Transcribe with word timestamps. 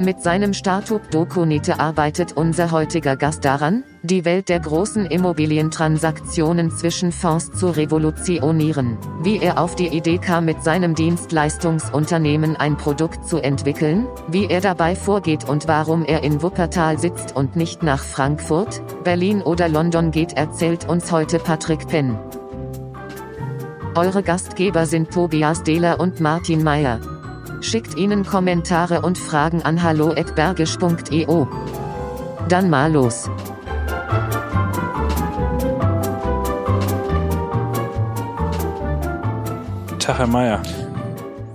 Mit 0.00 0.20
seinem 0.20 0.54
Startup 0.54 1.00
Dokunite 1.12 1.78
arbeitet 1.78 2.32
unser 2.32 2.72
heutiger 2.72 3.14
Gast 3.14 3.44
daran, 3.44 3.84
die 4.02 4.24
Welt 4.24 4.48
der 4.48 4.58
großen 4.58 5.06
Immobilientransaktionen 5.06 6.72
zwischen 6.72 7.12
Fonds 7.12 7.52
zu 7.52 7.68
revolutionieren. 7.68 8.98
Wie 9.22 9.38
er 9.38 9.60
auf 9.60 9.76
die 9.76 9.86
Idee 9.86 10.18
kam, 10.18 10.46
mit 10.46 10.64
seinem 10.64 10.96
Dienstleistungsunternehmen 10.96 12.56
ein 12.56 12.76
Produkt 12.76 13.28
zu 13.28 13.38
entwickeln, 13.38 14.06
wie 14.26 14.46
er 14.46 14.60
dabei 14.60 14.96
vorgeht 14.96 15.48
und 15.48 15.68
warum 15.68 16.04
er 16.04 16.24
in 16.24 16.42
Wuppertal 16.42 16.98
sitzt 16.98 17.36
und 17.36 17.54
nicht 17.54 17.84
nach 17.84 18.02
Frankfurt, 18.02 18.82
Berlin 19.04 19.42
oder 19.42 19.68
London 19.68 20.10
geht, 20.10 20.32
erzählt 20.32 20.88
uns 20.88 21.12
heute 21.12 21.38
Patrick 21.38 21.86
Penn. 21.86 22.18
Eure 23.94 24.24
Gastgeber 24.24 24.86
sind 24.86 25.12
Tobias 25.12 25.62
Dehler 25.62 26.00
und 26.00 26.18
Martin 26.18 26.64
Meyer. 26.64 26.98
Schickt 27.64 27.96
ihnen 27.96 28.26
Kommentare 28.26 29.00
und 29.00 29.16
Fragen 29.16 29.62
an 29.62 29.82
hallo@bergisch.eu. 29.82 31.46
Dann 32.50 32.68
mal 32.68 32.92
los. 32.92 33.30
Tag, 39.98 40.18
Herr 40.18 40.26
Meier. 40.26 40.62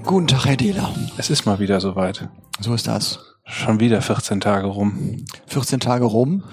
Guten 0.03 0.27
Tag, 0.27 0.45
Herr 0.45 0.55
Dehler. 0.57 0.89
Es 1.17 1.29
ist 1.29 1.45
mal 1.45 1.59
wieder 1.59 1.79
soweit. 1.79 2.27
So 2.59 2.73
ist 2.73 2.87
das. 2.87 3.19
Schon 3.45 3.79
wieder 3.79 4.01
14 4.01 4.39
Tage 4.39 4.67
rum. 4.67 5.25
14 5.47 5.79
Tage 5.79 6.05
rum. 6.05 6.43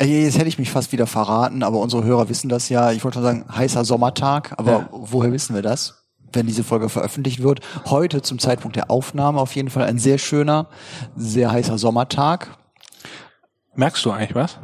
Äh, 0.00 0.06
Jetzt 0.24 0.38
hätte 0.38 0.48
ich 0.48 0.58
mich 0.58 0.70
fast 0.70 0.92
wieder 0.92 1.06
verraten, 1.06 1.62
aber 1.62 1.78
unsere 1.80 2.04
Hörer 2.04 2.28
wissen 2.28 2.48
das 2.48 2.68
ja. 2.68 2.92
Ich 2.92 3.02
wollte 3.04 3.18
mal 3.18 3.24
sagen, 3.24 3.44
heißer 3.52 3.84
Sommertag, 3.84 4.54
aber 4.58 4.70
Ja. 4.72 4.88
woher 4.92 5.32
wissen 5.32 5.54
wir 5.54 5.62
das? 5.62 6.03
Wenn 6.34 6.46
diese 6.46 6.64
Folge 6.64 6.88
veröffentlicht 6.88 7.42
wird. 7.42 7.60
Heute 7.86 8.22
zum 8.22 8.38
Zeitpunkt 8.38 8.76
der 8.76 8.90
Aufnahme 8.90 9.40
auf 9.40 9.54
jeden 9.54 9.70
Fall 9.70 9.84
ein 9.84 9.98
sehr 9.98 10.18
schöner, 10.18 10.68
sehr 11.16 11.52
heißer 11.52 11.78
Sommertag. 11.78 12.56
Merkst 13.74 14.04
du 14.04 14.10
eigentlich 14.10 14.34
was? 14.34 14.58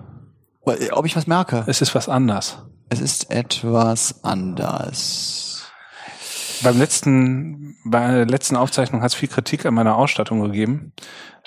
Äh, 0.66 0.90
Ob 0.92 1.06
ich 1.06 1.16
was 1.16 1.26
merke? 1.26 1.64
Es 1.66 1.80
ist 1.80 1.94
was 1.94 2.08
anders. 2.08 2.64
Es 2.88 3.00
ist 3.00 3.30
etwas 3.30 4.24
anders. 4.24 5.70
Beim 6.62 6.78
letzten, 6.78 7.76
bei 7.84 8.06
der 8.08 8.26
letzten 8.26 8.56
Aufzeichnung 8.56 9.00
hat 9.02 9.12
es 9.12 9.14
viel 9.14 9.28
Kritik 9.28 9.64
an 9.64 9.74
meiner 9.74 9.96
Ausstattung 9.96 10.42
gegeben, 10.42 10.92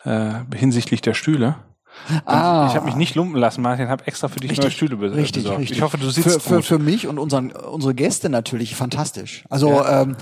äh, 0.05 0.31
hinsichtlich 0.55 1.01
der 1.01 1.13
Stühle. 1.13 1.57
Ah. 2.25 2.67
Ich 2.69 2.75
habe 2.75 2.85
mich 2.85 2.95
nicht 2.95 3.15
lumpen 3.15 3.37
lassen, 3.39 3.61
Martin, 3.61 3.87
habe 3.89 4.05
extra 4.07 4.27
für 4.27 4.39
dich 4.39 4.57
neue 4.59 4.71
Stühle 4.71 4.99
richtig, 5.15 5.43
besorgt. 5.43 5.59
richtig. 5.61 5.77
Ich 5.77 5.83
hoffe, 5.83 5.97
du 5.97 6.09
sitzt 6.09 6.29
für, 6.29 6.39
für, 6.39 6.55
gut. 6.57 6.65
für 6.65 6.79
mich 6.79 7.07
und 7.07 7.17
unseren, 7.19 7.51
unsere 7.51 7.93
Gäste 7.93 8.29
natürlich 8.29 8.75
fantastisch. 8.75 9.45
Also 9.49 9.69
Ja. 9.69 10.01
ähm, 10.01 10.15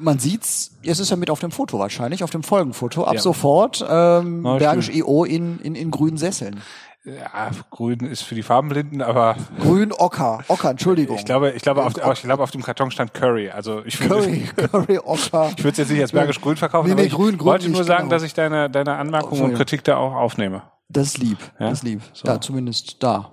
man 0.00 0.18
sieht's, 0.18 0.72
es 0.84 0.98
ist 0.98 1.10
ja 1.10 1.16
mit 1.16 1.30
auf 1.30 1.38
dem 1.40 1.52
Foto 1.52 1.78
wahrscheinlich, 1.78 2.24
auf 2.24 2.30
dem 2.30 2.42
Folgenfoto. 2.42 3.04
Ab 3.04 3.14
Ja. 3.14 3.20
sofort 3.20 3.84
ähm, 3.88 4.42
Neue 4.42 4.58
Bergisch 4.58 4.86
Stühle. 4.86 4.98
EO 5.04 5.24
in, 5.24 5.60
in, 5.60 5.74
in 5.76 5.90
grünen 5.92 6.16
Sesseln. 6.16 6.60
ja, 7.04 7.50
grün 7.70 8.00
ist 8.00 8.22
für 8.22 8.34
die 8.34 8.42
Farbenblinden, 8.42 9.00
aber 9.00 9.36
Grün 9.60 9.92
Ocker, 9.92 10.40
Ocker, 10.48 10.70
Entschuldigung. 10.70 11.16
ich 11.16 11.24
glaube, 11.24 11.52
ich 11.52 11.62
glaube, 11.62 11.84
auf, 11.84 11.92
ich 11.96 12.22
glaube, 12.22 12.42
auf 12.42 12.50
dem 12.50 12.62
Karton 12.64 12.90
stand 12.90 13.14
Curry. 13.14 13.50
Also 13.50 13.82
ich 13.84 14.00
würde, 14.00 14.38
Curry, 14.56 14.98
Ocker. 14.98 15.50
ich 15.56 15.62
würde 15.62 15.70
es 15.70 15.76
jetzt 15.78 15.90
nicht 15.92 16.00
als 16.02 16.10
Bergisch 16.10 16.40
Grün 16.40 16.56
verkaufen, 16.56 16.88
Nee, 16.88 16.92
aber 16.94 17.02
nee, 17.02 17.06
ich 17.06 17.14
grün, 17.14 17.38
grün 17.38 17.46
wollte 17.46 17.68
nur 17.68 17.84
sagen, 17.84 18.04
genau. 18.08 18.10
dass 18.16 18.24
ich 18.24 18.34
deine, 18.34 18.68
deine 18.68 18.96
Anmerkungen 18.96 19.40
und. 19.44 19.54
Kritik 19.54 19.84
da 19.84 19.96
auch 19.98 20.14
aufnehme. 20.16 20.62
Das 20.88 21.08
ist 21.08 21.18
lieb, 21.18 21.38
Ja? 21.58 21.70
das 21.70 21.78
ist 21.78 21.84
lieb. 21.84 22.00
So. 22.12 22.28
Ja, 22.28 22.40
zumindest 22.40 23.02
da. 23.02 23.32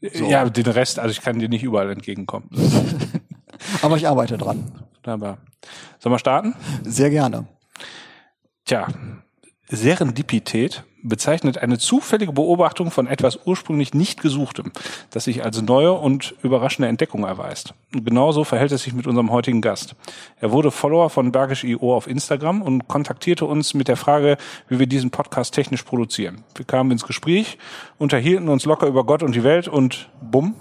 So. 0.00 0.26
Ja, 0.26 0.48
den 0.48 0.66
Rest, 0.66 0.98
also 0.98 1.10
ich 1.10 1.20
kann 1.22 1.38
dir 1.38 1.48
nicht 1.48 1.62
überall 1.64 1.90
entgegenkommen. 1.90 2.48
Aber 3.82 3.96
ich 3.96 4.06
arbeite 4.06 4.38
dran. 4.38 4.70
Aber 5.04 5.38
sollen 5.98 6.14
wir 6.14 6.18
starten? 6.18 6.54
Sehr 6.84 7.10
gerne. 7.10 7.48
Tja, 8.64 8.86
Serendipität 9.70 10.84
bezeichnet 11.02 11.58
eine 11.58 11.78
zufällige 11.78 12.32
Beobachtung 12.32 12.90
von 12.90 13.06
etwas 13.06 13.38
ursprünglich 13.44 13.94
nicht 13.94 14.20
Gesuchtem, 14.20 14.72
das 15.10 15.24
sich 15.24 15.44
als 15.44 15.60
neue 15.62 15.92
und 15.92 16.34
überraschende 16.42 16.88
Entdeckung 16.88 17.24
erweist. 17.24 17.74
Genauso 17.92 18.44
verhält 18.44 18.72
es 18.72 18.82
sich 18.82 18.94
mit 18.94 19.06
unserem 19.06 19.30
heutigen 19.30 19.60
Gast. 19.60 19.94
Er 20.40 20.50
wurde 20.52 20.70
Follower 20.70 21.10
von 21.10 21.30
Bergisch.io 21.30 21.94
auf 21.94 22.06
Instagram 22.06 22.62
und 22.62 22.88
kontaktierte 22.88 23.44
uns 23.44 23.74
mit 23.74 23.88
der 23.88 23.96
Frage, 23.96 24.38
wie 24.68 24.78
wir 24.78 24.86
diesen 24.86 25.10
Podcast 25.10 25.54
technisch 25.54 25.82
produzieren. 25.82 26.44
Wir 26.56 26.64
kamen 26.64 26.90
ins 26.90 27.06
Gespräch, 27.06 27.58
unterhielten 27.98 28.48
uns 28.48 28.64
locker 28.64 28.86
über 28.86 29.04
Gott 29.04 29.22
und 29.22 29.34
die 29.34 29.44
Welt 29.44 29.68
und 29.68 30.08
bumm, 30.20 30.54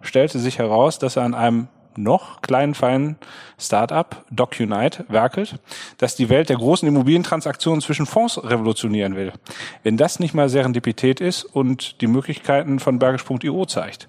stellte 0.00 0.38
sich 0.38 0.58
heraus, 0.58 0.98
dass 0.98 1.16
er 1.16 1.24
an 1.24 1.34
einem 1.34 1.68
noch 1.96 2.42
kleinen, 2.42 2.74
feinen 2.74 3.16
Startup, 3.58 4.24
DocUnite, 4.30 5.04
werkelt, 5.08 5.56
das 5.98 6.16
die 6.16 6.28
Welt 6.28 6.48
der 6.48 6.56
großen 6.56 6.86
Immobilientransaktionen 6.88 7.80
zwischen 7.80 8.06
Fonds 8.06 8.42
revolutionieren 8.42 9.16
will. 9.16 9.32
Wenn 9.82 9.96
das 9.96 10.18
nicht 10.20 10.34
mal 10.34 10.48
Serendipität 10.48 11.20
ist 11.20 11.44
und 11.44 12.00
die 12.00 12.06
Möglichkeiten 12.06 12.78
von 12.80 12.98
Bergisch.io 12.98 13.64
zeigt. 13.66 14.08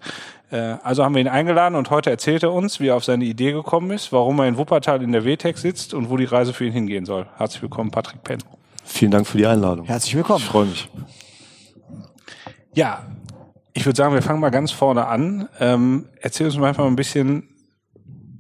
Äh, 0.52 0.78
Also 0.84 1.04
haben 1.04 1.16
wir 1.16 1.22
ihn 1.22 1.28
eingeladen 1.28 1.76
und 1.76 1.90
heute 1.90 2.10
erzählt 2.10 2.44
er 2.44 2.52
uns, 2.54 2.80
wie 2.80 2.88
er 2.88 2.96
auf 2.96 3.04
seine 3.04 3.26
Idee 3.26 3.52
gekommen 3.52 3.92
ist, 3.92 4.12
warum 4.12 4.40
er 4.40 4.48
in 4.48 4.58
Wuppertal 4.58 5.02
in 5.02 5.12
der 5.12 5.26
WTEC 5.26 5.58
sitzt 5.58 5.94
und 5.94 6.10
wo 6.10 6.18
die 6.18 6.26
Reise 6.26 6.54
für 6.54 6.66
ihn 6.66 6.74
hingehen 6.74 7.06
soll. 7.06 7.28
Herzlich 7.38 7.62
willkommen, 7.62 7.92
Patrick 7.92 8.24
Penn. 8.24 8.40
Vielen 8.86 9.12
Dank 9.12 9.28
für 9.28 9.38
die 9.38 9.46
Einladung. 9.48 9.86
Herzlich 9.86 10.16
willkommen. 10.16 10.40
Ich 10.40 10.46
freue 10.46 10.66
mich. 10.66 10.90
Ja, 12.76 13.06
ich 13.74 13.86
würde 13.86 13.98
sagen, 13.98 14.14
wir 14.14 14.22
fangen 14.22 14.40
mal 14.40 14.50
ganz 14.50 14.72
vorne 14.72 15.08
an. 15.08 15.48
Ähm, 15.60 16.06
erzähl 16.22 16.46
uns 16.48 16.58
mal 16.58 16.68
einfach 16.70 16.84
mal 16.84 16.90
ein 16.90 16.96
bisschen, 16.96 17.48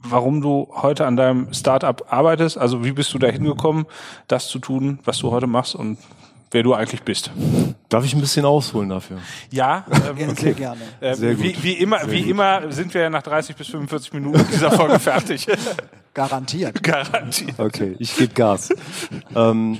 warum 0.03 0.41
du 0.41 0.67
heute 0.73 1.05
an 1.05 1.15
deinem 1.15 1.53
Startup 1.53 2.05
arbeitest. 2.11 2.57
Also 2.57 2.83
wie 2.83 2.91
bist 2.91 3.13
du 3.13 3.19
da 3.19 3.27
hingekommen, 3.27 3.85
das 4.27 4.47
zu 4.49 4.59
tun, 4.59 4.99
was 5.05 5.17
du 5.19 5.31
heute 5.31 5.47
machst 5.47 5.75
und 5.75 5.97
wer 6.51 6.61
du 6.63 6.73
eigentlich 6.73 7.01
bist. 7.03 7.31
Darf 7.89 8.05
ich 8.05 8.13
ein 8.13 8.21
bisschen 8.21 8.45
ausholen 8.45 8.89
dafür? 8.89 9.17
Ja, 9.51 9.85
ähm, 10.09 10.15
Gerne, 10.15 10.35
Sehr 10.35 10.53
gerne. 10.53 10.81
äh, 10.99 11.15
Sehr 11.15 11.39
wie, 11.39 11.53
gut. 11.53 11.63
wie 11.63 11.73
immer, 11.73 11.99
Sehr 11.99 12.11
wie 12.11 12.21
gut. 12.21 12.29
immer 12.31 12.71
sind 12.71 12.93
wir 12.93 13.09
nach 13.09 13.23
30 13.23 13.55
bis 13.55 13.67
45 13.67 14.13
Minuten 14.13 14.45
dieser 14.51 14.71
Folge 14.71 14.99
fertig. 14.99 15.47
Garantiert. 16.13 16.83
Garantiert. 16.83 17.59
Okay, 17.59 17.95
ich 17.97 18.15
gebe 18.15 18.33
Gas. 18.33 18.69
ähm, 19.35 19.79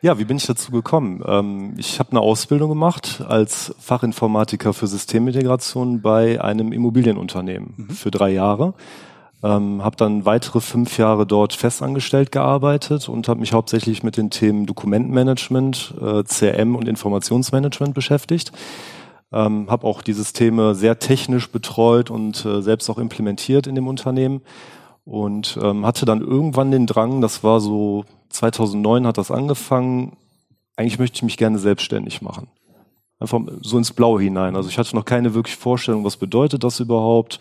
ja, 0.00 0.18
wie 0.18 0.24
bin 0.24 0.36
ich 0.36 0.46
dazu 0.46 0.70
gekommen? 0.70 1.22
Ähm, 1.26 1.74
ich 1.76 1.98
habe 1.98 2.12
eine 2.12 2.20
Ausbildung 2.20 2.68
gemacht 2.70 3.22
als 3.28 3.74
Fachinformatiker 3.80 4.72
für 4.72 4.86
Systemintegration 4.86 6.00
bei 6.00 6.40
einem 6.40 6.72
Immobilienunternehmen 6.72 7.88
für 7.90 8.10
drei 8.10 8.30
Jahre. 8.30 8.74
Ähm, 9.42 9.84
habe 9.84 9.96
dann 9.96 10.24
weitere 10.24 10.60
fünf 10.60 10.98
Jahre 10.98 11.24
dort 11.24 11.52
festangestellt 11.52 12.32
gearbeitet 12.32 13.08
und 13.08 13.28
habe 13.28 13.38
mich 13.38 13.52
hauptsächlich 13.52 14.02
mit 14.02 14.16
den 14.16 14.30
Themen 14.30 14.66
Dokumentenmanagement, 14.66 15.94
äh, 16.00 16.24
CRM 16.24 16.74
und 16.74 16.88
Informationsmanagement 16.88 17.94
beschäftigt. 17.94 18.50
Ähm, 19.30 19.70
habe 19.70 19.86
auch 19.86 20.02
die 20.02 20.14
Systeme 20.14 20.74
sehr 20.74 20.98
technisch 20.98 21.50
betreut 21.50 22.10
und 22.10 22.44
äh, 22.44 22.62
selbst 22.62 22.90
auch 22.90 22.98
implementiert 22.98 23.66
in 23.66 23.76
dem 23.76 23.86
Unternehmen 23.86 24.40
und 25.04 25.58
ähm, 25.62 25.86
hatte 25.86 26.04
dann 26.04 26.20
irgendwann 26.20 26.70
den 26.70 26.86
Drang, 26.86 27.20
das 27.20 27.44
war 27.44 27.60
so 27.60 28.04
2009 28.30 29.06
hat 29.06 29.18
das 29.18 29.30
angefangen, 29.30 30.16
eigentlich 30.76 30.98
möchte 30.98 31.16
ich 31.16 31.22
mich 31.22 31.36
gerne 31.36 31.58
selbstständig 31.58 32.22
machen. 32.22 32.48
Einfach 33.20 33.40
so 33.62 33.78
ins 33.78 33.92
Blaue 33.92 34.20
hinein. 34.20 34.54
Also 34.54 34.68
ich 34.68 34.78
hatte 34.78 34.94
noch 34.94 35.04
keine 35.04 35.34
wirklich 35.34 35.56
Vorstellung, 35.56 36.04
was 36.04 36.16
bedeutet 36.16 36.62
das 36.62 36.78
überhaupt, 36.78 37.40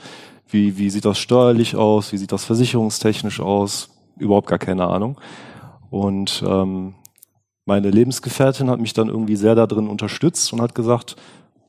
wie, 0.50 0.78
wie 0.78 0.90
sieht 0.90 1.06
das 1.06 1.18
steuerlich 1.18 1.76
aus, 1.76 2.12
wie 2.12 2.18
sieht 2.18 2.32
das 2.32 2.46
versicherungstechnisch 2.46 3.40
aus, 3.40 3.90
überhaupt 4.18 4.48
gar 4.48 4.60
keine 4.60 4.88
Ahnung. 4.88 5.20
Und 5.90 6.44
ähm, 6.46 6.96
meine 7.66 7.90
Lebensgefährtin 7.90 8.70
hat 8.70 8.80
mich 8.80 8.94
dann 8.94 9.10
irgendwie 9.10 9.36
sehr 9.36 9.56
darin 9.56 9.88
unterstützt 9.88 10.54
und 10.54 10.62
hat 10.62 10.74
gesagt, 10.76 11.16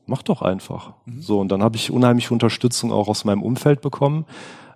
mach 0.05 0.23
doch 0.23 0.41
einfach. 0.41 0.93
So, 1.19 1.39
und 1.39 1.49
dann 1.51 1.61
habe 1.61 1.75
ich 1.75 1.91
unheimliche 1.91 2.33
Unterstützung 2.33 2.91
auch 2.91 3.07
aus 3.07 3.25
meinem 3.25 3.43
Umfeld 3.43 3.81
bekommen, 3.81 4.25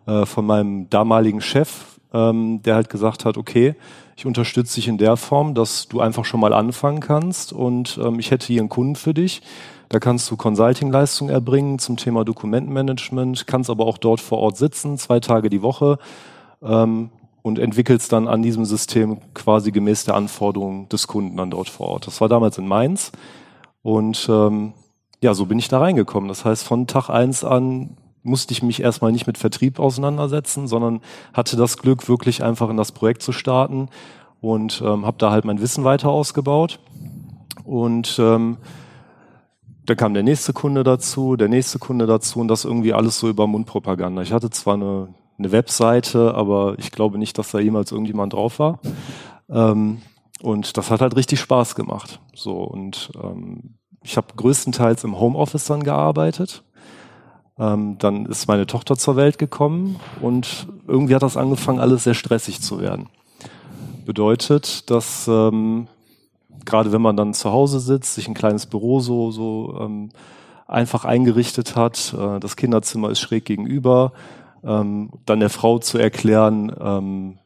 äh, 0.05 0.25
von 0.25 0.45
meinem 0.45 0.89
damaligen 0.89 1.41
Chef, 1.41 1.99
ähm, 2.13 2.61
der 2.61 2.75
halt 2.75 2.89
gesagt 2.89 3.25
hat, 3.25 3.37
okay, 3.37 3.75
ich 4.15 4.25
unterstütze 4.25 4.75
dich 4.75 4.87
in 4.87 4.97
der 4.97 5.17
Form, 5.17 5.55
dass 5.55 5.87
du 5.87 5.99
einfach 5.99 6.25
schon 6.25 6.39
mal 6.39 6.53
anfangen 6.53 6.99
kannst 6.99 7.51
und 7.51 7.99
ähm, 8.03 8.19
ich 8.19 8.31
hätte 8.31 8.47
hier 8.47 8.61
einen 8.61 8.69
Kunden 8.69 8.95
für 8.95 9.13
dich. 9.13 9.41
Da 9.93 9.99
kannst 9.99 10.31
du 10.31 10.37
Consulting-Leistungen 10.37 11.29
erbringen 11.29 11.77
zum 11.77 11.97
Thema 11.97 12.25
Dokumentenmanagement, 12.25 13.45
kannst 13.45 13.69
aber 13.69 13.85
auch 13.85 13.99
dort 13.99 14.21
vor 14.21 14.39
Ort 14.39 14.57
sitzen, 14.57 14.97
zwei 14.97 15.19
Tage 15.19 15.51
die 15.51 15.61
Woche 15.61 15.99
ähm, 16.63 17.11
und 17.43 17.59
entwickelst 17.59 18.11
dann 18.11 18.27
an 18.27 18.41
diesem 18.41 18.65
System 18.65 19.19
quasi 19.35 19.71
gemäß 19.71 20.05
der 20.05 20.15
Anforderungen 20.15 20.89
des 20.89 21.05
Kunden 21.05 21.37
dann 21.37 21.51
dort 21.51 21.69
vor 21.69 21.89
Ort. 21.89 22.07
Das 22.07 22.21
war 22.21 22.27
damals 22.27 22.57
in 22.57 22.67
Mainz 22.67 23.11
und 23.83 24.27
ähm, 24.31 24.73
ja, 25.21 25.35
so 25.35 25.45
bin 25.45 25.59
ich 25.59 25.67
da 25.67 25.77
reingekommen. 25.77 26.27
Das 26.27 26.43
heißt, 26.43 26.63
von 26.63 26.87
Tag 26.87 27.09
eins 27.11 27.43
an 27.43 27.95
musste 28.23 28.53
ich 28.53 28.63
mich 28.63 28.81
erstmal 28.81 29.11
nicht 29.11 29.27
mit 29.27 29.37
Vertrieb 29.37 29.77
auseinandersetzen, 29.77 30.67
sondern 30.67 31.01
hatte 31.33 31.55
das 31.55 31.77
Glück, 31.77 32.09
wirklich 32.09 32.43
einfach 32.43 32.71
in 32.71 32.77
das 32.77 32.93
Projekt 32.93 33.21
zu 33.21 33.31
starten 33.31 33.89
und 34.41 34.81
ähm, 34.83 35.05
habe 35.05 35.17
da 35.19 35.29
halt 35.29 35.45
mein 35.45 35.61
Wissen 35.61 35.83
weiter 35.83 36.09
ausgebaut. 36.09 36.79
Und 37.63 38.17
ähm, 38.17 38.57
da 39.85 39.95
kam 39.95 40.13
der 40.13 40.23
nächste 40.23 40.53
Kunde 40.53 40.83
dazu, 40.83 41.35
der 41.35 41.49
nächste 41.49 41.79
Kunde 41.79 42.05
dazu 42.05 42.39
und 42.39 42.47
das 42.47 42.65
irgendwie 42.65 42.93
alles 42.93 43.19
so 43.19 43.29
über 43.29 43.47
Mundpropaganda. 43.47 44.21
Ich 44.21 44.31
hatte 44.31 44.49
zwar 44.49 44.75
eine, 44.75 45.13
eine 45.37 45.51
Webseite, 45.51 46.33
aber 46.35 46.75
ich 46.77 46.91
glaube 46.91 47.17
nicht, 47.17 47.37
dass 47.37 47.51
da 47.51 47.59
jemals 47.59 47.91
irgendjemand 47.91 48.33
drauf 48.33 48.59
war. 48.59 48.79
Ähm, 49.49 50.01
und 50.41 50.77
das 50.77 50.89
hat 50.89 51.01
halt 51.01 51.15
richtig 51.15 51.39
Spaß 51.39 51.75
gemacht. 51.75 52.19
So 52.33 52.63
und 52.63 53.11
ähm, 53.21 53.75
ich 54.03 54.17
habe 54.17 54.27
größtenteils 54.35 55.03
im 55.03 55.19
Homeoffice 55.19 55.65
dann 55.65 55.83
gearbeitet. 55.83 56.63
Ähm, 57.57 57.97
dann 57.99 58.25
ist 58.25 58.47
meine 58.47 58.65
Tochter 58.65 58.97
zur 58.97 59.15
Welt 59.15 59.37
gekommen 59.37 59.99
und 60.21 60.67
irgendwie 60.87 61.15
hat 61.15 61.23
das 61.23 61.37
angefangen, 61.37 61.79
alles 61.79 62.03
sehr 62.03 62.15
stressig 62.15 62.61
zu 62.61 62.79
werden. 62.79 63.09
Bedeutet, 64.05 64.89
dass 64.89 65.27
ähm, 65.27 65.87
gerade 66.65 66.91
wenn 66.91 67.01
man 67.01 67.17
dann 67.17 67.33
zu 67.33 67.51
Hause 67.51 67.79
sitzt, 67.79 68.15
sich 68.15 68.27
ein 68.27 68.33
kleines 68.33 68.65
Büro 68.65 68.99
so, 68.99 69.31
so 69.31 69.77
ähm, 69.79 70.09
einfach 70.67 71.05
eingerichtet 71.05 71.75
hat, 71.75 72.15
äh, 72.17 72.39
das 72.39 72.55
Kinderzimmer 72.55 73.09
ist 73.09 73.19
schräg 73.19 73.45
gegenüber, 73.45 74.13
ähm, 74.63 75.11
dann 75.25 75.39
der 75.39 75.49
Frau 75.49 75.79
zu 75.79 75.97
erklären, 75.97 76.73
ähm, 76.79 77.39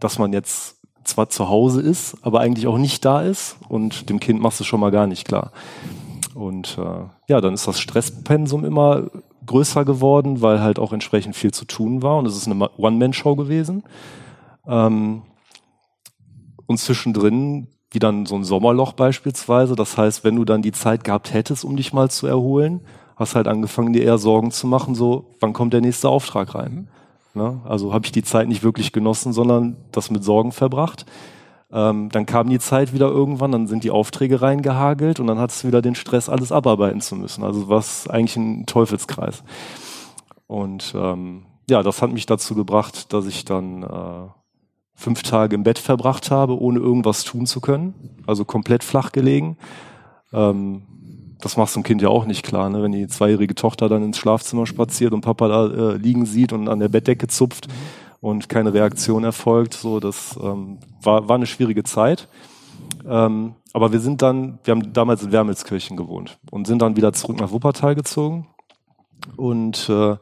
dass 0.00 0.18
man 0.18 0.32
jetzt 0.32 0.76
zwar 1.04 1.28
zu 1.28 1.48
Hause 1.48 1.80
ist, 1.80 2.16
aber 2.22 2.40
eigentlich 2.40 2.66
auch 2.66 2.78
nicht 2.78 3.04
da 3.04 3.22
ist 3.22 3.56
und 3.68 4.08
dem 4.08 4.20
Kind 4.20 4.40
machst 4.40 4.60
du 4.60 4.64
schon 4.64 4.80
mal 4.80 4.90
gar 4.90 5.06
nicht 5.06 5.26
klar. 5.26 5.52
Und 6.34 6.78
äh, 6.78 7.04
ja, 7.28 7.40
dann 7.40 7.54
ist 7.54 7.68
das 7.68 7.80
Stresspensum 7.80 8.64
immer 8.64 9.10
größer 9.46 9.84
geworden, 9.84 10.40
weil 10.40 10.60
halt 10.60 10.78
auch 10.78 10.92
entsprechend 10.92 11.36
viel 11.36 11.52
zu 11.52 11.64
tun 11.64 12.02
war 12.02 12.18
und 12.18 12.26
es 12.26 12.36
ist 12.36 12.48
eine 12.48 12.70
One-Man-Show 12.76 13.36
gewesen. 13.36 13.82
Ähm, 14.66 15.22
und 16.66 16.78
zwischendrin 16.78 17.68
wie 17.92 17.98
dann 17.98 18.26
so 18.26 18.34
ein 18.34 18.44
Sommerloch 18.44 18.92
beispielsweise. 18.92 19.76
Das 19.76 19.96
heißt, 19.96 20.24
wenn 20.24 20.36
du 20.36 20.44
dann 20.44 20.62
die 20.62 20.72
Zeit 20.72 21.04
gehabt 21.04 21.32
hättest, 21.32 21.64
um 21.64 21.76
dich 21.76 21.92
mal 21.92 22.10
zu 22.10 22.26
erholen, 22.26 22.80
hast 23.16 23.34
halt 23.34 23.46
angefangen, 23.46 23.92
dir 23.92 24.02
eher 24.02 24.18
Sorgen 24.18 24.50
zu 24.50 24.66
machen, 24.66 24.94
so, 24.94 25.26
wann 25.40 25.52
kommt 25.52 25.72
der 25.72 25.82
nächste 25.82 26.08
Auftrag 26.08 26.54
rein? 26.54 26.88
Ne? 27.34 27.60
Also 27.64 27.92
habe 27.92 28.06
ich 28.06 28.12
die 28.12 28.22
Zeit 28.22 28.48
nicht 28.48 28.62
wirklich 28.62 28.92
genossen, 28.92 29.32
sondern 29.32 29.76
das 29.92 30.10
mit 30.10 30.24
Sorgen 30.24 30.52
verbracht. 30.52 31.06
Ähm, 31.70 32.10
dann 32.10 32.26
kam 32.26 32.50
die 32.50 32.58
Zeit 32.58 32.92
wieder 32.92 33.08
irgendwann, 33.08 33.52
dann 33.52 33.66
sind 33.66 33.84
die 33.84 33.90
Aufträge 33.90 34.42
reingehagelt 34.42 35.20
und 35.20 35.26
dann 35.26 35.38
hattest 35.38 35.62
du 35.62 35.68
wieder 35.68 35.80
den 35.80 35.94
Stress, 35.94 36.28
alles 36.28 36.52
abarbeiten 36.52 37.00
zu 37.00 37.16
müssen. 37.16 37.44
Also 37.44 37.68
was 37.68 38.08
eigentlich 38.08 38.36
ein 38.36 38.66
Teufelskreis. 38.66 39.42
Und 40.46 40.94
ähm, 40.94 41.44
ja, 41.70 41.82
das 41.82 42.02
hat 42.02 42.12
mich 42.12 42.26
dazu 42.26 42.54
gebracht, 42.54 43.12
dass 43.14 43.26
ich 43.26 43.46
dann 43.46 43.82
äh, 43.82 44.28
fünf 44.94 45.22
Tage 45.22 45.54
im 45.54 45.62
Bett 45.62 45.78
verbracht 45.78 46.30
habe, 46.30 46.60
ohne 46.60 46.78
irgendwas 46.78 47.24
tun 47.24 47.46
zu 47.46 47.60
können. 47.60 47.94
Also 48.26 48.44
komplett 48.44 48.84
flach 48.84 49.12
gelegen. 49.12 49.56
Ähm, 50.32 50.82
das 51.40 51.56
machst 51.56 51.74
du 51.74 51.80
dem 51.80 51.84
Kind 51.84 52.02
ja 52.02 52.08
auch 52.08 52.24
nicht 52.24 52.44
klar, 52.44 52.70
ne? 52.70 52.82
wenn 52.82 52.92
die 52.92 53.08
zweijährige 53.08 53.54
Tochter 53.54 53.88
dann 53.88 54.04
ins 54.04 54.18
Schlafzimmer 54.18 54.64
spaziert 54.64 55.12
und 55.12 55.22
Papa 55.22 55.48
da 55.48 55.66
äh, 55.66 55.96
liegen 55.96 56.24
sieht 56.24 56.52
und 56.52 56.68
an 56.68 56.78
der 56.78 56.88
Bettdecke 56.88 57.26
zupft 57.26 57.66
und 58.20 58.48
keine 58.48 58.72
Reaktion 58.72 59.24
erfolgt. 59.24 59.74
So, 59.74 59.98
das 59.98 60.38
ähm, 60.40 60.78
war, 61.02 61.28
war 61.28 61.36
eine 61.36 61.46
schwierige 61.46 61.82
Zeit. 61.82 62.28
Ähm, 63.06 63.54
aber 63.72 63.92
wir 63.92 64.00
sind 64.00 64.22
dann, 64.22 64.58
wir 64.64 64.72
haben 64.72 64.92
damals 64.92 65.22
in 65.22 65.32
Wermelskirchen 65.32 65.96
gewohnt 65.96 66.38
und 66.50 66.66
sind 66.66 66.80
dann 66.80 66.96
wieder 66.96 67.12
zurück 67.12 67.40
nach 67.40 67.50
Wuppertal 67.50 67.94
gezogen. 67.94 68.46
Und 69.36 69.88
äh, 69.88 70.16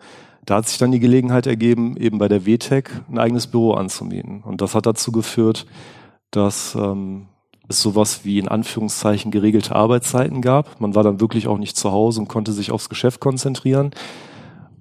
da 0.46 0.56
hat 0.56 0.68
sich 0.68 0.78
dann 0.78 0.92
die 0.92 1.00
Gelegenheit 1.00 1.46
ergeben, 1.46 1.96
eben 1.96 2.18
bei 2.18 2.28
der 2.28 2.46
WTEC 2.46 3.02
ein 3.10 3.18
eigenes 3.18 3.46
Büro 3.46 3.72
anzumieten. 3.72 4.42
Und 4.42 4.60
das 4.60 4.74
hat 4.74 4.86
dazu 4.86 5.12
geführt, 5.12 5.66
dass 6.30 6.74
ähm, 6.74 7.26
es 7.68 7.80
sowas 7.80 8.24
wie 8.24 8.38
in 8.38 8.48
Anführungszeichen 8.48 9.30
geregelte 9.30 9.74
Arbeitszeiten 9.74 10.42
gab. 10.42 10.80
Man 10.80 10.94
war 10.94 11.02
dann 11.02 11.20
wirklich 11.20 11.46
auch 11.46 11.58
nicht 11.58 11.76
zu 11.76 11.92
Hause 11.92 12.20
und 12.20 12.28
konnte 12.28 12.52
sich 12.52 12.72
aufs 12.72 12.88
Geschäft 12.88 13.20
konzentrieren 13.20 13.90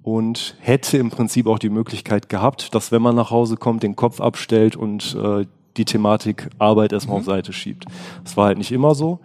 und 0.01 0.55
hätte 0.59 0.97
im 0.97 1.09
Prinzip 1.09 1.45
auch 1.47 1.59
die 1.59 1.69
Möglichkeit 1.69 2.29
gehabt, 2.29 2.73
dass 2.73 2.91
wenn 2.91 3.01
man 3.01 3.15
nach 3.15 3.31
Hause 3.31 3.57
kommt, 3.57 3.83
den 3.83 3.95
Kopf 3.95 4.21
abstellt 4.21 4.75
und 4.75 5.15
äh, 5.15 5.45
die 5.77 5.85
Thematik 5.85 6.49
Arbeit 6.57 6.93
erstmal 6.93 7.17
mhm. 7.17 7.21
auf 7.21 7.25
Seite 7.25 7.53
schiebt. 7.53 7.85
Das 8.23 8.35
war 8.35 8.47
halt 8.47 8.57
nicht 8.57 8.71
immer 8.71 8.95
so. 8.95 9.19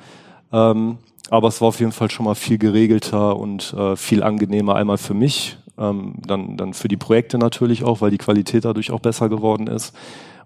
Ähm, 0.53 0.99
aber 1.31 1.49
es 1.49 1.61
war 1.61 1.69
auf 1.69 1.81
jeden 1.81 1.93
Fall 1.93 2.11
schon 2.11 2.27
mal 2.27 2.35
viel 2.35 2.59
geregelter 2.59 3.37
und 3.37 3.73
äh, 3.73 3.97
viel 3.97 4.23
angenehmer 4.23 4.75
einmal 4.75 4.99
für 4.99 5.15
mich 5.15 5.57
ähm, 5.79 6.15
dann, 6.27 6.57
dann 6.57 6.75
für 6.75 6.89
die 6.89 6.97
Projekte 6.97 7.39
natürlich 7.39 7.85
auch, 7.85 8.01
weil 8.01 8.11
die 8.11 8.19
Qualität 8.19 8.65
dadurch 8.65 8.91
auch 8.91 9.01
besser 9.01 9.29
geworden 9.29 9.67
ist 9.67 9.95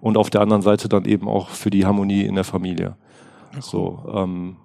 und 0.00 0.16
auf 0.16 0.30
der 0.30 0.40
anderen 0.40 0.62
Seite 0.62 0.88
dann 0.88 1.04
eben 1.04 1.28
auch 1.28 1.48
für 1.50 1.70
die 1.70 1.84
Harmonie 1.84 2.22
in 2.22 2.34
der 2.34 2.44
Familie. 2.44 2.96
Okay. 3.50 3.60
So, 3.60 4.04
ähm, 4.14 4.56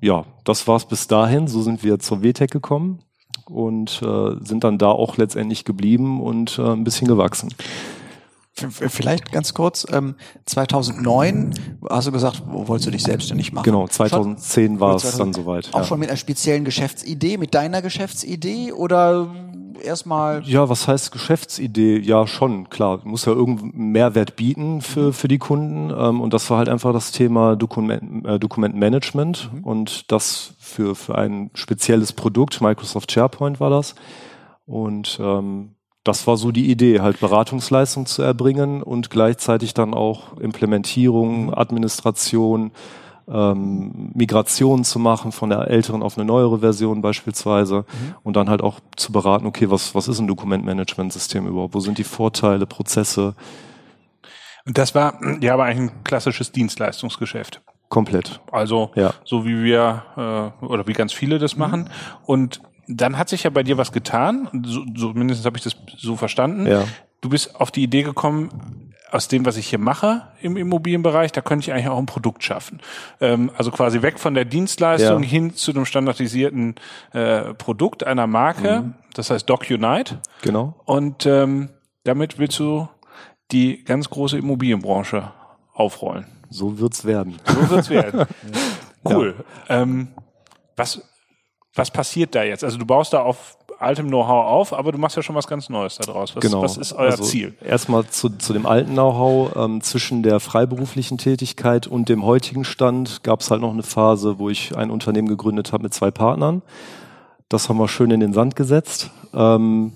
ja, 0.00 0.24
das 0.44 0.66
war's 0.66 0.86
bis 0.86 1.06
dahin. 1.06 1.48
So 1.48 1.62
sind 1.62 1.84
wir 1.84 1.98
zur 1.98 2.22
WTEC 2.22 2.50
gekommen 2.50 3.00
und 3.46 4.00
äh, 4.02 4.36
sind 4.44 4.64
dann 4.64 4.78
da 4.78 4.88
auch 4.88 5.16
letztendlich 5.16 5.64
geblieben 5.64 6.20
und 6.20 6.58
äh, 6.58 6.72
ein 6.72 6.84
bisschen 6.84 7.08
gewachsen. 7.08 7.52
Vielleicht 8.52 9.32
ganz 9.32 9.54
kurz, 9.54 9.86
ähm, 9.90 10.16
2009 10.44 11.54
hast 11.88 12.08
du 12.08 12.12
gesagt, 12.12 12.42
wo 12.46 12.68
wolltest 12.68 12.88
du 12.88 12.90
dich 12.90 13.02
selbstständig 13.02 13.52
machen? 13.52 13.64
Genau, 13.64 13.86
2010 13.86 14.66
schon, 14.66 14.80
war 14.80 14.96
es 14.96 15.16
dann 15.16 15.32
soweit. 15.32 15.72
Auch 15.72 15.78
ja. 15.78 15.84
schon 15.84 16.00
mit 16.00 16.08
einer 16.08 16.18
speziellen 16.18 16.64
Geschäftsidee, 16.64 17.38
mit 17.38 17.54
deiner 17.54 17.80
Geschäftsidee 17.80 18.72
oder 18.72 19.28
erstmal. 19.82 20.42
Ja, 20.44 20.68
was 20.68 20.86
heißt 20.88 21.12
Geschäftsidee? 21.12 21.98
Ja, 21.98 22.26
schon, 22.26 22.68
klar. 22.68 23.00
Muss 23.04 23.24
ja 23.24 23.32
irgendeinen 23.32 23.92
Mehrwert 23.92 24.36
bieten 24.36 24.80
für, 24.80 25.08
mhm. 25.08 25.12
für 25.12 25.28
die 25.28 25.38
Kunden. 25.38 25.90
Ähm, 25.90 26.20
und 26.20 26.34
das 26.34 26.48
war 26.50 26.58
halt 26.58 26.68
einfach 26.68 26.92
das 26.92 27.12
Thema 27.12 27.56
Dokument, 27.56 28.26
äh, 28.26 28.38
Dokumentmanagement 28.38 29.50
mhm. 29.52 29.64
und 29.64 30.12
das 30.12 30.54
für, 30.58 30.94
für 30.94 31.16
ein 31.16 31.50
spezielles 31.54 32.12
Produkt. 32.12 32.60
Microsoft 32.60 33.10
SharePoint 33.12 33.60
war 33.60 33.70
das. 33.70 33.94
Und 34.66 35.18
ähm, 35.20 35.74
das 36.04 36.26
war 36.26 36.36
so 36.36 36.50
die 36.50 36.70
Idee, 36.70 37.00
halt 37.00 37.20
Beratungsleistung 37.20 38.06
zu 38.06 38.22
erbringen 38.22 38.82
und 38.82 39.10
gleichzeitig 39.10 39.74
dann 39.74 39.92
auch 39.92 40.38
Implementierung. 40.38 41.52
Administration, 41.52 42.72
ähm, 43.28 44.10
Migration 44.14 44.84
zu 44.84 44.98
machen 44.98 45.30
von 45.30 45.50
der 45.50 45.68
älteren 45.68 46.02
auf 46.02 46.16
eine 46.16 46.24
neuere 46.24 46.60
Version 46.60 47.02
beispielsweise 47.02 47.84
mhm. 47.86 48.14
und 48.22 48.36
dann 48.36 48.48
halt 48.48 48.62
auch 48.62 48.80
zu 48.96 49.12
beraten, 49.12 49.46
okay, 49.46 49.70
was, 49.70 49.94
was 49.94 50.08
ist 50.08 50.18
ein 50.18 50.26
Dokumentmanagementsystem 50.26 51.46
überhaupt? 51.46 51.74
Wo 51.74 51.80
sind 51.80 51.98
die 51.98 52.04
Vorteile, 52.04 52.66
Prozesse? 52.66 53.34
Und 54.66 54.78
das 54.78 54.94
war 54.94 55.20
ja 55.40 55.54
aber 55.54 55.64
eigentlich 55.64 55.90
ein 55.90 56.04
klassisches 56.04 56.50
Dienstleistungsgeschäft. 56.52 57.60
Komplett. 57.88 58.40
Also 58.52 58.92
ja. 58.94 59.14
so 59.24 59.44
wie 59.44 59.64
wir 59.64 60.04
äh, 60.16 60.64
oder 60.64 60.86
wie 60.86 60.92
ganz 60.92 61.12
viele 61.12 61.38
das 61.38 61.54
mhm. 61.54 61.58
machen. 61.58 61.90
Und 62.24 62.60
dann 62.86 63.18
hat 63.18 63.28
sich 63.28 63.44
ja 63.44 63.50
bei 63.50 63.62
dir 63.62 63.78
was 63.78 63.92
getan, 63.92 64.48
so, 64.64 64.84
so 64.96 65.12
mindestens 65.12 65.46
habe 65.46 65.56
ich 65.56 65.64
das 65.64 65.76
so 65.96 66.16
verstanden. 66.16 66.66
Ja. 66.66 66.84
Du 67.20 67.28
bist 67.28 67.60
auf 67.60 67.70
die 67.70 67.82
Idee 67.82 68.02
gekommen, 68.02 68.90
aus 69.10 69.28
dem, 69.28 69.44
was 69.44 69.56
ich 69.56 69.68
hier 69.68 69.78
mache 69.78 70.28
im 70.40 70.56
Immobilienbereich, 70.56 71.32
da 71.32 71.40
könnte 71.40 71.64
ich 71.64 71.72
eigentlich 71.72 71.88
auch 71.88 71.98
ein 71.98 72.06
Produkt 72.06 72.44
schaffen. 72.44 72.80
Ähm, 73.20 73.50
also 73.56 73.70
quasi 73.70 74.02
weg 74.02 74.18
von 74.18 74.34
der 74.34 74.44
Dienstleistung 74.44 75.22
ja. 75.22 75.28
hin 75.28 75.54
zu 75.54 75.72
einem 75.72 75.84
standardisierten 75.84 76.76
äh, 77.12 77.54
Produkt 77.54 78.04
einer 78.04 78.26
Marke, 78.26 78.82
mhm. 78.82 78.94
das 79.14 79.30
heißt 79.30 79.48
DocUnite. 79.48 80.20
Genau. 80.42 80.80
Und 80.84 81.26
ähm, 81.26 81.70
damit 82.04 82.38
willst 82.38 82.58
du 82.58 82.88
die 83.50 83.84
ganz 83.84 84.08
große 84.10 84.38
Immobilienbranche 84.38 85.32
aufrollen. 85.72 86.26
So 86.48 86.78
wird's 86.78 87.04
werden. 87.04 87.36
So 87.44 87.70
wird's 87.70 87.90
werden. 87.90 88.26
cool. 89.04 89.34
Ja. 89.68 89.82
Ähm, 89.82 90.08
was, 90.76 91.09
was 91.74 91.90
passiert 91.90 92.34
da 92.34 92.42
jetzt? 92.42 92.64
Also 92.64 92.78
du 92.78 92.86
baust 92.86 93.12
da 93.12 93.22
auf 93.22 93.56
altem 93.78 94.08
Know-how 94.08 94.46
auf, 94.46 94.72
aber 94.72 94.92
du 94.92 94.98
machst 94.98 95.16
ja 95.16 95.22
schon 95.22 95.34
was 95.34 95.46
ganz 95.46 95.68
Neues 95.68 95.96
daraus. 95.96 96.36
Was, 96.36 96.42
genau. 96.42 96.62
was 96.62 96.76
ist 96.76 96.92
euer 96.92 97.12
also 97.12 97.24
Ziel? 97.24 97.54
Erstmal 97.64 98.06
zu, 98.06 98.28
zu 98.28 98.52
dem 98.52 98.66
alten 98.66 98.92
Know-how. 98.92 99.56
Ähm, 99.56 99.80
zwischen 99.80 100.22
der 100.22 100.38
freiberuflichen 100.40 101.18
Tätigkeit 101.18 101.86
und 101.86 102.08
dem 102.08 102.24
heutigen 102.24 102.64
Stand 102.64 103.22
gab 103.22 103.40
es 103.40 103.50
halt 103.50 103.62
noch 103.62 103.72
eine 103.72 103.82
Phase, 103.82 104.38
wo 104.38 104.50
ich 104.50 104.76
ein 104.76 104.90
Unternehmen 104.90 105.28
gegründet 105.28 105.72
habe 105.72 105.84
mit 105.84 105.94
zwei 105.94 106.10
Partnern. 106.10 106.62
Das 107.48 107.68
haben 107.68 107.78
wir 107.78 107.88
schön 107.88 108.10
in 108.10 108.20
den 108.20 108.32
Sand 108.32 108.54
gesetzt. 108.54 109.10
Ähm, 109.32 109.92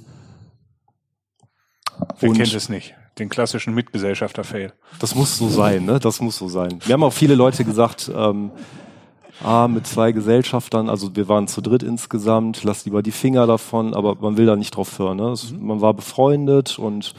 Wer 2.21 2.33
kennt 2.33 2.55
es 2.55 2.69
nicht? 2.69 2.95
Den 3.19 3.29
klassischen 3.29 3.75
Mitgesellschafter-Fail. 3.75 4.73
Das 4.99 5.15
muss 5.15 5.39
so 5.39 5.49
sein, 5.49 5.85
ne? 5.85 6.01
Das 6.01 6.21
muss 6.21 6.37
so 6.37 6.49
sein. 6.49 6.81
Wir 6.85 6.95
haben 6.95 7.05
auch 7.05 7.13
viele 7.13 7.37
Leute 7.37 7.65
gesagt, 7.65 8.11
ähm, 8.13 8.51
ah, 9.43 9.69
mit 9.69 9.87
zwei 9.87 10.13
Gesellschaftern, 10.13 10.89
also 10.89 11.17
wir 11.17 11.29
waren 11.29 11.49
zu 11.49 11.61
dritt 11.61 11.83
insgesamt, 11.83 12.63
lass 12.65 12.85
lieber 12.85 13.03
die 13.03 13.11
Finger 13.11 13.47
davon, 13.47 13.95
aber 13.95 14.17
man 14.21 14.37
will 14.37 14.47
da 14.47 14.57
nicht 14.57 14.77
drauf 14.77 14.99
hören. 14.99 15.17
Ne? 15.17 15.31
Das, 15.31 15.51
mhm. 15.51 15.67
Man 15.67 15.81
war 15.81 15.95
befreundet 15.95 16.79
und 16.79 17.15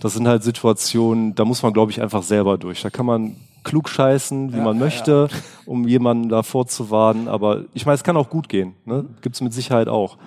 das 0.00 0.14
sind 0.14 0.28
halt 0.28 0.42
Situationen, 0.42 1.34
da 1.34 1.44
muss 1.44 1.62
man, 1.62 1.72
glaube 1.72 1.90
ich, 1.90 2.00
einfach 2.00 2.22
selber 2.22 2.58
durch. 2.58 2.82
Da 2.82 2.90
kann 2.90 3.06
man 3.06 3.36
klug 3.64 3.88
scheißen, 3.88 4.52
wie 4.52 4.58
ja, 4.58 4.62
man 4.62 4.78
möchte, 4.78 5.28
ja. 5.30 5.38
um 5.66 5.88
jemanden 5.88 6.28
da 6.28 6.42
vorzuwarnen, 6.42 7.26
aber 7.26 7.64
ich 7.74 7.84
meine, 7.84 7.96
es 7.96 8.04
kann 8.04 8.16
auch 8.16 8.30
gut 8.30 8.48
gehen. 8.48 8.74
Ne? 8.84 9.04
Gibt 9.22 9.34
es 9.34 9.40
mit 9.40 9.52
Sicherheit 9.52 9.88
auch. 9.88 10.18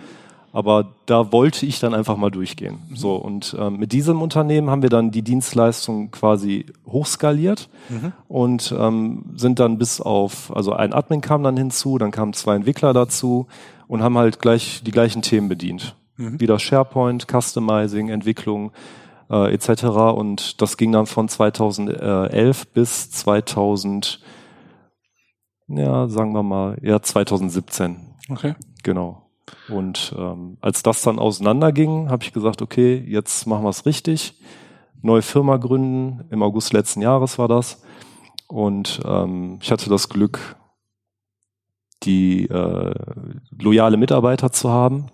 Aber 0.51 0.96
da 1.06 1.32
wollte 1.32 1.65
ich 1.65 1.79
dann 1.79 1.94
einfach 1.94 2.18
mal 2.18 2.32
durchgehen. 2.32 2.79
Mhm. 2.89 2.96
So, 2.96 3.15
und 3.15 3.56
ähm, 3.60 3.77
mit 3.77 3.91
diesem 3.91 4.22
Unternehmen 4.22 4.70
haben 4.70 4.82
wir 4.82 4.89
dann 4.89 5.12
die 5.12 5.22
Dienstleistung 5.22 6.12
quasi 6.12 6.65
hochskaliert 6.88 7.70
mhm. 7.89 8.13
und 8.27 8.74
ähm, 8.77 9.25
sind 9.36 9.60
dann 9.60 9.77
bis 9.77 10.01
auf, 10.01 10.56
also 10.56 10.74
ein 10.74 10.94
Admin 10.94 11.22
kam 11.22 11.44
dann 11.44 11.56
hinzu, 11.56 11.98
dann 11.98 12.12
kamen 12.12 12.34
zwei 12.34 12.56
Entwickler 12.56 12.94
dazu 12.94 13.48
und 13.88 14.01
haben 14.01 14.18
halt 14.18 14.39
gleich 14.39 14.82
die 14.84 14.91
gleichen 14.91 15.22
Themen 15.22 15.50
bedient. 15.50 15.96
Mhm. 16.18 16.39
Wieder 16.39 16.58
SharePoint, 16.58 17.27
Customizing, 17.29 18.10
Entwicklung 18.10 18.72
äh, 19.29 19.53
etc. 19.53 19.84
Und 19.86 20.62
das 20.62 20.77
ging 20.77 20.91
dann 20.91 21.06
von 21.06 21.29
2011 21.29 22.68
bis 22.68 23.12
2000, 23.12 24.20
ja, 25.68 26.08
sagen 26.08 26.34
wir 26.34 26.44
mal, 26.44 26.77
ja, 26.82 27.01
2017. 27.01 27.98
Okay. 28.29 28.56
Genau. 28.84 29.28
Und 29.70 30.13
ähm, 30.18 30.58
als 30.62 30.84
das 30.84 31.01
dann 31.01 31.20
auseinanderging, 31.20 32.10
habe 32.10 32.24
ich 32.24 32.34
gesagt, 32.34 32.62
okay, 32.62 33.03
jetzt 33.08 33.46
machen 33.48 33.63
wir 33.63 33.70
es 33.70 33.86
richtig. 33.86 34.34
Neue 35.01 35.22
Firma 35.22 35.58
gründen. 35.58 36.25
Im 36.29 36.44
August 36.44 36.74
letzten 36.74 37.01
Jahres 37.01 37.38
war 37.38 37.48
das. 37.48 37.82
Und 38.48 39.01
ähm, 39.06 39.60
ich 39.62 39.72
hatte 39.72 39.89
das 39.89 40.10
Glück, 40.10 40.58
die 42.03 42.46
äh, 42.46 42.94
loyale 43.51 43.98
Mitarbeiter 43.98 44.51
zu 44.51 44.70
haben. 44.70 45.08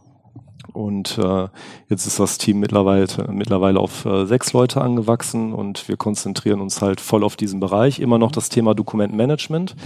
Und 0.74 1.18
äh, 1.18 1.48
jetzt 1.90 2.06
ist 2.06 2.20
das 2.20 2.38
Team 2.38 2.60
mittlerweile, 2.60 3.08
mittlerweile 3.30 3.80
auf 3.80 4.06
äh, 4.06 4.26
sechs 4.26 4.54
Leute 4.54 4.82
angewachsen 4.82 5.54
und 5.54 5.88
wir 5.88 5.96
konzentrieren 5.96 6.60
uns 6.60 6.82
halt 6.82 7.00
voll 7.00 7.24
auf 7.24 7.36
diesen 7.36 7.60
Bereich. 7.60 8.00
Immer 8.00 8.18
noch 8.18 8.32
das 8.32 8.50
Thema 8.50 8.74
Dokumentmanagement. 8.74 9.76
Mhm. 9.76 9.80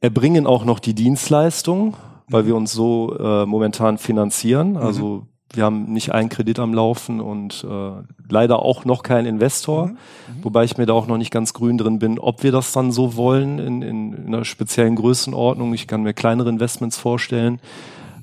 Erbringen 0.00 0.46
auch 0.46 0.64
noch 0.66 0.78
die 0.78 0.94
Dienstleistung 0.94 1.96
weil 2.28 2.46
wir 2.46 2.56
uns 2.56 2.72
so 2.72 3.16
äh, 3.18 3.46
momentan 3.46 3.98
finanzieren. 3.98 4.70
Mhm. 4.70 4.76
Also 4.76 5.06
mhm. 5.06 5.22
wir 5.52 5.64
haben 5.64 5.92
nicht 5.92 6.12
einen 6.12 6.28
Kredit 6.28 6.58
am 6.58 6.74
Laufen 6.74 7.20
und 7.20 7.66
äh, 7.68 7.92
leider 8.28 8.60
auch 8.60 8.84
noch 8.84 9.02
keinen 9.02 9.26
Investor, 9.26 9.86
mhm. 9.88 9.92
Mhm. 9.92 10.44
wobei 10.44 10.64
ich 10.64 10.76
mir 10.76 10.86
da 10.86 10.92
auch 10.92 11.06
noch 11.06 11.18
nicht 11.18 11.30
ganz 11.30 11.52
grün 11.52 11.78
drin 11.78 11.98
bin, 11.98 12.18
ob 12.18 12.42
wir 12.42 12.52
das 12.52 12.72
dann 12.72 12.92
so 12.92 13.16
wollen 13.16 13.58
in, 13.58 13.82
in, 13.82 14.12
in 14.12 14.26
einer 14.26 14.44
speziellen 14.44 14.96
Größenordnung. 14.96 15.74
Ich 15.74 15.86
kann 15.86 16.02
mir 16.02 16.14
kleinere 16.14 16.48
Investments 16.48 16.96
vorstellen. 16.96 17.60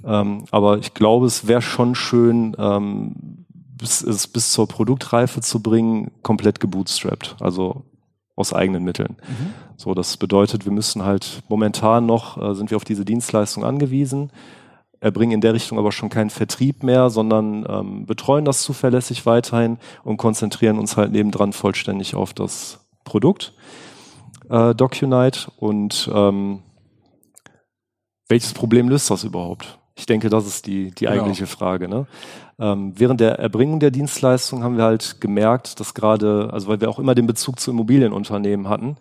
Ähm, 0.04 0.46
aber 0.52 0.80
ich 0.80 0.94
glaube, 0.94 1.28
es 1.28 1.48
wäre 1.48 1.62
schon 1.62 1.94
schön, 1.94 2.56
ähm, 2.58 3.46
bis, 3.78 4.02
es 4.02 4.28
bis 4.28 4.52
zur 4.52 4.68
Produktreife 4.68 5.42
zu 5.42 5.62
bringen, 5.62 6.12
komplett 6.24 6.60
gebootstrapped. 6.60 7.36
Also 7.40 7.84
aus 8.42 8.54
eigenen 8.54 8.84
Mitteln. 8.84 9.16
Mhm. 9.20 9.54
So, 9.78 9.94
das 9.94 10.18
bedeutet, 10.18 10.66
wir 10.66 10.72
müssen 10.72 11.04
halt 11.04 11.42
momentan 11.48 12.06
noch, 12.06 12.38
äh, 12.38 12.54
sind 12.54 12.70
wir 12.70 12.78
auf 12.78 12.84
diese 12.84 13.06
Dienstleistung 13.06 13.64
angewiesen, 13.64 14.32
erbringen 15.00 15.34
in 15.34 15.42
der 15.42 15.54
Richtung 15.54 15.80
aber 15.80 15.92
schon 15.92 16.10
keinen 16.10 16.30
Vertrieb 16.30 16.84
mehr, 16.84 17.10
sondern 17.10 17.66
ähm, 17.68 18.06
betreuen 18.06 18.46
das 18.46 18.62
zuverlässig 18.62 19.26
weiterhin 19.26 19.78
und 20.04 20.18
konzentrieren 20.18 20.78
uns 20.78 20.98
halt 20.98 21.12
nebendran 21.12 21.54
vollständig 21.54 22.16
auf 22.16 22.34
das 22.34 22.80
Produkt 23.04 23.54
äh, 24.52 24.76
DocuNight 24.76 25.50
und 25.58 26.10
ähm, 26.14 26.60
welches 28.28 28.54
Problem 28.54 28.90
löst 28.90 29.10
das 29.10 29.24
überhaupt? 29.24 29.80
Ich 29.96 30.06
denke, 30.06 30.30
das 30.30 30.46
ist 30.46 30.68
die, 30.68 30.92
die 30.92 31.06
genau. 31.06 31.12
eigentliche 31.12 31.48
Frage. 31.48 31.88
Ne? 31.88 32.08
Ähm, 32.60 32.94
während 32.96 33.20
der 33.20 33.40
Erbringung 33.40 33.80
der 33.80 33.92
Dienstleistung 33.92 34.64
haben 34.64 34.78
wir 34.78 34.84
halt 34.84 35.22
gemerkt, 35.22 35.80
dass 35.80 35.94
gerade, 35.94 36.50
also 36.52 36.68
weil 36.68 36.82
wir 36.82 36.90
auch 36.90 37.00
immer 37.00 37.16
den 37.16 37.28
Bezug 37.28 37.60
zu 37.60 37.72
Immobilienunternehmen 37.72 38.70
hatten, 38.70 38.98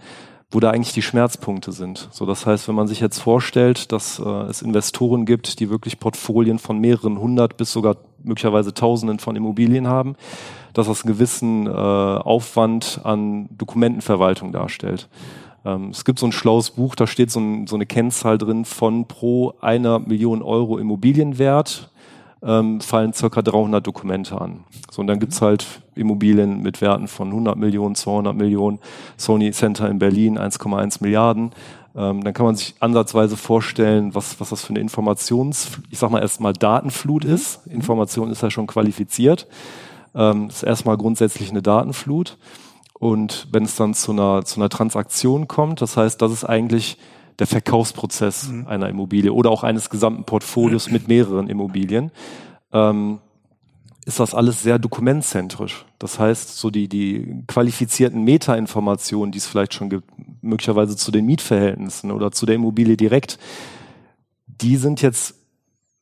wo 0.52 0.58
da 0.58 0.70
eigentlich 0.70 0.94
die 0.94 1.02
Schmerzpunkte 1.02 1.70
sind. 1.70 2.08
So, 2.10 2.26
das 2.26 2.44
heißt, 2.44 2.66
wenn 2.66 2.74
man 2.74 2.88
sich 2.88 3.00
jetzt 3.00 3.20
vorstellt, 3.20 3.92
dass 3.92 4.18
äh, 4.18 4.28
es 4.48 4.62
Investoren 4.62 5.24
gibt, 5.24 5.60
die 5.60 5.70
wirklich 5.70 6.00
Portfolien 6.00 6.58
von 6.58 6.78
mehreren 6.78 7.18
hundert 7.18 7.56
bis 7.56 7.72
sogar 7.72 7.96
möglicherweise 8.24 8.74
Tausenden 8.74 9.20
von 9.20 9.36
Immobilien 9.36 9.86
haben, 9.86 10.16
dass 10.72 10.88
das 10.88 11.04
einen 11.04 11.14
gewissen 11.14 11.66
äh, 11.66 11.70
Aufwand 11.70 13.00
an 13.04 13.48
Dokumentenverwaltung 13.56 14.50
darstellt. 14.50 15.08
Ähm, 15.64 15.90
es 15.90 16.04
gibt 16.04 16.18
so 16.18 16.26
ein 16.26 16.32
schlaues 16.32 16.70
Buch, 16.70 16.96
da 16.96 17.06
steht 17.06 17.30
so, 17.30 17.38
ein, 17.38 17.66
so 17.66 17.76
eine 17.76 17.86
Kennzahl 17.86 18.36
drin 18.36 18.64
von 18.64 19.06
pro 19.06 19.54
einer 19.60 20.00
Million 20.00 20.42
Euro 20.42 20.78
Immobilienwert 20.78 21.90
ähm, 22.42 22.80
fallen 22.80 23.12
circa 23.12 23.42
300 23.42 23.86
Dokumente 23.86 24.40
an. 24.40 24.64
So, 24.90 25.00
und 25.00 25.06
dann 25.06 25.20
gibt's 25.20 25.42
halt 25.42 25.66
Immobilien 25.94 26.62
mit 26.62 26.80
Werten 26.80 27.08
von 27.08 27.28
100 27.28 27.56
Millionen, 27.56 27.94
200 27.94 28.34
Millionen, 28.34 28.78
Sony 29.16 29.52
Center 29.52 29.88
in 29.88 29.98
Berlin 29.98 30.38
1,1 30.38 30.98
Milliarden. 31.02 31.52
Ähm, 31.94 32.22
dann 32.22 32.32
kann 32.32 32.46
man 32.46 32.56
sich 32.56 32.74
ansatzweise 32.80 33.36
vorstellen, 33.36 34.14
was, 34.14 34.40
was 34.40 34.50
das 34.50 34.62
für 34.62 34.70
eine 34.70 34.80
Informations, 34.80 35.78
ich 35.90 35.98
sag 35.98 36.10
mal 36.10 36.22
erstmal 36.22 36.52
Datenflut 36.52 37.24
ist. 37.24 37.66
Information 37.66 38.30
ist 38.30 38.42
ja 38.42 38.50
schon 38.50 38.66
qualifiziert. 38.66 39.46
Ähm, 40.14 40.48
ist 40.48 40.62
erstmal 40.62 40.96
grundsätzlich 40.96 41.50
eine 41.50 41.62
Datenflut. 41.62 42.38
Und 42.98 43.48
wenn 43.50 43.64
es 43.64 43.76
dann 43.76 43.94
zu 43.94 44.12
einer, 44.12 44.44
zu 44.44 44.60
einer 44.60 44.68
Transaktion 44.68 45.48
kommt, 45.48 45.80
das 45.80 45.96
heißt, 45.96 46.20
das 46.20 46.32
ist 46.32 46.44
eigentlich 46.44 46.98
der 47.40 47.46
Verkaufsprozess 47.46 48.48
mhm. 48.48 48.68
einer 48.68 48.88
Immobilie 48.88 49.32
oder 49.32 49.50
auch 49.50 49.64
eines 49.64 49.90
gesamten 49.90 50.24
Portfolios 50.24 50.90
mit 50.90 51.08
mehreren 51.08 51.48
Immobilien, 51.48 52.12
ähm, 52.72 53.18
ist 54.06 54.20
das 54.20 54.34
alles 54.34 54.62
sehr 54.62 54.78
dokumentzentrisch. 54.78 55.84
Das 55.98 56.18
heißt, 56.18 56.56
so 56.56 56.70
die, 56.70 56.88
die 56.88 57.44
qualifizierten 57.46 58.22
Metainformationen, 58.22 59.32
die 59.32 59.38
es 59.38 59.46
vielleicht 59.46 59.74
schon 59.74 59.90
gibt, 59.90 60.08
möglicherweise 60.42 60.96
zu 60.96 61.10
den 61.10 61.26
Mietverhältnissen 61.26 62.10
oder 62.10 62.30
zu 62.30 62.46
der 62.46 62.54
Immobilie 62.54 62.96
direkt, 62.96 63.38
die 64.46 64.76
sind 64.76 65.02
jetzt 65.02 65.34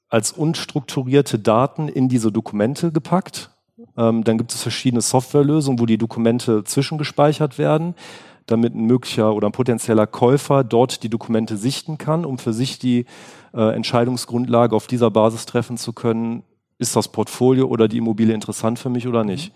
als 0.08 0.32
unstrukturierte 0.32 1.38
Daten 1.38 1.88
in 1.88 2.08
diese 2.08 2.32
Dokumente 2.32 2.92
gepackt 2.92 3.50
ähm, 3.96 4.24
dann 4.24 4.38
gibt 4.38 4.52
es 4.52 4.62
verschiedene 4.62 5.00
Softwarelösungen, 5.00 5.78
wo 5.78 5.86
die 5.86 5.98
Dokumente 5.98 6.64
zwischengespeichert 6.64 7.58
werden, 7.58 7.94
damit 8.50 8.74
ein 8.74 8.86
möglicher 8.86 9.34
oder 9.34 9.48
ein 9.48 9.52
potenzieller 9.52 10.06
Käufer 10.06 10.64
dort 10.64 11.02
die 11.02 11.08
Dokumente 11.08 11.56
sichten 11.56 11.98
kann, 11.98 12.24
um 12.24 12.38
für 12.38 12.52
sich 12.52 12.78
die 12.78 13.04
äh, 13.54 13.74
Entscheidungsgrundlage 13.74 14.74
auf 14.74 14.86
dieser 14.86 15.10
Basis 15.10 15.46
treffen 15.46 15.76
zu 15.76 15.92
können, 15.92 16.42
ist 16.78 16.96
das 16.96 17.08
Portfolio 17.08 17.66
oder 17.66 17.88
die 17.88 17.98
Immobilie 17.98 18.34
interessant 18.34 18.78
für 18.78 18.88
mich 18.88 19.06
oder 19.06 19.24
nicht. 19.24 19.52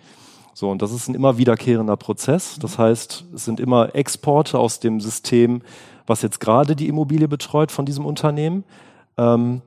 So, 0.54 0.70
und 0.70 0.82
das 0.82 0.92
ist 0.92 1.08
ein 1.08 1.14
immer 1.14 1.38
wiederkehrender 1.38 1.96
Prozess. 1.96 2.58
Das 2.60 2.78
heißt, 2.78 3.24
es 3.34 3.44
sind 3.44 3.58
immer 3.58 3.94
Exporte 3.94 4.58
aus 4.58 4.80
dem 4.80 5.00
System, 5.00 5.62
was 6.06 6.22
jetzt 6.22 6.40
gerade 6.40 6.76
die 6.76 6.88
Immobilie 6.88 7.28
betreut 7.28 7.72
von 7.72 7.86
diesem 7.86 8.04
Unternehmen. 8.04 8.64
Ähm, 9.16 9.62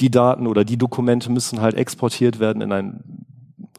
die 0.00 0.10
Daten 0.10 0.46
oder 0.46 0.64
die 0.64 0.78
Dokumente 0.78 1.30
müssen 1.30 1.60
halt 1.60 1.74
exportiert 1.74 2.40
werden 2.40 2.62
in 2.62 2.72
ein 2.72 3.02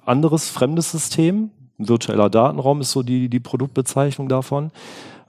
anderes, 0.05 0.49
fremdes 0.49 0.91
System. 0.91 1.51
Ein 1.79 1.89
virtueller 1.89 2.29
Datenraum 2.29 2.81
ist 2.81 2.91
so 2.91 3.03
die, 3.03 3.29
die 3.29 3.39
Produktbezeichnung 3.39 4.27
davon. 4.27 4.71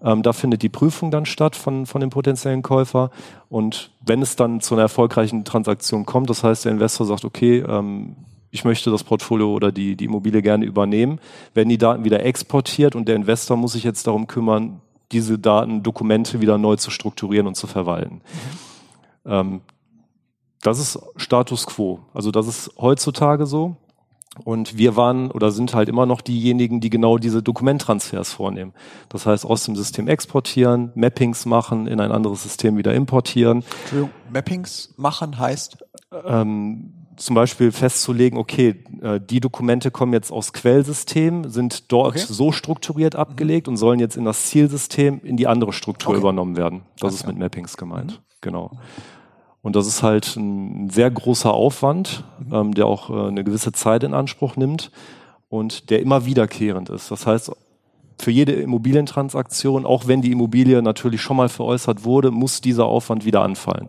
Ähm, 0.03 0.23
da 0.23 0.33
findet 0.33 0.63
die 0.63 0.69
Prüfung 0.69 1.11
dann 1.11 1.27
statt 1.27 1.57
von, 1.57 1.87
von 1.87 2.01
dem 2.01 2.11
potenziellen 2.11 2.63
Käufer. 2.63 3.11
Und 3.49 3.91
wenn 4.05 4.23
es 4.23 4.37
dann 4.37 4.61
zu 4.61 4.75
einer 4.75 4.83
erfolgreichen 4.83 5.45
Transaktion 5.45 6.07
kommt, 6.07 6.31
das 6.31 6.43
heißt, 6.43 6.65
der 6.65 6.73
Investor 6.73 7.07
sagt, 7.07 7.25
okay, 7.25 7.59
ähm, 7.59 8.17
ich 8.51 8.65
möchte 8.65 8.91
das 8.91 9.05
Portfolio 9.05 9.53
oder 9.53 9.71
die, 9.71 9.97
die 9.97 10.07
Immobilie 10.07 10.43
gerne 10.43 10.65
übernehmen, 10.65 11.21
werden 11.55 11.69
die 11.69 11.79
Daten 11.79 12.05
wieder 12.05 12.25
exportiert 12.25 12.97
und 12.97 13.07
der 13.07 13.17
Investor 13.17 13.57
muss 13.57 13.73
sich 13.73 13.85
jetzt 13.85 14.07
darum 14.07 14.27
kümmern, 14.27 14.81
diese 15.13 15.39
Daten, 15.39 15.83
Dokumente 15.83 16.41
wieder 16.41 16.59
neu 16.59 16.77
zu 16.77 16.91
strukturieren 16.91 17.47
und 17.47 17.57
zu 17.57 17.67
verwalten. 17.67 18.23
Mhm. 19.25 19.31
Ähm, 19.33 19.61
das 20.63 20.79
ist 20.79 20.99
Status 21.17 21.67
quo. 21.67 22.01
Also 22.13 22.31
das 22.31 22.47
ist 22.47 22.71
heutzutage 22.79 23.47
so. 23.47 23.77
Und 24.45 24.79
wir 24.79 24.95
waren 24.95 25.31
oder 25.31 25.51
sind 25.51 25.75
halt 25.75 25.89
immer 25.89 26.07
noch 26.07 26.21
diejenigen, 26.21 26.81
die 26.81 26.89
genau 26.89 27.19
diese 27.19 27.43
Dokumenttransfers 27.43 28.33
vornehmen. 28.33 28.73
Das 29.09 29.27
heißt, 29.27 29.45
aus 29.45 29.65
dem 29.65 29.75
System 29.75 30.07
exportieren, 30.07 30.93
Mappings 30.95 31.47
machen, 31.47 31.89
in 31.89 32.01
ein 32.01 32.13
anderes 32.13 32.45
System 32.45 32.77
wieder 32.77 32.95
importieren. 32.95 33.65
Entschuldigung, 33.83 34.11
Mappings 34.33 34.95
machen 34.97 35.39
heißt? 35.39 35.79
Ähm, 36.25 36.93
zum 37.17 37.35
Beispiel 37.35 37.71
festzulegen, 37.73 38.39
okay, 38.39 38.83
äh, 39.03 39.21
die 39.21 39.41
Dokumente 39.41 39.91
kommen 39.91 40.13
jetzt 40.13 40.31
aus 40.33 40.53
Quellsystem, 40.53 41.51
sind 41.51 41.93
dort 41.93 42.17
okay. 42.17 42.25
so 42.27 42.53
strukturiert 42.53 43.17
abgelegt 43.17 43.67
mhm. 43.67 43.73
und 43.73 43.77
sollen 43.77 44.01
jetzt 44.01 44.17
in 44.17 44.25
das 44.25 44.47
Zielsystem 44.47 45.21
in 45.23 45.37
die 45.37 45.47
andere 45.47 45.73
Struktur 45.73 46.11
okay. 46.11 46.21
übernommen 46.21 46.57
werden. 46.57 46.83
Das 46.95 47.09
Alles 47.09 47.15
ist 47.17 47.27
mit 47.27 47.37
Mappings 47.37 47.77
gemeint. 47.77 48.13
Mhm. 48.13 48.25
Genau. 48.41 48.71
Und 49.63 49.77
das 49.77 49.87
ist 49.87 50.03
halt 50.03 50.37
ein 50.37 50.89
sehr 50.91 51.11
großer 51.11 51.53
Aufwand, 51.53 52.25
mhm. 52.39 52.55
ähm, 52.55 52.75
der 52.75 52.87
auch 52.87 53.11
äh, 53.11 53.29
eine 53.29 53.45
gewisse 53.45 53.73
Zeit 53.73 54.05
in 54.05 54.15
Anspruch 54.15 54.57
nimmt 54.57 54.91
und 55.49 55.91
der 55.91 56.01
immer 56.01 56.25
wiederkehrend 56.25 56.89
ist. 56.89 57.11
Das 57.11 57.27
heißt, 57.27 57.53
für 58.19 58.31
jede 58.31 58.53
Immobilientransaktion, 58.53 59.87
auch 59.87 60.07
wenn 60.07 60.23
die 60.23 60.33
Immobilie 60.33 60.83
natürlich 60.83 61.21
schon 61.21 61.37
mal 61.37 61.49
veräußert 61.49 62.05
wurde, 62.05 62.31
muss 62.31 62.61
dieser 62.61 62.85
Aufwand 62.87 63.25
wieder 63.25 63.43
anfallen. 63.43 63.87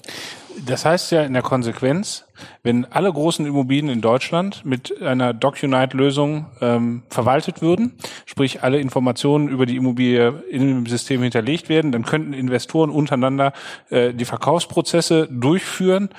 Das 0.65 0.86
heißt 0.86 1.12
ja 1.12 1.24
in 1.24 1.34
der 1.34 1.41
Konsequenz, 1.41 2.25
wenn 2.63 2.86
alle 2.86 3.12
großen 3.12 3.46
Immobilien 3.46 3.89
in 3.89 4.01
Deutschland 4.01 4.65
mit 4.65 5.01
einer 5.01 5.34
DocuNight-Lösung 5.34 6.48
ähm, 6.62 7.03
verwaltet 7.10 7.62
würden, 7.62 7.93
sprich 8.25 8.63
alle 8.63 8.79
Informationen 8.79 9.48
über 9.48 9.65
die 9.65 9.75
Immobilie 9.75 10.43
in 10.50 10.67
dem 10.67 10.86
System 10.86 11.22
hinterlegt 11.22 11.70
werden, 11.70 11.91
dann 11.91 12.03
könnten 12.03 12.34
Investoren 12.34 12.89
untereinander 12.89 13.53
äh, 13.89 14.13
die 14.13 14.25
Verkaufsprozesse 14.25 15.27
durchführen 15.31 16.10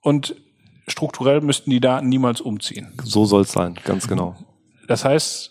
und 0.00 0.34
strukturell 0.88 1.40
müssten 1.40 1.70
die 1.70 1.80
Daten 1.80 2.08
niemals 2.08 2.40
umziehen. 2.40 2.92
So 3.04 3.24
soll 3.24 3.42
es 3.42 3.52
sein, 3.52 3.78
ganz 3.84 4.08
genau. 4.08 4.36
Das 4.88 5.04
heißt, 5.04 5.50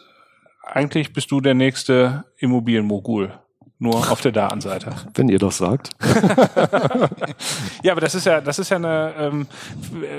eigentlich 0.63 1.13
bist 1.13 1.31
du 1.31 1.41
der 1.41 1.53
nächste 1.53 2.25
Immobilienmogul. 2.38 3.33
Nur 3.82 4.12
auf 4.12 4.22
der 4.22 4.32
Datenseite. 4.32 4.94
Wenn 5.16 5.28
ihr 5.28 5.40
das 5.40 5.58
sagt. 5.58 5.90
ja, 7.82 7.94
aber 7.94 8.02
das 8.02 8.14
ist 8.14 8.28
ja, 8.28 8.40
das 8.40 8.60
ist 8.60 8.70
ja 8.70 8.78
eine, 8.78 9.16
ähm, 9.18 9.48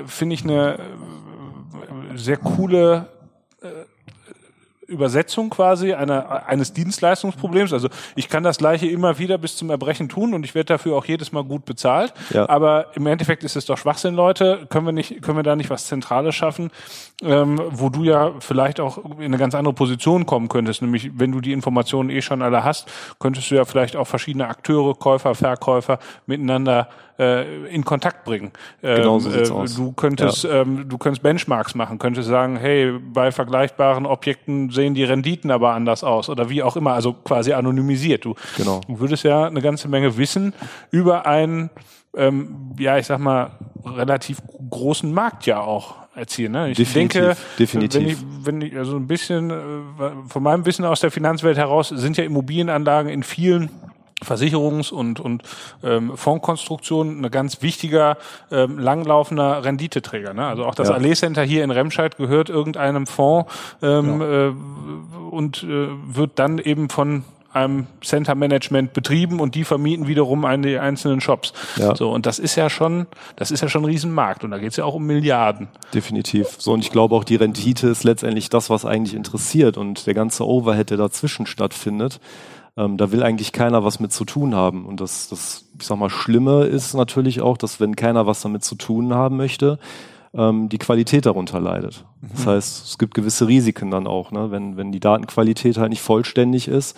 finde 0.05 0.35
ich 0.35 0.43
eine 0.43 0.73
äh, 0.73 2.17
sehr 2.17 2.35
coole 2.35 3.07
äh, 3.61 3.67
Übersetzung 4.93 5.49
quasi 5.49 5.93
einer, 5.93 6.47
eines 6.47 6.73
Dienstleistungsproblems. 6.73 7.73
Also 7.73 7.89
ich 8.15 8.29
kann 8.29 8.43
das 8.43 8.57
gleiche 8.57 8.87
immer 8.87 9.19
wieder 9.19 9.37
bis 9.37 9.57
zum 9.57 9.69
Erbrechen 9.69 10.07
tun 10.07 10.33
und 10.33 10.45
ich 10.45 10.55
werde 10.55 10.67
dafür 10.67 10.95
auch 10.95 11.05
jedes 11.05 11.31
Mal 11.31 11.43
gut 11.43 11.65
bezahlt. 11.65 12.13
Ja. 12.31 12.47
Aber 12.47 12.87
im 12.95 13.05
Endeffekt 13.07 13.43
ist 13.43 13.55
es 13.55 13.65
doch 13.65 13.77
Schwachsinn, 13.77 14.15
Leute. 14.15 14.67
Können 14.69 14.85
wir 14.85 14.93
nicht, 14.93 15.21
können 15.21 15.37
wir 15.37 15.43
da 15.43 15.55
nicht 15.55 15.69
was 15.69 15.87
Zentrales 15.87 16.35
schaffen, 16.35 16.71
ähm, 17.21 17.59
wo 17.69 17.89
du 17.89 18.03
ja 18.03 18.31
vielleicht 18.39 18.79
auch 18.79 18.97
in 19.17 19.25
eine 19.25 19.37
ganz 19.37 19.55
andere 19.55 19.73
Position 19.73 20.25
kommen 20.25 20.47
könntest. 20.47 20.81
Nämlich, 20.81 21.11
wenn 21.19 21.31
du 21.31 21.41
die 21.41 21.51
Informationen 21.51 22.09
eh 22.09 22.21
schon 22.21 22.41
alle 22.41 22.63
hast, 22.63 22.89
könntest 23.19 23.51
du 23.51 23.55
ja 23.55 23.65
vielleicht 23.65 23.95
auch 23.95 24.07
verschiedene 24.07 24.47
Akteure, 24.47 24.95
Käufer, 24.95 25.35
Verkäufer 25.35 25.99
miteinander 26.25 26.87
äh, 27.19 27.65
in 27.67 27.85
Kontakt 27.85 28.25
bringen. 28.25 28.51
Ähm, 28.81 28.97
genau 28.97 29.19
so 29.19 29.29
sieht's 29.29 29.49
äh, 29.49 29.53
aus. 29.53 29.75
Du 29.75 29.91
könntest, 29.91 30.43
ja. 30.43 30.61
ähm, 30.61 30.87
du 30.87 30.97
könntest 30.97 31.23
Benchmarks 31.23 31.75
machen, 31.75 31.99
könntest 31.99 32.27
sagen, 32.27 32.57
hey, 32.57 32.91
bei 32.91 33.31
vergleichbaren 33.31 34.05
Objekten 34.05 34.69
sehen 34.69 34.93
die 34.93 35.03
Renditen 35.03 35.51
aber 35.51 35.73
anders 35.73 36.03
aus 36.03 36.29
oder 36.29 36.49
wie 36.49 36.63
auch 36.63 36.75
immer, 36.75 36.93
also 36.93 37.13
quasi 37.13 37.53
anonymisiert. 37.53 38.25
Du, 38.25 38.35
genau. 38.57 38.81
du 38.87 38.99
würdest 38.99 39.23
ja 39.23 39.45
eine 39.45 39.61
ganze 39.61 39.87
Menge 39.87 40.17
wissen 40.17 40.53
über 40.91 41.25
einen, 41.25 41.69
ähm, 42.15 42.73
ja, 42.79 42.97
ich 42.97 43.05
sag 43.05 43.19
mal, 43.19 43.51
relativ 43.85 44.41
großen 44.69 45.13
Markt 45.13 45.45
ja 45.45 45.61
auch 45.61 45.95
erzielen. 46.15 46.51
Ne? 46.51 46.71
Ich 46.71 46.77
definitiv, 46.77 47.21
denke, 47.21 47.37
definitiv. 47.59 48.01
wenn 48.01 48.07
ich, 48.07 48.17
wenn 48.45 48.61
ich 48.61 48.77
also 48.77 48.95
ein 48.97 49.07
bisschen 49.07 49.49
äh, 49.51 49.53
von 50.27 50.43
meinem 50.43 50.65
Wissen 50.65 50.85
aus 50.85 50.99
der 50.99 51.11
Finanzwelt 51.11 51.57
heraus 51.57 51.89
sind 51.89 52.17
ja 52.17 52.23
Immobilienanlagen 52.23 53.11
in 53.11 53.23
vielen 53.23 53.69
Versicherungs- 54.23 54.91
und, 54.91 55.19
und 55.19 55.43
ähm, 55.83 56.15
Fondskonstruktion 56.15 57.23
ein 57.23 57.31
ganz 57.31 57.61
wichtiger, 57.61 58.17
ähm, 58.51 58.79
langlaufender 58.79 59.63
Renditeträger. 59.63 60.33
Ne? 60.33 60.45
Also 60.45 60.65
auch 60.65 60.75
das 60.75 60.89
ja. 60.89 60.95
Allee 60.95 61.13
Center 61.13 61.43
hier 61.43 61.63
in 61.63 61.71
Remscheid 61.71 62.17
gehört 62.17 62.49
irgendeinem 62.49 63.07
Fonds 63.07 63.51
ähm, 63.81 64.21
ja. 64.21 64.47
äh, 64.47 64.53
und 65.31 65.63
äh, 65.63 65.87
wird 66.07 66.39
dann 66.39 66.59
eben 66.59 66.89
von 66.89 67.23
einem 67.53 67.87
Center 68.01 68.35
Management 68.35 68.93
betrieben 68.93 69.39
und 69.39 69.55
die 69.55 69.63
vermieten 69.63 70.07
wiederum 70.07 70.43
an 70.45 70.63
die 70.63 70.77
einzelnen 70.77 71.21
Shops. 71.21 71.53
Ja. 71.75 71.95
So 71.95 72.11
und 72.11 72.25
das 72.25 72.39
ist 72.39 72.55
ja 72.55 72.69
schon, 72.69 73.07
das 73.35 73.51
ist 73.51 73.61
ja 73.61 73.69
schon 73.69 73.83
ein 73.83 73.85
Riesenmarkt 73.85 74.43
und 74.43 74.51
da 74.51 74.57
geht 74.57 74.71
es 74.71 74.77
ja 74.77 74.85
auch 74.85 74.95
um 74.95 75.05
Milliarden. 75.05 75.67
Definitiv. 75.93 76.55
So 76.57 76.73
und 76.73 76.79
ich 76.79 76.91
glaube 76.91 77.15
auch 77.15 77.23
die 77.23 77.35
Rendite 77.35 77.87
ist 77.87 78.03
letztendlich 78.03 78.49
das, 78.49 78.69
was 78.69 78.85
eigentlich 78.85 79.13
interessiert 79.13 79.77
und 79.77 80.07
der 80.07 80.13
ganze 80.13 80.47
Overhead, 80.47 80.89
der 80.89 80.97
dazwischen 80.97 81.45
stattfindet, 81.45 82.19
ähm, 82.75 82.97
da 82.97 83.11
will 83.11 83.23
eigentlich 83.23 83.51
keiner 83.51 83.83
was 83.83 83.99
mit 83.99 84.11
zu 84.11 84.25
tun 84.25 84.55
haben. 84.55 84.85
Und 84.85 84.99
das, 84.99 85.29
das, 85.29 85.65
ich 85.79 85.85
sag 85.85 85.97
mal, 85.97 86.09
Schlimme 86.09 86.63
ist 86.63 86.93
natürlich 86.93 87.41
auch, 87.41 87.57
dass 87.57 87.79
wenn 87.79 87.95
keiner 87.95 88.25
was 88.25 88.41
damit 88.41 88.63
zu 88.63 88.75
tun 88.75 89.13
haben 89.13 89.37
möchte, 89.37 89.79
ähm, 90.33 90.69
die 90.69 90.79
Qualität 90.79 91.25
darunter 91.25 91.59
leidet. 91.59 92.05
Mhm. 92.21 92.29
Das 92.33 92.47
heißt, 92.47 92.85
es 92.85 92.97
gibt 92.97 93.13
gewisse 93.13 93.47
Risiken 93.47 93.91
dann 93.91 94.07
auch, 94.07 94.31
ne? 94.31 94.49
wenn, 94.49 94.77
wenn 94.77 94.91
die 94.91 94.99
Datenqualität 94.99 95.77
halt 95.77 95.89
nicht 95.89 96.01
vollständig 96.01 96.67
ist. 96.67 96.97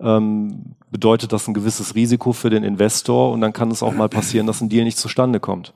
Ähm, 0.00 0.74
bedeutet 0.90 1.32
das 1.32 1.48
ein 1.48 1.54
gewisses 1.54 1.94
Risiko 1.94 2.32
für 2.32 2.50
den 2.50 2.64
Investor 2.64 3.32
und 3.32 3.40
dann 3.40 3.52
kann 3.52 3.70
es 3.70 3.82
auch 3.82 3.94
mal 3.94 4.08
passieren, 4.08 4.46
dass 4.46 4.60
ein 4.60 4.68
Deal 4.68 4.84
nicht 4.84 4.98
zustande 4.98 5.40
kommt. 5.40 5.72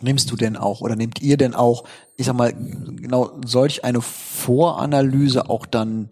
Nimmst 0.00 0.30
du 0.30 0.36
denn 0.36 0.56
auch 0.56 0.80
oder 0.80 0.94
nehmt 0.94 1.20
ihr 1.22 1.36
denn 1.36 1.54
auch, 1.54 1.84
ich 2.16 2.26
sag 2.26 2.36
mal, 2.36 2.52
genau 2.52 3.32
solch 3.44 3.84
eine 3.84 4.00
Voranalyse 4.00 5.50
auch 5.50 5.66
dann 5.66 6.10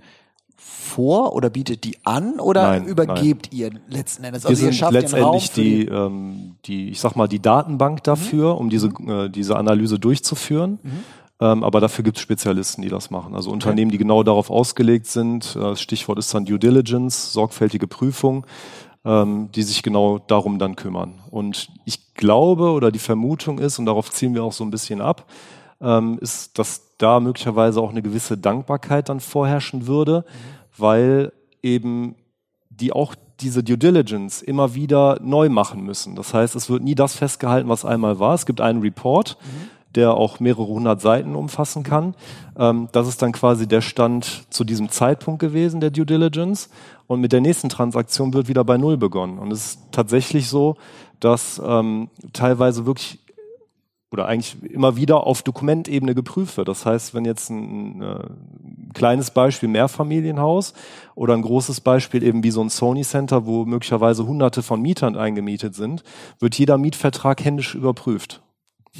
vor 0.56 1.34
oder 1.34 1.50
bietet 1.50 1.84
die 1.84 1.98
an 2.04 2.40
oder 2.40 2.62
nein, 2.62 2.86
übergebt 2.86 3.48
nein. 3.52 3.60
ihr 3.60 3.70
letzten 3.88 4.24
Endes? 4.24 4.46
Also 4.46 4.64
Wir 4.64 4.72
sind 4.72 4.90
letztendlich 4.90 5.52
die, 5.52 5.86
die, 5.86 5.86
ähm, 5.86 6.56
die, 6.64 6.90
ich 6.90 7.00
sag 7.00 7.14
mal, 7.16 7.28
die 7.28 7.40
Datenbank 7.40 8.02
dafür, 8.04 8.54
mhm. 8.54 8.60
um 8.60 8.70
diese, 8.70 8.88
äh, 8.88 9.28
diese 9.28 9.56
Analyse 9.56 9.98
durchzuführen. 9.98 10.78
Mhm. 10.82 10.90
Ähm, 11.38 11.64
aber 11.64 11.80
dafür 11.80 12.02
gibt 12.02 12.16
es 12.16 12.22
Spezialisten, 12.22 12.80
die 12.80 12.88
das 12.88 13.10
machen. 13.10 13.34
Also 13.34 13.50
Unternehmen, 13.50 13.90
die 13.90 13.98
genau 13.98 14.22
darauf 14.22 14.50
ausgelegt 14.50 15.06
sind. 15.06 15.54
Äh, 15.54 15.60
das 15.60 15.80
Stichwort 15.80 16.18
ist 16.18 16.32
dann 16.32 16.46
Due 16.46 16.58
Diligence, 16.58 17.32
sorgfältige 17.32 17.86
Prüfung, 17.86 18.46
ähm, 19.04 19.50
die 19.54 19.62
sich 19.62 19.82
genau 19.82 20.18
darum 20.18 20.58
dann 20.58 20.76
kümmern. 20.76 21.20
Und 21.30 21.68
ich 21.84 22.14
glaube 22.14 22.70
oder 22.70 22.90
die 22.90 22.98
Vermutung 22.98 23.58
ist, 23.58 23.78
und 23.78 23.84
darauf 23.84 24.10
ziehen 24.10 24.34
wir 24.34 24.44
auch 24.44 24.52
so 24.52 24.64
ein 24.64 24.70
bisschen 24.70 25.02
ab, 25.02 25.26
ähm, 25.80 26.18
ist, 26.20 26.58
dass 26.58 26.96
da 26.98 27.20
möglicherweise 27.20 27.80
auch 27.80 27.90
eine 27.90 28.02
gewisse 28.02 28.38
Dankbarkeit 28.38 29.08
dann 29.08 29.20
vorherrschen 29.20 29.86
würde. 29.86 30.24
Mhm 30.26 30.56
weil 30.76 31.32
eben 31.62 32.16
die 32.70 32.92
auch 32.92 33.14
diese 33.40 33.62
Due 33.62 33.78
Diligence 33.78 34.42
immer 34.42 34.74
wieder 34.74 35.18
neu 35.22 35.48
machen 35.48 35.82
müssen. 35.82 36.14
Das 36.16 36.32
heißt, 36.32 36.56
es 36.56 36.70
wird 36.70 36.82
nie 36.82 36.94
das 36.94 37.14
festgehalten, 37.14 37.68
was 37.68 37.84
einmal 37.84 38.18
war. 38.18 38.34
Es 38.34 38.46
gibt 38.46 38.60
einen 38.60 38.80
Report, 38.80 39.36
mhm. 39.40 39.68
der 39.94 40.14
auch 40.14 40.40
mehrere 40.40 40.66
hundert 40.66 41.00
Seiten 41.00 41.34
umfassen 41.34 41.82
kann. 41.82 42.14
Ähm, 42.58 42.88
das 42.92 43.08
ist 43.08 43.20
dann 43.20 43.32
quasi 43.32 43.66
der 43.66 43.82
Stand 43.82 44.46
zu 44.50 44.64
diesem 44.64 44.88
Zeitpunkt 44.88 45.40
gewesen, 45.40 45.80
der 45.80 45.90
Due 45.90 46.06
Diligence. 46.06 46.70
Und 47.06 47.20
mit 47.20 47.32
der 47.32 47.40
nächsten 47.40 47.68
Transaktion 47.68 48.32
wird 48.32 48.48
wieder 48.48 48.64
bei 48.64 48.78
Null 48.78 48.96
begonnen. 48.96 49.38
Und 49.38 49.52
es 49.52 49.66
ist 49.66 49.80
tatsächlich 49.92 50.48
so, 50.48 50.76
dass 51.20 51.60
ähm, 51.64 52.08
teilweise 52.32 52.86
wirklich 52.86 53.20
oder 54.10 54.26
eigentlich 54.26 54.56
immer 54.70 54.96
wieder 54.96 55.26
auf 55.26 55.42
Dokumentebene 55.42 56.14
geprüft 56.14 56.56
wird. 56.56 56.68
Das 56.68 56.86
heißt, 56.86 57.14
wenn 57.14 57.24
jetzt 57.24 57.50
ein, 57.50 57.98
ein, 57.98 58.02
äh, 58.02 58.92
kleines 58.94 59.30
Beispiel 59.30 59.68
Mehrfamilienhaus 59.68 60.74
oder 61.14 61.34
ein 61.34 61.42
großes 61.42 61.80
Beispiel 61.80 62.22
eben 62.22 62.44
wie 62.44 62.50
so 62.50 62.62
ein 62.62 62.70
Sony 62.70 63.02
Center, 63.02 63.46
wo 63.46 63.64
möglicherweise 63.64 64.26
hunderte 64.26 64.62
von 64.62 64.80
Mietern 64.80 65.16
eingemietet 65.16 65.74
sind, 65.74 66.04
wird 66.38 66.56
jeder 66.56 66.78
Mietvertrag 66.78 67.44
händisch 67.44 67.74
überprüft. 67.74 68.42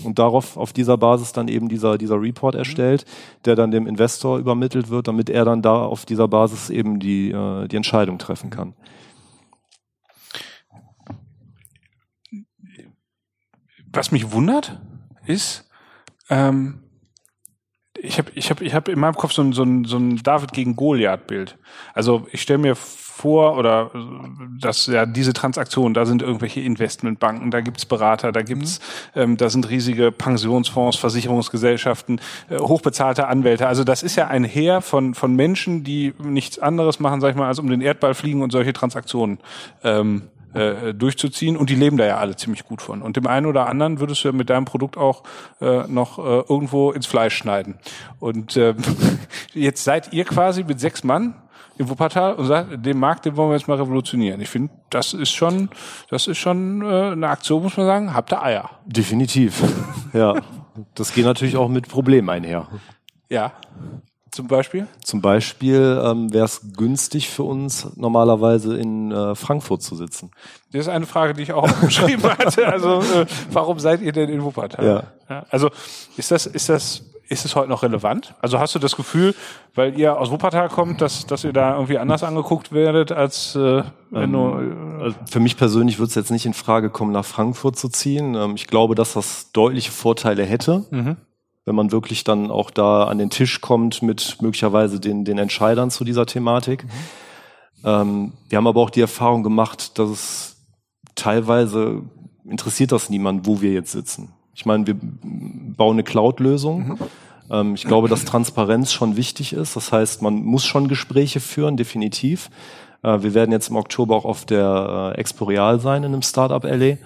Und 0.05 0.19
darauf, 0.19 0.57
auf 0.57 0.73
dieser 0.73 0.99
Basis 0.99 1.33
dann 1.33 1.49
eben 1.49 1.69
dieser, 1.69 1.99
dieser 1.99 2.21
Report 2.21 2.55
mhm. 2.55 2.59
erstellt, 2.59 3.05
der 3.45 3.55
dann 3.57 3.71
dem 3.71 3.87
Investor 3.87 4.39
übermittelt 4.39 4.91
wird, 4.91 5.09
damit 5.09 5.31
er 5.31 5.45
dann 5.45 5.63
da 5.63 5.85
auf 5.85 6.05
dieser 6.05 6.29
Basis 6.29 6.71
eben 6.71 6.99
die, 6.99 7.31
äh, 7.31 7.69
die 7.69 7.77
Entscheidung 7.77 8.19
treffen 8.19 8.51
kann. 8.51 8.75
Was 13.93 14.13
mich 14.13 14.31
wundert, 14.33 14.79
ist, 15.27 15.69
ähm, 16.31 16.83
ich 17.99 18.19
habe 18.19 18.31
ich 18.35 18.51
hab, 18.51 18.61
ich 18.61 18.75
hab 18.75 18.89
in 18.89 18.99
meinem 18.99 19.15
Kopf 19.15 19.33
so 19.33 19.43
ein, 19.43 19.53
so 19.53 19.63
ein, 19.63 19.85
so 19.85 19.97
ein 19.97 20.23
David 20.23 20.53
gegen 20.53 20.77
Goliath-Bild. 20.77 21.57
Also 21.95 22.27
ich 22.31 22.43
stelle 22.43 22.59
mir 22.59 22.77
vor, 22.77 23.57
oder 23.57 23.91
dass 24.61 24.87
ja 24.87 25.07
diese 25.07 25.33
Transaktionen, 25.33 25.95
da 25.95 26.05
sind 26.05 26.21
irgendwelche 26.21 26.61
Investmentbanken, 26.61 27.51
da 27.51 27.63
gibt's 27.63 27.87
Berater, 27.87 28.31
da 28.33 28.43
gibt's, 28.43 28.81
mhm. 29.15 29.21
ähm, 29.21 29.37
da 29.39 29.49
sind 29.49 29.71
riesige 29.71 30.13
Pensionsfonds, 30.13 30.99
Versicherungsgesellschaften, 30.99 32.21
äh, 32.51 32.59
hochbezahlte 32.59 33.29
Anwälte. 33.29 33.67
Also 33.67 33.85
das 33.85 34.03
ist 34.03 34.17
ja 34.17 34.29
ein 34.29 34.45
Heer 34.45 34.83
von, 34.83 35.15
von 35.15 35.35
Menschen, 35.35 35.83
die 35.83 36.13
nichts 36.23 36.59
anderes 36.59 37.01
machen, 37.01 37.21
sag 37.21 37.31
ich 37.31 37.37
mal, 37.37 37.49
als 37.49 37.59
um 37.59 37.71
den 37.71 37.81
Erdball 37.81 38.15
fliegen 38.15 38.43
und 38.43 38.53
solche 38.53 38.75
Transaktionen 38.75 39.39
ähm, 39.83 40.29
äh, 40.57 40.95
durchzuziehen 40.95 41.57
und 41.57 41.71
die 41.71 41.75
leben 41.75 41.97
da 41.97 42.07
ja 42.07 42.17
alle 42.19 42.37
ziemlich 42.37 42.65
gut 42.65 42.83
von. 42.83 43.03
Und 43.03 43.17
dem 43.17 43.27
einen 43.27 43.47
oder 43.47 43.69
anderen 43.69 44.01
würdest 44.01 44.25
du 44.25 44.29
ja 44.29 44.33
mit 44.33 44.51
deinem 44.51 44.65
Produkt 44.65 44.97
auch 44.97 45.23
äh, 45.61 45.87
noch 45.87 46.19
äh, 46.19 46.23
irgendwo 46.49 46.93
ins 46.93 47.07
Fleisch 47.07 47.37
schneiden. 47.37 47.79
Und 48.19 48.57
äh, 48.57 48.75
jetzt 49.55 49.85
seid 49.85 50.13
ihr 50.13 50.25
quasi 50.25 50.65
mit 50.65 50.81
sechs 50.81 51.05
Mann 51.05 51.35
im 51.79 51.89
Wuppertal 51.89 52.35
und 52.35 52.47
sagt, 52.47 52.85
den 52.85 52.99
Markt, 52.99 53.27
den 53.27 53.37
wollen 53.37 53.51
wir 53.51 53.57
jetzt 53.57 53.69
mal 53.69 53.77
revolutionieren. 53.77 54.41
Ich 54.41 54.49
finde, 54.49 54.73
das 54.91 55.13
ist 55.13 55.33
schon, 55.33 55.69
das 56.09 56.27
ist 56.27 56.39
schon 56.39 56.83
äh, 56.83 57.13
eine 57.13 57.29
Aktion, 57.29 57.63
muss 57.63 57.77
man 57.77 57.87
sagen, 57.87 58.15
habt 58.15 58.33
ihr 58.33 58.43
Eier. 58.43 58.71
Definitiv. 58.87 59.63
ja. 60.13 60.35
Das 60.95 61.13
geht 61.15 61.25
natürlich 61.25 61.57
auch 61.57 61.69
mit 61.69 61.89
Problemen 61.89 62.29
einher. 62.29 62.69
Ja. 63.31 63.53
Zum 64.37 64.49
Beispiel? 64.49 64.87
Zum 65.03 65.23
Beispiel 65.23 65.99
ähm, 66.05 66.31
wäre 66.31 66.45
es 66.45 66.61
günstig 66.77 67.31
für 67.31 67.45
uns, 67.45 67.89
normalerweise 67.97 68.77
in 68.77 69.11
äh, 69.11 69.35
Frankfurt 69.35 69.81
zu 69.81 69.97
sitzen. 69.97 70.31
Das 70.73 70.83
ist 70.83 70.89
eine 70.89 71.07
Frage, 71.07 71.33
die 71.33 71.43
ich 71.43 71.55
auch 71.55 71.67
geschrieben 71.81 72.23
hatte. 72.23 72.69
Also, 72.69 73.01
äh, 73.01 73.25
warum 73.51 73.79
seid 73.79 74.03
ihr 74.03 74.13
denn 74.13 74.29
in 74.29 74.45
Wuppertal? 74.45 74.85
Ja. 74.85 75.03
ja. 75.31 75.47
Also, 75.49 75.71
ist 76.19 76.31
das, 76.31 76.45
ist 76.45 76.69
das, 76.69 77.03
ist 77.31 77.47
es 77.47 77.57
heute 77.57 77.71
noch 77.71 77.83
relevant? 77.83 78.35
Also 78.43 78.59
hast 78.59 78.75
du 78.75 78.79
das 78.79 78.95
Gefühl, 78.95 79.35
weil 79.75 79.99
ihr 79.99 80.21
aus 80.21 80.31
Wuppertal 80.31 80.69
kommt, 80.69 81.01
dass, 81.01 81.25
dass 81.25 81.43
ihr 81.43 81.55
da 81.55 81.73
irgendwie 81.73 81.97
anders 81.97 82.23
angeguckt 82.23 82.73
werdet, 82.73 83.13
als 83.13 83.57
äh, 83.57 83.85
wenn 84.11 84.23
ähm, 84.23 84.33
du. 84.33 85.01
Äh, 85.01 85.03
also 85.05 85.17
für 85.31 85.41
mich 85.41 85.57
persönlich 85.57 85.99
würde 85.99 86.11
es 86.11 86.15
jetzt 86.15 86.31
nicht 86.31 86.45
in 86.45 86.53
Frage 86.53 86.91
kommen, 86.91 87.13
nach 87.13 87.25
Frankfurt 87.25 87.79
zu 87.79 87.89
ziehen. 87.89 88.35
Ähm, 88.35 88.53
ich 88.55 88.67
glaube, 88.67 88.95
dass 88.95 89.15
das 89.15 89.51
deutliche 89.53 89.93
Vorteile 89.93 90.45
hätte. 90.45 90.85
Mhm 90.91 91.17
wenn 91.67 91.75
man 91.75 91.93
wirklich 91.93 92.25
dann 92.25 92.51
auch 92.51 92.71
da 92.71 93.05
an 93.05 93.19
den 93.19 93.29
Tisch 93.29 93.61
kommt 93.61 94.01
mit 94.01 94.39
möglicherweise 94.41 95.01
den, 95.01 95.25
den 95.25 95.37
Entscheidern 95.37 95.91
zu 95.91 96.05
dieser 96.05 96.25
Thematik. 96.25 96.85
Mhm. 96.85 96.91
Ähm, 97.85 98.33
wir 98.49 98.57
haben 98.57 98.67
aber 98.69 98.81
auch 98.81 98.91
die 98.91 99.01
Erfahrung 99.01 99.43
gemacht, 99.43 99.99
dass 99.99 100.11
es 100.11 100.57
teilweise 101.17 102.03
interessiert 102.49 102.93
das 102.93 103.11
niemand, 103.11 103.47
wo 103.47 103.61
wir 103.61 103.73
jetzt 103.73 103.93
sitzen. 103.93 104.33
Ich 104.55 104.65
meine, 104.65 104.87
wir 104.87 104.97
bauen 104.97 105.97
eine 105.97 106.05
Cloud-Lösung. 106.05 106.89
Mhm. 106.89 106.99
Ähm, 107.51 107.75
ich 107.75 107.85
glaube, 107.85 108.09
dass 108.09 108.25
Transparenz 108.25 108.93
schon 108.93 109.17
wichtig 109.17 109.53
ist. 109.53 109.75
Das 109.75 109.91
heißt, 109.91 110.23
man 110.23 110.37
muss 110.45 110.65
schon 110.65 110.87
Gespräche 110.87 111.41
führen, 111.41 111.77
definitiv. 111.77 112.49
Äh, 113.03 113.23
wir 113.23 113.35
werden 113.35 113.51
jetzt 113.51 113.71
im 113.71 113.77
Oktober 113.77 114.15
auch 114.15 114.25
auf 114.25 114.45
der 114.45 115.15
äh, 115.17 115.21
Exporeal 115.21 115.81
sein 115.81 116.05
in 116.05 116.13
einem 116.13 116.23
Startup 116.23 116.63
LA 116.63 116.97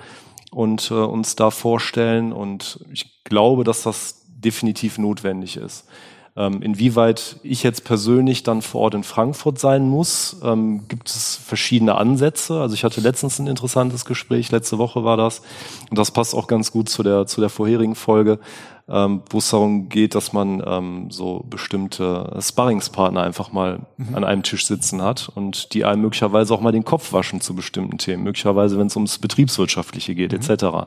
und 0.51 0.90
äh, 0.90 0.94
uns 0.94 1.35
da 1.35 1.51
vorstellen. 1.51 2.33
Und 2.33 2.85
ich 2.92 3.25
glaube, 3.25 3.64
dass 3.64 3.83
das 3.83 4.20
definitiv 4.40 4.98
notwendig 4.98 5.57
ist. 5.57 5.87
Ähm, 6.37 6.62
inwieweit 6.62 7.37
ich 7.42 7.64
jetzt 7.64 7.85
persönlich 7.85 8.44
dann 8.44 8.62
vor 8.62 8.83
Ort 8.83 8.94
in 8.94 9.03
Frankfurt 9.03 9.59
sein 9.59 9.88
muss, 9.88 10.37
ähm, 10.44 10.87
gibt 10.87 11.09
es 11.11 11.37
verschiedene 11.37 11.96
Ansätze. 11.96 12.61
Also 12.61 12.74
ich 12.74 12.85
hatte 12.85 13.00
letztens 13.00 13.40
ein 13.40 13.48
interessantes 13.48 14.05
Gespräch, 14.05 14.53
letzte 14.53 14.79
Woche 14.79 15.03
war 15.03 15.16
das. 15.16 15.42
Und 15.90 15.98
das 15.98 16.12
passt 16.12 16.35
auch 16.35 16.46
ganz 16.46 16.70
gut 16.70 16.88
zu 16.88 17.03
der, 17.03 17.26
zu 17.26 17.40
der 17.40 17.50
vorherigen 17.50 17.96
Folge, 17.96 18.38
ähm, 18.88 19.22
wo 19.29 19.38
es 19.38 19.50
darum 19.50 19.88
geht, 19.88 20.14
dass 20.14 20.33
man 20.33 20.62
ähm, 20.64 21.11
so 21.11 21.44
bestimmte 21.50 22.37
Sparringspartner 22.40 23.22
einfach 23.22 23.50
mal 23.50 23.81
mhm. 23.96 24.14
an 24.14 24.22
einem 24.22 24.44
Tisch 24.44 24.66
sitzen 24.66 25.03
hat 25.03 25.31
und 25.35 25.74
die 25.74 25.85
einem 25.85 26.03
möglicherweise 26.03 26.55
auch 26.55 26.61
mal 26.61 26.72
den 26.72 26.85
Kopf 26.85 27.12
waschen 27.12 27.40
zu 27.40 27.57
bestimmten 27.57 27.98
Themen, 27.98 28.22
möglicherweise 28.22 28.79
wenn 28.79 28.87
es 28.87 28.94
ums 28.94 29.18
Betriebswirtschaftliche 29.18 30.14
geht, 30.14 30.33
mhm. 30.33 30.38
etc. 30.38 30.87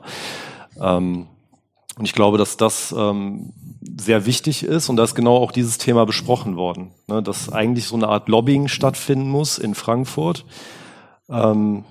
Und 1.96 2.06
ich 2.06 2.12
glaube, 2.12 2.38
dass 2.38 2.56
das 2.56 2.94
ähm, 2.96 3.52
sehr 3.96 4.26
wichtig 4.26 4.64
ist 4.64 4.88
und 4.88 4.96
da 4.96 5.04
ist 5.04 5.14
genau 5.14 5.36
auch 5.36 5.52
dieses 5.52 5.78
Thema 5.78 6.04
besprochen 6.06 6.56
worden, 6.56 6.90
ne, 7.06 7.22
dass 7.22 7.52
eigentlich 7.52 7.86
so 7.86 7.94
eine 7.94 8.08
Art 8.08 8.28
Lobbying 8.28 8.68
stattfinden 8.68 9.28
muss 9.28 9.58
in 9.58 9.74
Frankfurt. 9.74 10.44
Ähm, 11.28 11.84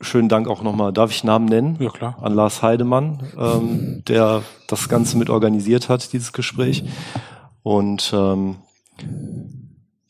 schönen 0.00 0.28
Dank 0.28 0.46
auch 0.48 0.62
nochmal, 0.62 0.92
darf 0.92 1.10
ich 1.10 1.24
Namen 1.24 1.46
nennen? 1.46 1.76
Ja, 1.80 1.90
klar. 1.90 2.16
An 2.20 2.34
Lars 2.34 2.62
Heidemann, 2.62 3.24
ähm, 3.36 4.02
der 4.06 4.42
das 4.68 4.88
Ganze 4.88 5.18
mit 5.18 5.30
organisiert 5.30 5.88
hat, 5.88 6.12
dieses 6.12 6.32
Gespräch. 6.32 6.84
Und 7.62 8.12
ähm, 8.14 8.56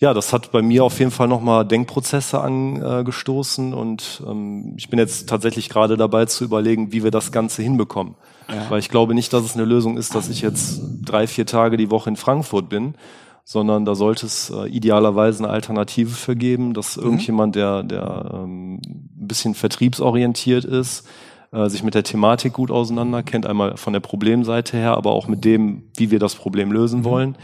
ja, 0.04 0.12
das 0.12 0.34
hat 0.34 0.52
bei 0.52 0.60
mir 0.60 0.84
auf 0.84 0.98
jeden 0.98 1.10
Fall 1.10 1.28
nochmal 1.28 1.64
Denkprozesse 1.64 2.38
angestoßen 2.38 3.72
und 3.72 4.22
ähm, 4.26 4.74
ich 4.76 4.90
bin 4.90 4.98
jetzt 4.98 5.30
tatsächlich 5.30 5.70
gerade 5.70 5.96
dabei 5.96 6.26
zu 6.26 6.44
überlegen, 6.44 6.92
wie 6.92 7.02
wir 7.02 7.10
das 7.10 7.32
Ganze 7.32 7.62
hinbekommen. 7.62 8.14
Ja. 8.50 8.68
Weil 8.68 8.80
ich 8.80 8.90
glaube 8.90 9.14
nicht, 9.14 9.32
dass 9.32 9.44
es 9.44 9.54
eine 9.54 9.64
Lösung 9.64 9.96
ist, 9.96 10.14
dass 10.14 10.28
ich 10.28 10.42
jetzt 10.42 10.82
drei, 11.00 11.26
vier 11.26 11.46
Tage 11.46 11.78
die 11.78 11.90
Woche 11.90 12.10
in 12.10 12.16
Frankfurt 12.16 12.68
bin, 12.68 12.96
sondern 13.44 13.86
da 13.86 13.94
sollte 13.94 14.26
es 14.26 14.50
äh, 14.50 14.68
idealerweise 14.68 15.42
eine 15.42 15.50
Alternative 15.50 16.10
für 16.10 16.36
geben, 16.36 16.74
dass 16.74 16.98
mhm. 16.98 17.04
irgendjemand, 17.04 17.54
der, 17.54 17.82
der 17.82 18.30
ähm, 18.34 18.74
ein 18.84 19.10
bisschen 19.26 19.54
vertriebsorientiert 19.54 20.66
ist, 20.66 21.08
äh, 21.54 21.68
sich 21.68 21.82
mit 21.82 21.94
der 21.94 22.02
Thematik 22.02 22.52
gut 22.52 22.70
auseinanderkennt, 22.70 23.46
einmal 23.46 23.76
von 23.76 23.92
der 23.92 24.00
Problemseite 24.00 24.76
her, 24.76 24.96
aber 24.96 25.12
auch 25.12 25.28
mit 25.28 25.44
dem, 25.44 25.84
wie 25.96 26.10
wir 26.10 26.18
das 26.18 26.34
Problem 26.34 26.72
lösen 26.72 27.00
mhm. 27.00 27.04
wollen, 27.04 27.36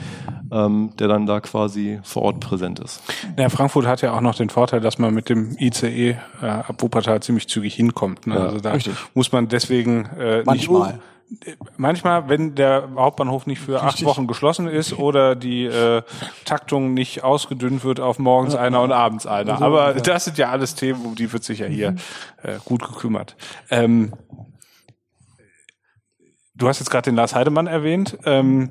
ähm, 0.51 0.91
der 0.99 1.09
dann 1.09 1.27
da 1.27 1.41
quasi 1.41 2.01
vor 2.03 2.23
Ort 2.23 2.41
präsent 2.41 2.81
ist. 2.81 3.03
Ja, 3.39 3.49
Frankfurt 3.49 3.87
hat 3.87 4.03
ja 4.03 4.13
auch 4.13 4.21
noch 4.21 4.35
den 4.35 4.51
Vorteil, 4.51 4.81
dass 4.81 4.99
man 4.99 5.15
mit 5.15 5.29
dem 5.29 5.57
ICE 5.59 6.17
äh, 6.43 6.47
ab 6.47 6.83
Wuppertal 6.83 7.23
ziemlich 7.23 7.49
zügig 7.49 7.75
hinkommt. 7.75 8.27
Ne? 8.27 8.35
Ja, 8.35 8.41
also 8.47 8.59
da 8.59 8.73
richtig. 8.73 8.95
muss 9.15 9.31
man 9.33 9.49
deswegen 9.49 10.07
äh, 10.19 10.43
Manchmal. 10.45 10.93
nicht 10.93 11.01
manchmal, 11.77 12.29
wenn 12.29 12.55
der 12.55 12.89
Hauptbahnhof 12.97 13.47
nicht 13.47 13.61
für 13.61 13.83
acht 13.83 14.05
Wochen 14.05 14.27
geschlossen 14.27 14.67
ist 14.67 14.99
oder 14.99 15.37
die 15.37 15.65
äh, 15.65 16.03
Taktung 16.45 16.95
nicht 16.95 17.23
ausgedünnt 17.23 17.85
wird 17.85 18.01
auf 18.01 18.19
morgens 18.19 18.55
einer 18.55 18.83
und 18.83 18.93
abends 18.93 19.27
einer. 19.27 19.53
Also, 19.55 19.65
Aber 19.65 19.95
ja. 19.95 20.01
das 20.01 20.25
sind 20.25 20.39
ja 20.39 20.51
alles 20.51 20.75
Themen, 20.75 21.05
um 21.05 21.15
die 21.15 21.33
wird 21.33 21.45
sich 21.45 21.61
ja 21.61 21.67
hier 21.67 21.93
mhm. 21.93 21.99
äh, 22.43 22.59
gut 22.65 22.87
gekümmert. 22.87 23.37
Ähm, 23.71 24.13
du 26.55 26.69
hast 26.69 26.81
jetzt 26.81 26.91
gerade 26.91 27.11
den 27.11 27.17
Lars 27.17 27.35
Heidemann 27.35 27.67
erwähnt. 27.67 28.19
Ähm, 28.25 28.71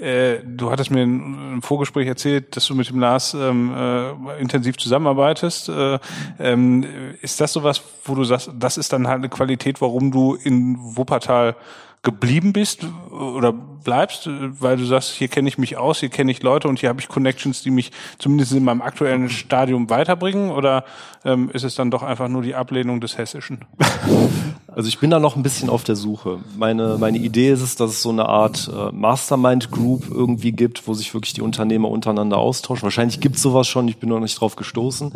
äh, 0.00 0.40
du 0.44 0.70
hattest 0.70 0.90
mir 0.90 1.02
im 1.02 1.62
Vorgespräch 1.62 2.06
erzählt, 2.06 2.56
dass 2.56 2.66
du 2.66 2.74
mit 2.74 2.88
dem 2.88 3.00
Lars 3.00 3.34
ähm, 3.34 3.72
äh, 3.74 4.40
intensiv 4.40 4.76
zusammenarbeitest. 4.76 5.68
Äh, 5.68 5.98
ähm, 6.38 6.84
ist 7.20 7.40
das 7.40 7.52
sowas, 7.52 7.82
wo 8.04 8.14
du 8.14 8.24
sagst, 8.24 8.50
das 8.58 8.76
ist 8.76 8.92
dann 8.92 9.08
halt 9.08 9.18
eine 9.18 9.28
Qualität, 9.28 9.80
warum 9.80 10.10
du 10.10 10.34
in 10.34 10.76
Wuppertal 10.78 11.56
geblieben 12.02 12.52
bist 12.52 12.86
oder 13.10 13.52
bleibst, 13.52 14.28
weil 14.28 14.76
du 14.76 14.84
sagst, 14.84 15.10
hier 15.10 15.28
kenne 15.28 15.48
ich 15.48 15.58
mich 15.58 15.76
aus, 15.76 16.00
hier 16.00 16.08
kenne 16.08 16.30
ich 16.30 16.42
Leute 16.42 16.68
und 16.68 16.78
hier 16.78 16.88
habe 16.88 17.00
ich 17.00 17.08
Connections, 17.08 17.62
die 17.62 17.70
mich 17.70 17.90
zumindest 18.18 18.52
in 18.52 18.64
meinem 18.64 18.82
aktuellen 18.82 19.28
Stadium 19.30 19.90
weiterbringen? 19.90 20.50
Oder 20.50 20.84
ähm, 21.24 21.50
ist 21.52 21.64
es 21.64 21.74
dann 21.74 21.90
doch 21.90 22.02
einfach 22.02 22.28
nur 22.28 22.42
die 22.42 22.54
Ablehnung 22.54 23.00
des 23.00 23.18
Hessischen? 23.18 23.64
Also 24.70 24.86
ich 24.86 25.00
bin 25.00 25.10
da 25.10 25.18
noch 25.18 25.34
ein 25.34 25.42
bisschen 25.42 25.70
auf 25.70 25.82
der 25.82 25.96
Suche. 25.96 26.38
Meine, 26.56 26.98
meine 27.00 27.18
Idee 27.18 27.50
ist 27.50 27.62
es, 27.62 27.74
dass 27.74 27.90
es 27.90 28.02
so 28.02 28.10
eine 28.10 28.28
Art 28.28 28.70
äh, 28.72 28.92
Mastermind 28.92 29.72
Group 29.72 30.04
irgendwie 30.08 30.52
gibt, 30.52 30.86
wo 30.86 30.94
sich 30.94 31.12
wirklich 31.14 31.32
die 31.32 31.40
Unternehmer 31.40 31.88
untereinander 31.88 32.36
austauschen. 32.36 32.84
Wahrscheinlich 32.84 33.18
gibt 33.18 33.36
es 33.36 33.42
sowas 33.42 33.66
schon, 33.66 33.88
ich 33.88 33.96
bin 33.96 34.08
noch 34.08 34.20
nicht 34.20 34.40
drauf 34.40 34.54
gestoßen. 34.54 35.12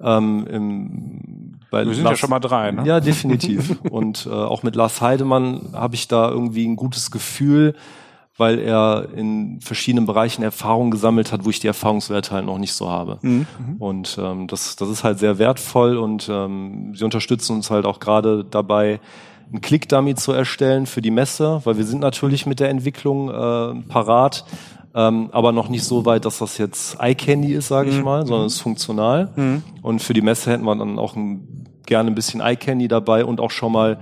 Ähm, 0.00 0.46
im, 0.50 1.60
bei 1.70 1.86
Wir 1.86 1.94
sind 1.94 2.04
Lars, 2.04 2.12
ja 2.12 2.16
schon 2.16 2.30
mal 2.30 2.40
drei, 2.40 2.70
ne? 2.70 2.84
Ja, 2.86 3.00
definitiv. 3.00 3.80
Und 3.90 4.26
äh, 4.26 4.30
auch 4.30 4.62
mit 4.62 4.76
Lars 4.76 5.00
Heidemann 5.00 5.70
habe 5.72 5.94
ich 5.94 6.08
da 6.08 6.30
irgendwie 6.30 6.66
ein 6.66 6.76
gutes 6.76 7.10
Gefühl, 7.10 7.74
weil 8.36 8.58
er 8.58 9.08
in 9.14 9.60
verschiedenen 9.60 10.06
Bereichen 10.06 10.42
Erfahrung 10.42 10.90
gesammelt 10.90 11.32
hat, 11.32 11.44
wo 11.44 11.50
ich 11.50 11.60
die 11.60 11.66
Erfahrungswerte 11.66 12.32
halt 12.32 12.44
noch 12.44 12.58
nicht 12.58 12.74
so 12.74 12.90
habe. 12.90 13.18
Mhm. 13.22 13.46
Und 13.78 14.18
ähm, 14.20 14.46
das, 14.46 14.76
das 14.76 14.88
ist 14.90 15.04
halt 15.04 15.18
sehr 15.18 15.38
wertvoll 15.38 15.96
und 15.96 16.28
ähm, 16.30 16.94
sie 16.94 17.04
unterstützen 17.04 17.56
uns 17.56 17.70
halt 17.70 17.86
auch 17.86 17.98
gerade 17.98 18.44
dabei, 18.44 19.00
einen 19.50 19.60
Click-Dummy 19.60 20.16
zu 20.16 20.32
erstellen 20.32 20.86
für 20.86 21.00
die 21.00 21.10
Messe, 21.10 21.60
weil 21.64 21.76
wir 21.78 21.84
sind 21.84 22.00
natürlich 22.00 22.46
mit 22.46 22.60
der 22.60 22.68
Entwicklung 22.68 23.28
äh, 23.28 23.82
parat 23.88 24.44
ähm, 24.96 25.28
aber 25.32 25.52
noch 25.52 25.68
nicht 25.68 25.84
so 25.84 26.06
weit, 26.06 26.24
dass 26.24 26.38
das 26.38 26.56
jetzt 26.56 26.96
Eye-Candy 26.98 27.52
ist, 27.52 27.68
sage 27.68 27.90
ich 27.90 27.98
mhm. 27.98 28.04
mal, 28.04 28.26
sondern 28.26 28.46
es 28.46 28.54
ist 28.54 28.60
funktional. 28.60 29.30
Mhm. 29.36 29.62
Und 29.82 30.02
für 30.02 30.14
die 30.14 30.22
Messe 30.22 30.50
hätten 30.50 30.64
wir 30.64 30.74
dann 30.74 30.98
auch 30.98 31.14
ein, 31.14 31.66
gerne 31.84 32.10
ein 32.10 32.14
bisschen 32.14 32.40
Eye-Candy 32.40 32.88
dabei 32.88 33.26
und 33.26 33.38
auch 33.38 33.50
schon 33.50 33.72
mal 33.72 33.98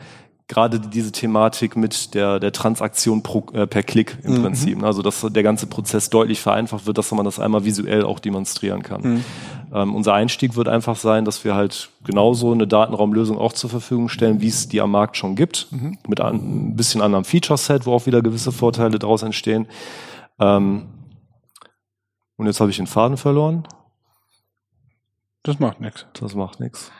gerade 0.46 0.78
diese 0.78 1.10
Thematik 1.10 1.76
mit 1.76 2.14
der, 2.14 2.38
der 2.38 2.52
Transaktion 2.52 3.24
pro, 3.24 3.44
äh, 3.54 3.66
per 3.66 3.82
Klick 3.82 4.18
im 4.22 4.34
mhm. 4.34 4.42
Prinzip. 4.42 4.84
Also 4.84 5.02
dass 5.02 5.26
der 5.28 5.42
ganze 5.42 5.66
Prozess 5.66 6.10
deutlich 6.10 6.40
vereinfacht 6.40 6.86
wird, 6.86 6.96
dass 6.96 7.10
man 7.10 7.24
das 7.24 7.40
einmal 7.40 7.64
visuell 7.64 8.04
auch 8.04 8.20
demonstrieren 8.20 8.84
kann. 8.84 9.00
Mhm. 9.02 9.24
Ähm, 9.74 9.94
unser 9.96 10.14
Einstieg 10.14 10.54
wird 10.54 10.68
einfach 10.68 10.94
sein, 10.94 11.24
dass 11.24 11.44
wir 11.44 11.56
halt 11.56 11.90
genauso 12.04 12.52
eine 12.52 12.68
Datenraumlösung 12.68 13.36
auch 13.36 13.52
zur 13.52 13.70
Verfügung 13.70 14.08
stellen, 14.08 14.40
wie 14.40 14.48
es 14.48 14.68
die 14.68 14.80
am 14.80 14.92
Markt 14.92 15.16
schon 15.16 15.34
gibt, 15.34 15.66
mhm. 15.72 15.98
mit 16.06 16.20
ein 16.20 16.76
bisschen 16.76 17.00
anderem 17.00 17.24
Feature-Set, 17.24 17.84
wo 17.84 17.94
auch 17.94 18.06
wieder 18.06 18.22
gewisse 18.22 18.52
Vorteile 18.52 19.00
daraus 19.00 19.24
entstehen. 19.24 19.66
Ähm, 20.38 20.88
und 22.36 22.46
jetzt 22.46 22.60
habe 22.60 22.70
ich 22.70 22.76
den 22.76 22.86
Faden 22.86 23.16
verloren. 23.16 23.66
Das 25.42 25.58
macht 25.58 25.80
nichts. 25.80 26.06
Das 26.14 26.34
macht 26.34 26.58
nichts. 26.60 26.90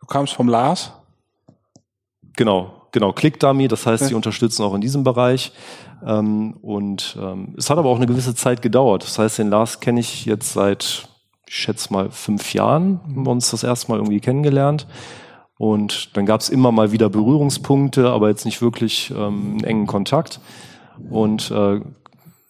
Du 0.00 0.06
kamst 0.06 0.34
vom 0.34 0.48
Lars? 0.48 0.92
Genau, 2.36 2.88
genau. 2.92 3.12
ClickDummy, 3.12 3.68
das 3.68 3.86
heißt, 3.86 4.06
sie 4.06 4.14
unterstützen 4.14 4.62
auch 4.62 4.74
in 4.74 4.82
diesem 4.82 5.02
Bereich. 5.02 5.52
Ähm, 6.04 6.58
und 6.60 7.16
ähm, 7.20 7.54
es 7.56 7.70
hat 7.70 7.78
aber 7.78 7.88
auch 7.88 7.96
eine 7.96 8.06
gewisse 8.06 8.34
Zeit 8.34 8.60
gedauert. 8.60 9.02
Das 9.02 9.18
heißt, 9.18 9.38
den 9.38 9.48
Lars 9.48 9.80
kenne 9.80 10.00
ich 10.00 10.26
jetzt 10.26 10.52
seit, 10.52 11.08
ich 11.48 11.54
schätze 11.54 11.92
mal, 11.92 12.10
fünf 12.10 12.52
Jahren. 12.52 13.00
Haben 13.04 13.26
wir 13.26 13.30
uns 13.30 13.50
das 13.50 13.64
erste 13.64 13.90
Mal 13.90 13.98
irgendwie 13.98 14.20
kennengelernt. 14.20 14.86
Und 15.58 16.14
dann 16.16 16.26
gab 16.26 16.42
es 16.42 16.50
immer 16.50 16.70
mal 16.70 16.92
wieder 16.92 17.08
Berührungspunkte, 17.08 18.10
aber 18.10 18.28
jetzt 18.28 18.44
nicht 18.44 18.60
wirklich 18.60 19.10
ähm, 19.10 19.52
einen 19.52 19.64
engen 19.64 19.86
Kontakt. 19.86 20.40
Und 21.08 21.50
äh, 21.50 21.80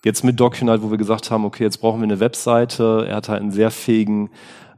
Jetzt 0.06 0.22
mit 0.22 0.38
DocUnite, 0.38 0.84
wo 0.84 0.92
wir 0.92 0.98
gesagt 0.98 1.32
haben, 1.32 1.44
okay, 1.44 1.64
jetzt 1.64 1.78
brauchen 1.78 1.98
wir 1.98 2.04
eine 2.04 2.20
Webseite. 2.20 3.06
Er 3.08 3.16
hat 3.16 3.28
halt 3.28 3.42
einen 3.42 3.50
sehr 3.50 3.72
fähigen 3.72 4.30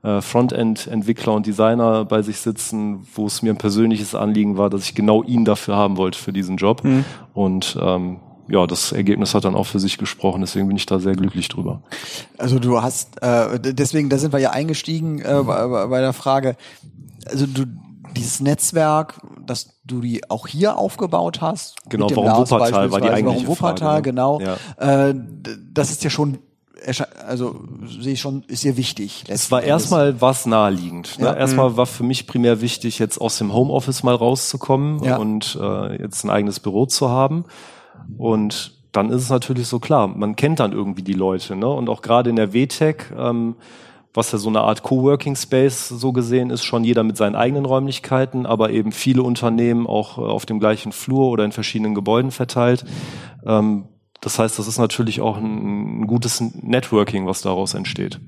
äh, 0.02 0.22
Frontend-Entwickler 0.22 1.34
und 1.34 1.44
Designer 1.44 2.06
bei 2.06 2.22
sich 2.22 2.38
sitzen, 2.38 3.06
wo 3.14 3.26
es 3.26 3.42
mir 3.42 3.52
ein 3.52 3.58
persönliches 3.58 4.14
Anliegen 4.14 4.56
war, 4.56 4.70
dass 4.70 4.84
ich 4.84 4.94
genau 4.94 5.22
ihn 5.22 5.44
dafür 5.44 5.76
haben 5.76 5.98
wollte 5.98 6.18
für 6.18 6.32
diesen 6.32 6.56
Job. 6.56 6.82
Mhm. 6.82 7.04
Und 7.34 7.78
ähm, 7.78 8.20
ja, 8.48 8.66
das 8.66 8.92
Ergebnis 8.92 9.34
hat 9.34 9.44
dann 9.44 9.54
auch 9.54 9.66
für 9.66 9.80
sich 9.80 9.98
gesprochen, 9.98 10.40
deswegen 10.40 10.66
bin 10.66 10.78
ich 10.78 10.86
da 10.86 10.98
sehr 10.98 11.12
glücklich 11.12 11.48
drüber. 11.48 11.82
Also 12.38 12.58
du 12.58 12.80
hast, 12.80 13.20
äh, 13.20 13.60
deswegen, 13.60 14.08
da 14.08 14.16
sind 14.16 14.32
wir 14.32 14.40
ja 14.40 14.52
eingestiegen 14.52 15.20
äh, 15.20 15.42
bei, 15.44 15.88
bei 15.88 16.00
der 16.00 16.14
Frage, 16.14 16.56
also 17.26 17.44
du, 17.44 17.66
dieses 18.16 18.40
Netzwerk, 18.40 19.20
dass 19.44 19.80
du 19.84 20.00
die 20.00 20.28
auch 20.30 20.46
hier 20.46 20.76
aufgebaut 20.76 21.40
hast. 21.40 21.76
Genau, 21.88 22.08
warum 22.10 22.24
Lars 22.24 22.50
Wuppertal 22.50 22.90
war 22.90 23.00
die 23.00 23.08
eigentliche 23.08 23.46
Warum 23.46 23.58
Wuppertal, 23.58 23.88
Frage, 23.88 24.10
ne? 24.10 24.14
genau. 24.14 24.40
Ja. 24.40 25.08
Äh, 25.08 25.14
das 25.72 25.90
ist 25.90 26.04
ja 26.04 26.10
schon 26.10 26.38
also 27.26 27.56
sehe 27.86 28.12
ich 28.12 28.20
schon, 28.20 28.44
ist 28.46 28.62
sehr 28.62 28.76
wichtig. 28.76 29.24
Es 29.28 29.50
war 29.50 29.62
erstmal 29.62 30.20
was 30.20 30.46
naheliegend. 30.46 31.18
Ne? 31.18 31.26
Ja. 31.26 31.34
Erstmal 31.34 31.70
mhm. 31.70 31.76
war 31.76 31.86
für 31.86 32.04
mich 32.04 32.26
primär 32.26 32.60
wichtig, 32.60 32.98
jetzt 32.98 33.20
aus 33.20 33.38
dem 33.38 33.52
Homeoffice 33.52 34.02
mal 34.02 34.14
rauszukommen 34.14 35.02
ja. 35.02 35.16
und 35.16 35.58
äh, 35.60 36.00
jetzt 36.00 36.24
ein 36.24 36.30
eigenes 36.30 36.60
Büro 36.60 36.86
zu 36.86 37.10
haben. 37.10 37.44
Und 38.16 38.72
dann 38.92 39.10
ist 39.10 39.22
es 39.22 39.30
natürlich 39.30 39.66
so 39.66 39.80
klar, 39.80 40.08
man 40.08 40.36
kennt 40.36 40.60
dann 40.60 40.72
irgendwie 40.72 41.02
die 41.02 41.12
Leute, 41.12 41.56
ne? 41.56 41.68
Und 41.68 41.88
auch 41.88 42.00
gerade 42.00 42.30
in 42.30 42.36
der 42.36 42.54
WTEC 42.54 43.12
ähm, 43.16 43.56
was 44.18 44.32
ja 44.32 44.38
so 44.38 44.48
eine 44.50 44.60
Art 44.60 44.82
Coworking 44.82 45.36
Space 45.36 45.88
so 45.88 46.12
gesehen 46.12 46.50
ist, 46.50 46.64
schon 46.64 46.84
jeder 46.84 47.04
mit 47.04 47.16
seinen 47.16 47.34
eigenen 47.34 47.64
Räumlichkeiten, 47.64 48.44
aber 48.44 48.70
eben 48.70 48.92
viele 48.92 49.22
Unternehmen 49.22 49.86
auch 49.86 50.18
äh, 50.18 50.20
auf 50.20 50.44
dem 50.44 50.60
gleichen 50.60 50.92
Flur 50.92 51.30
oder 51.30 51.44
in 51.44 51.52
verschiedenen 51.52 51.94
Gebäuden 51.94 52.30
verteilt. 52.30 52.84
Ähm, 53.46 53.86
das 54.20 54.38
heißt, 54.38 54.58
das 54.58 54.66
ist 54.66 54.78
natürlich 54.78 55.20
auch 55.20 55.38
ein, 55.38 56.02
ein 56.02 56.06
gutes 56.06 56.40
Networking, 56.40 57.26
was 57.26 57.40
daraus 57.40 57.74
entsteht. 57.74 58.20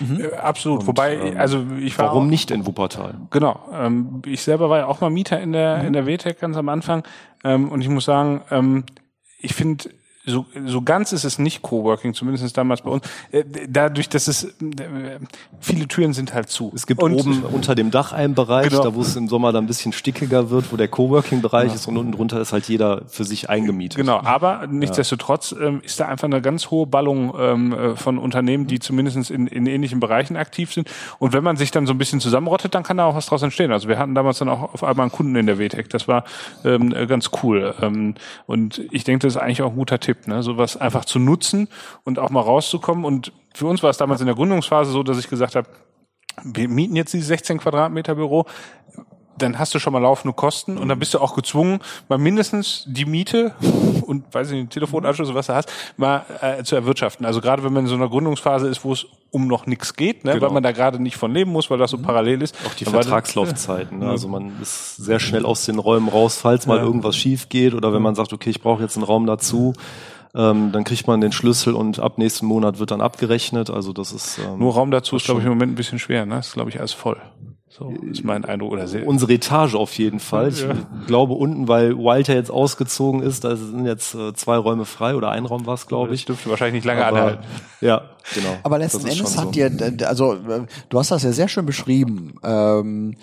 Mhm. 0.00 0.20
Äh, 0.20 0.34
absolut. 0.36 0.80
Und, 0.80 0.86
Wobei, 0.86 1.16
ähm, 1.16 1.36
also 1.38 1.64
ich 1.80 1.98
war 1.98 2.08
warum 2.08 2.26
auch, 2.26 2.30
nicht 2.30 2.50
in 2.50 2.66
Wuppertal? 2.66 3.14
Genau. 3.30 3.58
Ähm, 3.72 4.22
ich 4.26 4.42
selber 4.42 4.68
war 4.68 4.78
ja 4.78 4.86
auch 4.86 5.00
mal 5.00 5.10
Mieter 5.10 5.40
in 5.40 5.52
der 5.52 5.78
mhm. 5.78 5.86
in 5.86 5.92
der 5.94 6.06
WTEC 6.06 6.38
ganz 6.38 6.56
am 6.56 6.68
Anfang 6.68 7.04
ähm, 7.42 7.70
und 7.70 7.80
ich 7.80 7.88
muss 7.88 8.04
sagen, 8.04 8.42
ähm, 8.50 8.84
ich 9.38 9.54
finde 9.54 9.88
so, 10.24 10.46
so 10.66 10.82
ganz 10.82 11.12
ist 11.12 11.24
es 11.24 11.38
nicht 11.38 11.62
Coworking, 11.62 12.14
zumindest 12.14 12.56
damals 12.56 12.82
bei 12.82 12.90
uns. 12.90 13.04
Äh, 13.32 13.44
dadurch, 13.68 14.08
dass 14.08 14.28
es 14.28 14.44
äh, 14.44 14.52
viele 15.58 15.88
Türen 15.88 16.12
sind 16.12 16.32
halt 16.32 16.48
zu. 16.48 16.70
Es 16.74 16.86
gibt 16.86 17.02
und, 17.02 17.14
oben 17.14 17.42
unter 17.42 17.74
dem 17.74 17.90
Dach 17.90 18.12
einen 18.12 18.34
Bereich, 18.34 18.68
genau. 18.68 18.84
da 18.84 18.94
wo 18.94 19.00
es 19.00 19.16
im 19.16 19.28
Sommer 19.28 19.52
dann 19.52 19.64
ein 19.64 19.66
bisschen 19.66 19.92
stickiger 19.92 20.50
wird, 20.50 20.72
wo 20.72 20.76
der 20.76 20.86
Coworking-Bereich 20.86 21.64
genau. 21.64 21.74
ist 21.74 21.86
und 21.88 21.96
unten 21.96 22.12
drunter 22.12 22.40
ist 22.40 22.52
halt 22.52 22.68
jeder 22.68 23.02
für 23.08 23.24
sich 23.24 23.50
eingemietet. 23.50 23.96
Genau, 23.96 24.20
aber 24.20 24.66
nichtsdestotrotz 24.68 25.54
ähm, 25.60 25.80
ist 25.82 25.98
da 25.98 26.06
einfach 26.06 26.26
eine 26.26 26.40
ganz 26.40 26.70
hohe 26.70 26.86
Ballung 26.86 27.34
ähm, 27.36 27.72
äh, 27.72 27.96
von 27.96 28.18
Unternehmen, 28.18 28.68
die 28.68 28.78
zumindest 28.78 29.30
in, 29.30 29.48
in 29.48 29.66
ähnlichen 29.66 29.98
Bereichen 29.98 30.36
aktiv 30.36 30.72
sind. 30.72 30.88
Und 31.18 31.32
wenn 31.32 31.42
man 31.42 31.56
sich 31.56 31.72
dann 31.72 31.86
so 31.86 31.92
ein 31.92 31.98
bisschen 31.98 32.20
zusammenrottet, 32.20 32.76
dann 32.76 32.84
kann 32.84 32.96
da 32.96 33.06
auch 33.06 33.16
was 33.16 33.26
draus 33.26 33.42
entstehen. 33.42 33.72
Also 33.72 33.88
wir 33.88 33.98
hatten 33.98 34.14
damals 34.14 34.38
dann 34.38 34.48
auch 34.48 34.74
auf 34.74 34.84
einmal 34.84 35.04
einen 35.04 35.12
Kunden 35.12 35.34
in 35.34 35.46
der 35.46 35.58
WTEC. 35.58 35.90
Das 35.90 36.06
war 36.06 36.24
ähm, 36.64 36.94
ganz 37.08 37.30
cool. 37.42 37.74
Ähm, 37.82 38.14
und 38.46 38.82
ich 38.92 39.02
denke, 39.02 39.26
das 39.26 39.34
ist 39.34 39.42
eigentlich 39.42 39.62
auch 39.62 39.70
ein 39.70 39.76
guter 39.76 39.98
Tipp. 39.98 40.11
Tipp, 40.12 40.26
ne? 40.26 40.42
sowas 40.42 40.76
einfach 40.76 41.04
zu 41.04 41.18
nutzen 41.18 41.68
und 42.04 42.18
auch 42.18 42.30
mal 42.30 42.40
rauszukommen. 42.40 43.04
Und 43.04 43.32
für 43.54 43.66
uns 43.66 43.82
war 43.82 43.90
es 43.90 43.96
damals 43.96 44.20
in 44.20 44.26
der 44.26 44.36
Gründungsphase 44.36 44.90
so, 44.92 45.02
dass 45.02 45.18
ich 45.18 45.28
gesagt 45.28 45.56
habe, 45.56 45.68
wir 46.44 46.68
mieten 46.68 46.96
jetzt 46.96 47.12
dieses 47.12 47.28
16 47.28 47.58
Quadratmeter 47.58 48.14
Büro 48.14 48.46
dann 49.38 49.58
hast 49.58 49.74
du 49.74 49.78
schon 49.78 49.92
mal 49.92 50.00
laufende 50.00 50.34
Kosten 50.34 50.78
und 50.78 50.88
dann 50.88 50.98
bist 50.98 51.14
du 51.14 51.18
auch 51.18 51.34
gezwungen, 51.34 51.80
mal 52.08 52.18
mindestens 52.18 52.84
die 52.86 53.04
Miete 53.04 53.54
und 54.06 54.32
weiß 54.32 54.50
ich 54.50 54.60
nicht, 54.60 54.70
Telefonanschluss, 54.70 55.32
was 55.34 55.46
du 55.46 55.54
hast, 55.54 55.72
mal 55.96 56.24
äh, 56.40 56.62
zu 56.64 56.74
erwirtschaften. 56.74 57.26
Also 57.26 57.40
gerade 57.40 57.64
wenn 57.64 57.72
man 57.72 57.84
in 57.84 57.88
so 57.88 57.94
einer 57.94 58.08
Gründungsphase 58.08 58.68
ist, 58.68 58.84
wo 58.84 58.92
es 58.92 59.06
um 59.30 59.46
noch 59.46 59.66
nichts 59.66 59.94
geht, 59.94 60.24
ne, 60.24 60.32
genau. 60.34 60.46
weil 60.46 60.52
man 60.52 60.62
da 60.62 60.72
gerade 60.72 61.02
nicht 61.02 61.16
von 61.16 61.32
leben 61.32 61.50
muss, 61.50 61.70
weil 61.70 61.78
das 61.78 61.90
so 61.90 61.98
mhm. 61.98 62.02
parallel 62.02 62.42
ist. 62.42 62.54
Auch 62.66 62.74
die 62.74 62.84
Vertragslaufzeiten. 62.84 64.00
Ne? 64.00 64.08
Also 64.08 64.28
man 64.28 64.60
ist 64.60 64.96
sehr 64.96 65.20
schnell 65.20 65.46
aus 65.46 65.64
den 65.64 65.78
Räumen 65.78 66.08
raus, 66.08 66.38
falls 66.40 66.66
mal 66.66 66.78
ja. 66.78 66.82
irgendwas 66.82 67.16
schief 67.16 67.48
geht 67.48 67.74
oder 67.74 67.92
wenn 67.92 68.02
man 68.02 68.14
sagt, 68.14 68.32
okay, 68.32 68.50
ich 68.50 68.60
brauche 68.60 68.82
jetzt 68.82 68.96
einen 68.96 69.04
Raum 69.04 69.26
dazu. 69.26 69.72
Ähm, 70.34 70.72
dann 70.72 70.84
kriegt 70.84 71.06
man 71.06 71.20
den 71.20 71.32
Schlüssel 71.32 71.74
und 71.74 71.98
ab 71.98 72.16
nächsten 72.16 72.46
Monat 72.46 72.78
wird 72.78 72.90
dann 72.90 73.02
abgerechnet. 73.02 73.68
Also 73.68 73.92
das 73.92 74.12
ist 74.12 74.38
ähm, 74.38 74.58
nur 74.58 74.72
Raum 74.72 74.90
dazu 74.90 75.16
ist, 75.16 75.26
glaube 75.26 75.40
ich, 75.40 75.46
im 75.46 75.52
Moment 75.52 75.72
ein 75.72 75.74
bisschen 75.74 75.98
schwer. 75.98 76.24
Ne? 76.24 76.38
Ist 76.38 76.54
glaube 76.54 76.70
ich 76.70 76.78
alles 76.78 76.92
voll. 76.92 77.20
So 77.78 77.90
ist 78.10 78.22
mein 78.22 78.44
Eindruck 78.44 78.72
oder 78.72 78.86
sehr. 78.86 79.06
Unsere 79.06 79.32
Etage 79.32 79.76
auf 79.76 79.96
jeden 79.96 80.20
Fall. 80.20 80.48
Ich 80.48 80.60
ja. 80.60 80.74
glaube 81.06 81.32
unten, 81.32 81.68
weil 81.68 81.96
Walter 81.96 82.34
jetzt 82.34 82.50
ausgezogen 82.50 83.22
ist, 83.22 83.44
da 83.44 83.56
sind 83.56 83.86
jetzt 83.86 84.14
äh, 84.14 84.34
zwei 84.34 84.58
Räume 84.58 84.84
frei 84.84 85.16
oder 85.16 85.30
ein 85.30 85.46
Raum 85.46 85.64
war 85.64 85.72
es, 85.72 85.86
glaube 85.86 86.12
ich. 86.12 86.26
Das 86.26 86.36
dürfte 86.36 86.50
wahrscheinlich 86.50 86.74
nicht 86.74 86.84
lange 86.84 87.06
Aber, 87.06 87.16
anhalten. 87.16 87.44
Ja, 87.80 88.10
genau. 88.34 88.58
Aber 88.62 88.78
letzten 88.78 89.06
Endes 89.06 89.38
habt 89.38 89.54
so. 89.54 89.60
ihr, 89.60 89.70
also 90.06 90.36
du 90.90 90.98
hast 90.98 91.12
das 91.12 91.22
ja 91.22 91.32
sehr 91.32 91.48
schön 91.48 91.64
beschrieben, 91.64 92.34
ähm, 92.42 93.16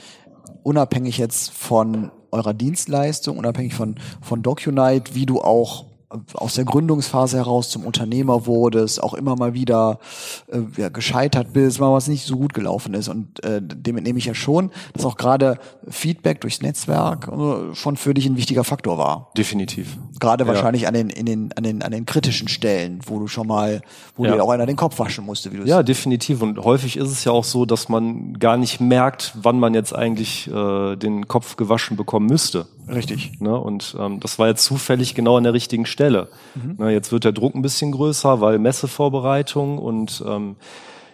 unabhängig 0.63 1.19
jetzt 1.19 1.51
von 1.51 2.09
eurer 2.31 2.55
Dienstleistung, 2.55 3.37
unabhängig 3.37 3.75
von 3.75 3.97
von 4.21 4.41
DocuNight, 4.41 5.13
wie 5.13 5.27
du 5.27 5.41
auch 5.41 5.85
aus 6.33 6.55
der 6.55 6.65
Gründungsphase 6.65 7.37
heraus 7.37 7.69
zum 7.69 7.85
Unternehmer 7.85 8.47
wurdest, 8.47 9.01
auch 9.01 9.13
immer 9.13 9.35
mal 9.35 9.53
wieder 9.53 9.99
äh, 10.47 10.61
ja, 10.77 10.89
gescheitert 10.89 11.53
bist, 11.53 11.79
mal 11.79 11.93
was 11.93 12.07
nicht 12.07 12.25
so 12.25 12.35
gut 12.37 12.53
gelaufen 12.53 12.95
ist. 12.95 13.07
Und 13.09 13.43
äh, 13.43 13.61
dem 13.61 13.97
entnehme 13.97 14.17
ich 14.17 14.25
ja 14.25 14.33
schon, 14.33 14.71
dass 14.93 15.05
auch 15.05 15.17
gerade 15.17 15.59
Feedback 15.87 16.41
durchs 16.41 16.61
Netzwerk 16.61 17.27
äh, 17.27 17.75
schon 17.75 17.95
für 17.95 18.13
dich 18.15 18.25
ein 18.25 18.37
wichtiger 18.37 18.63
Faktor 18.63 18.97
war. 18.97 19.31
Definitiv. 19.37 19.97
Gerade 20.19 20.45
ja. 20.45 20.47
wahrscheinlich 20.47 20.87
an 20.87 20.95
den, 20.95 21.09
in 21.11 21.27
den, 21.27 21.51
an 21.53 21.63
den, 21.63 21.83
an 21.83 21.91
den 21.91 22.05
kritischen 22.05 22.47
Stellen, 22.47 23.01
wo 23.05 23.19
du 23.19 23.27
schon 23.27 23.45
mal, 23.45 23.81
wo 24.15 24.25
ja. 24.25 24.33
dir 24.33 24.43
auch 24.43 24.49
einer 24.49 24.65
den 24.65 24.77
Kopf 24.77 24.97
waschen 24.97 25.25
musste, 25.25 25.51
wie 25.51 25.57
du 25.57 25.63
Ja, 25.65 25.83
definitiv. 25.83 26.41
Und 26.41 26.57
häufig 26.63 26.97
ist 26.97 27.09
es 27.09 27.23
ja 27.23 27.31
auch 27.31 27.43
so, 27.43 27.65
dass 27.65 27.87
man 27.87 28.33
gar 28.39 28.57
nicht 28.57 28.81
merkt, 28.81 29.33
wann 29.35 29.59
man 29.59 29.75
jetzt 29.75 29.93
eigentlich 29.93 30.47
äh, 30.47 30.95
den 30.95 31.27
Kopf 31.27 31.55
gewaschen 31.55 31.97
bekommen 31.97 32.25
müsste. 32.25 32.65
Richtig. 32.93 33.39
Ne? 33.39 33.57
Und 33.57 33.95
ähm, 33.99 34.19
das 34.19 34.39
war 34.39 34.47
jetzt 34.47 34.63
zufällig 34.63 35.15
genau 35.15 35.37
an 35.37 35.43
der 35.43 35.53
richtigen 35.53 35.85
Stelle. 35.85 36.29
Mhm. 36.55 36.75
Ne, 36.77 36.91
jetzt 36.91 37.11
wird 37.11 37.23
der 37.23 37.31
Druck 37.31 37.55
ein 37.55 37.61
bisschen 37.61 37.91
größer, 37.91 38.41
weil 38.41 38.59
Messevorbereitung 38.59 39.77
und 39.77 40.23
ähm, 40.27 40.55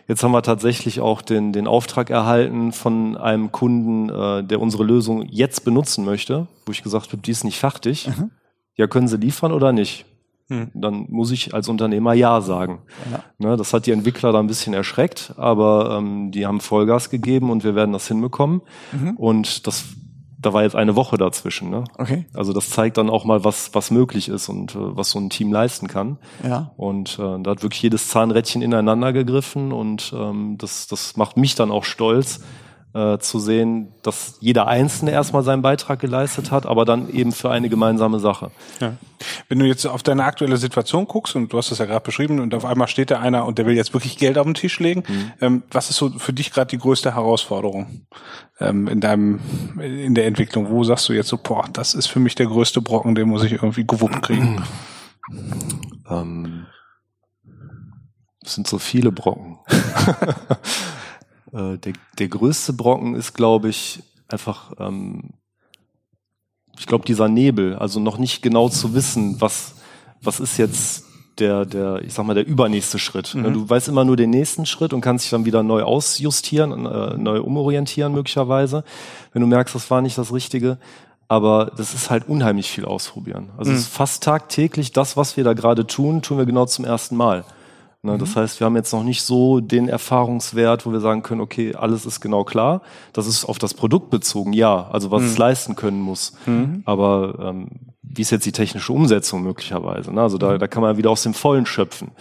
jetzt 0.07 0.23
haben 0.23 0.31
wir 0.31 0.41
tatsächlich 0.41 0.99
auch 0.99 1.21
den, 1.21 1.53
den 1.53 1.67
Auftrag 1.67 2.09
erhalten 2.09 2.71
von 2.71 3.17
einem 3.17 3.51
Kunden, 3.51 4.09
äh, 4.09 4.43
der 4.43 4.61
unsere 4.61 4.83
Lösung 4.83 5.23
jetzt 5.23 5.65
benutzen 5.65 6.05
möchte, 6.05 6.47
wo 6.65 6.71
ich 6.71 6.83
gesagt 6.83 7.11
habe, 7.11 7.21
die 7.21 7.31
ist 7.31 7.43
nicht 7.43 7.59
fertig. 7.59 8.07
Mhm. 8.07 8.31
Ja, 8.75 8.87
können 8.87 9.07
Sie 9.07 9.17
liefern 9.17 9.51
oder 9.51 9.71
nicht? 9.71 10.05
Hm. 10.47 10.69
Dann 10.75 11.07
muss 11.09 11.31
ich 11.31 11.55
als 11.55 11.69
Unternehmer 11.69 12.13
Ja 12.13 12.39
sagen. 12.41 12.83
Ja. 13.11 13.23
Ne, 13.39 13.57
das 13.57 13.73
hat 13.73 13.87
die 13.87 13.91
Entwickler 13.91 14.31
da 14.31 14.39
ein 14.39 14.47
bisschen 14.47 14.75
erschreckt, 14.75 15.33
aber 15.37 15.97
ähm, 15.97 16.31
die 16.31 16.45
haben 16.45 16.61
Vollgas 16.61 17.09
gegeben 17.09 17.49
und 17.49 17.63
wir 17.63 17.73
werden 17.73 17.93
das 17.93 18.07
hinbekommen. 18.07 18.61
Mhm. 18.91 19.17
Und 19.17 19.65
das 19.65 19.85
da 20.45 20.53
war 20.53 20.63
jetzt 20.63 20.75
eine 20.75 20.95
Woche 20.95 21.17
dazwischen. 21.17 21.69
Ne? 21.69 21.83
Okay. 21.97 22.25
Also 22.33 22.53
das 22.53 22.69
zeigt 22.69 22.97
dann 22.97 23.09
auch 23.09 23.25
mal, 23.25 23.43
was, 23.43 23.71
was 23.73 23.91
möglich 23.91 24.29
ist 24.29 24.47
und 24.49 24.75
äh, 24.75 24.77
was 24.79 25.11
so 25.11 25.19
ein 25.19 25.29
Team 25.29 25.51
leisten 25.51 25.87
kann. 25.87 26.17
Ja. 26.43 26.71
Und 26.77 27.17
äh, 27.19 27.41
da 27.41 27.51
hat 27.51 27.63
wirklich 27.63 27.81
jedes 27.81 28.09
Zahnrädchen 28.09 28.61
ineinander 28.61 29.11
gegriffen 29.13 29.71
und 29.71 30.13
ähm, 30.15 30.57
das, 30.57 30.87
das 30.87 31.17
macht 31.17 31.37
mich 31.37 31.55
dann 31.55 31.71
auch 31.71 31.83
stolz, 31.83 32.41
äh, 32.95 33.19
zu 33.19 33.39
sehen, 33.39 33.91
dass 34.03 34.37
jeder 34.39 34.67
Einzelne 34.67 35.11
erstmal 35.11 35.43
seinen 35.43 35.61
Beitrag 35.61 35.99
geleistet 35.99 36.49
hat, 36.49 36.65
aber 36.65 36.85
dann 36.85 37.09
eben 37.09 37.33
für 37.33 37.51
eine 37.51 37.67
gemeinsame 37.67 38.19
Sache. 38.19 38.51
Ja. 38.79 38.93
Wenn 39.49 39.59
du 39.59 39.65
jetzt 39.65 39.85
auf 39.85 40.01
deine 40.01 40.23
aktuelle 40.23 40.55
Situation 40.55 41.05
guckst, 41.05 41.35
und 41.35 41.51
du 41.51 41.57
hast 41.57 41.71
es 41.71 41.79
ja 41.79 41.85
gerade 41.85 42.05
beschrieben, 42.05 42.39
und 42.39 42.55
auf 42.55 42.63
einmal 42.63 42.87
steht 42.87 43.11
da 43.11 43.19
einer 43.19 43.45
und 43.45 43.57
der 43.57 43.65
will 43.65 43.75
jetzt 43.75 43.93
wirklich 43.93 44.17
Geld 44.17 44.37
auf 44.37 44.45
den 44.45 44.53
Tisch 44.53 44.79
legen, 44.79 45.03
mhm. 45.07 45.31
ähm, 45.41 45.63
was 45.71 45.89
ist 45.89 45.97
so 45.97 46.09
für 46.09 46.31
dich 46.31 46.51
gerade 46.53 46.69
die 46.69 46.77
größte 46.77 47.13
Herausforderung 47.13 48.07
ähm, 48.61 48.87
in 48.87 49.01
deinem, 49.01 49.41
in 49.81 50.15
der 50.15 50.25
Entwicklung? 50.25 50.69
Wo 50.69 50.85
sagst 50.85 51.09
du 51.09 51.13
jetzt 51.13 51.27
so, 51.27 51.37
boah, 51.37 51.65
das 51.73 51.95
ist 51.95 52.07
für 52.07 52.21
mich 52.21 52.35
der 52.35 52.45
größte 52.45 52.81
Brocken, 52.81 53.13
den 53.13 53.27
muss 53.27 53.43
ich 53.43 53.51
irgendwie 53.51 53.85
gewuppt 53.85 54.21
kriegen? 54.21 54.63
Ähm, 56.09 56.65
es 58.41 58.55
sind 58.55 58.67
so 58.67 58.79
viele 58.79 59.11
Brocken. 59.11 59.57
Äh, 61.55 61.77
der, 61.77 61.93
der 62.19 62.27
größte 62.27 62.73
Brocken 62.73 63.15
ist, 63.15 63.33
glaube 63.33 63.69
ich, 63.69 64.03
einfach, 64.27 64.73
ähm, 64.77 65.31
ich 66.77 66.85
glaube, 66.85 67.05
dieser 67.05 67.29
Nebel, 67.29 67.75
also 67.75 67.99
noch 67.99 68.17
nicht 68.17 68.41
genau 68.41 68.67
zu 68.67 68.93
wissen, 68.93 69.39
was, 69.39 69.75
was 70.21 70.41
ist 70.41 70.57
jetzt 70.57 71.05
der, 71.39 71.65
der, 71.65 72.01
ich 72.01 72.13
sag 72.13 72.25
mal, 72.25 72.33
der 72.33 72.45
übernächste 72.47 72.99
Schritt. 72.99 73.35
Mhm. 73.35 73.53
Du 73.53 73.69
weißt 73.69 73.87
immer 73.87 74.03
nur 74.03 74.17
den 74.17 74.29
nächsten 74.29 74.65
Schritt 74.65 74.93
und 74.93 75.01
kannst 75.01 75.25
dich 75.25 75.31
dann 75.31 75.45
wieder 75.45 75.63
neu 75.63 75.83
ausjustieren, 75.83 76.85
äh, 76.85 77.17
neu 77.17 77.41
umorientieren 77.41 78.13
möglicherweise, 78.13 78.83
wenn 79.31 79.41
du 79.41 79.47
merkst, 79.47 79.75
das 79.75 79.89
war 79.89 80.01
nicht 80.01 80.17
das 80.17 80.33
Richtige. 80.33 80.77
Aber 81.27 81.71
das 81.75 81.93
ist 81.95 82.11
halt 82.11 82.29
unheimlich 82.29 82.69
viel 82.69 82.85
ausprobieren. 82.85 83.49
Also 83.57 83.71
mhm. 83.71 83.77
es 83.77 83.83
ist 83.83 83.93
fast 83.93 84.21
tagtäglich 84.23 84.91
das, 84.91 85.17
was 85.17 85.37
wir 85.37 85.43
da 85.43 85.53
gerade 85.53 85.87
tun, 85.87 86.21
tun 86.21 86.37
wir 86.37 86.45
genau 86.45 86.65
zum 86.65 86.85
ersten 86.85 87.15
Mal. 87.15 87.45
Ne, 88.05 88.13
mhm. 88.13 88.19
Das 88.19 88.35
heißt, 88.35 88.59
wir 88.59 88.65
haben 88.65 88.75
jetzt 88.75 88.93
noch 88.93 89.03
nicht 89.03 89.23
so 89.23 89.59
den 89.59 89.89
Erfahrungswert, 89.89 90.85
wo 90.85 90.91
wir 90.91 90.99
sagen 90.99 91.23
können, 91.23 91.41
okay, 91.41 91.73
alles 91.73 92.05
ist 92.05 92.21
genau 92.21 92.43
klar. 92.43 92.81
Das 93.13 93.25
ist 93.25 93.45
auf 93.45 93.57
das 93.57 93.73
Produkt 93.73 94.11
bezogen, 94.11 94.53
ja, 94.53 94.87
also 94.91 95.09
was 95.09 95.23
mhm. 95.23 95.27
es 95.29 95.37
leisten 95.39 95.75
können 95.75 95.99
muss. 95.99 96.33
Mhm. 96.45 96.83
Aber 96.85 97.39
ähm, 97.41 97.67
wie 98.03 98.21
ist 98.21 98.29
jetzt 98.29 98.45
die 98.45 98.51
technische 98.51 98.93
Umsetzung 98.93 99.41
möglicherweise? 99.41 100.13
Ne? 100.13 100.21
Also 100.21 100.37
da, 100.37 100.53
mhm. 100.53 100.59
da 100.59 100.67
kann 100.67 100.83
man 100.83 100.97
wieder 100.97 101.09
aus 101.09 101.23
dem 101.23 101.33
Vollen 101.33 101.65
schöpfen. 101.65 102.11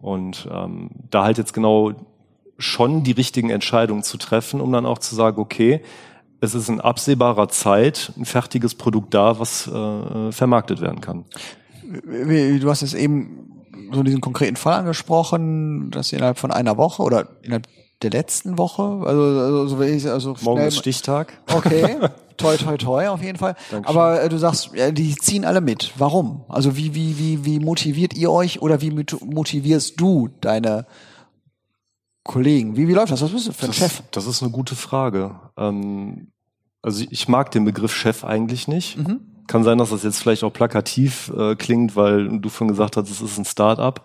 Und 0.00 0.48
ähm, 0.52 0.90
da 1.10 1.22
halt 1.22 1.38
jetzt 1.38 1.54
genau 1.54 1.92
schon 2.58 3.04
die 3.04 3.12
richtigen 3.12 3.50
Entscheidungen 3.50 4.02
zu 4.02 4.18
treffen, 4.18 4.60
um 4.60 4.72
dann 4.72 4.86
auch 4.86 4.98
zu 4.98 5.14
sagen, 5.14 5.40
okay, 5.40 5.82
es 6.40 6.56
ist 6.56 6.68
in 6.68 6.80
absehbarer 6.80 7.48
Zeit 7.48 8.12
ein 8.16 8.24
fertiges 8.24 8.74
Produkt 8.74 9.14
da, 9.14 9.38
was 9.38 9.68
äh, 9.68 10.32
vermarktet 10.32 10.80
werden 10.80 11.00
kann. 11.00 11.24
Du 11.82 12.68
hast 12.68 12.82
es 12.82 12.94
eben 12.94 13.47
so 13.92 14.02
diesen 14.02 14.20
konkreten 14.20 14.56
Fall 14.56 14.74
angesprochen, 14.80 15.90
dass 15.90 16.12
innerhalb 16.12 16.38
von 16.38 16.50
einer 16.50 16.76
Woche 16.76 17.02
oder 17.02 17.28
innerhalb 17.42 17.66
der 18.02 18.10
letzten 18.10 18.58
Woche, 18.58 18.82
also, 18.82 19.22
also, 19.22 19.66
so 19.66 19.78
will 19.78 19.88
ich, 19.88 20.06
also 20.06 20.36
morgen 20.42 20.62
ist 20.62 20.76
Stichtag. 20.76 21.32
Okay, 21.52 21.96
toi 22.36 22.56
toi 22.56 22.76
toi 22.76 23.08
auf 23.08 23.22
jeden 23.22 23.38
Fall. 23.38 23.56
Dankeschön. 23.70 23.96
Aber 23.96 24.22
äh, 24.22 24.28
du 24.28 24.38
sagst, 24.38 24.70
ja, 24.74 24.90
die 24.90 25.16
ziehen 25.16 25.44
alle 25.44 25.60
mit. 25.60 25.92
Warum? 25.96 26.44
Also 26.48 26.76
wie 26.76 26.94
wie 26.94 27.18
wie 27.18 27.44
wie 27.44 27.58
motiviert 27.58 28.14
ihr 28.14 28.30
euch 28.30 28.62
oder 28.62 28.80
wie 28.80 28.90
motivierst 28.90 30.00
du 30.00 30.28
deine 30.40 30.86
Kollegen? 32.22 32.76
Wie 32.76 32.86
wie 32.86 32.94
läuft 32.94 33.12
das? 33.12 33.22
Was 33.22 33.32
bist 33.32 33.48
du 33.48 33.52
für 33.52 33.66
ein 33.66 33.68
das, 33.68 33.76
Chef? 33.76 34.02
Das 34.12 34.26
ist 34.26 34.42
eine 34.42 34.52
gute 34.52 34.76
Frage. 34.76 35.34
Ähm, 35.56 36.30
also 36.82 37.04
ich 37.10 37.26
mag 37.26 37.50
den 37.50 37.64
Begriff 37.64 37.92
Chef 37.92 38.24
eigentlich 38.24 38.68
nicht. 38.68 38.96
Mhm 38.96 39.37
kann 39.48 39.64
sein, 39.64 39.78
dass 39.78 39.90
das 39.90 40.04
jetzt 40.04 40.20
vielleicht 40.20 40.44
auch 40.44 40.52
plakativ 40.52 41.32
äh, 41.36 41.56
klingt, 41.56 41.96
weil 41.96 42.38
du 42.38 42.48
vorhin 42.48 42.68
gesagt 42.68 42.96
hast, 42.96 43.10
es 43.10 43.20
ist 43.20 43.38
ein 43.38 43.44
Start-up. 43.44 44.02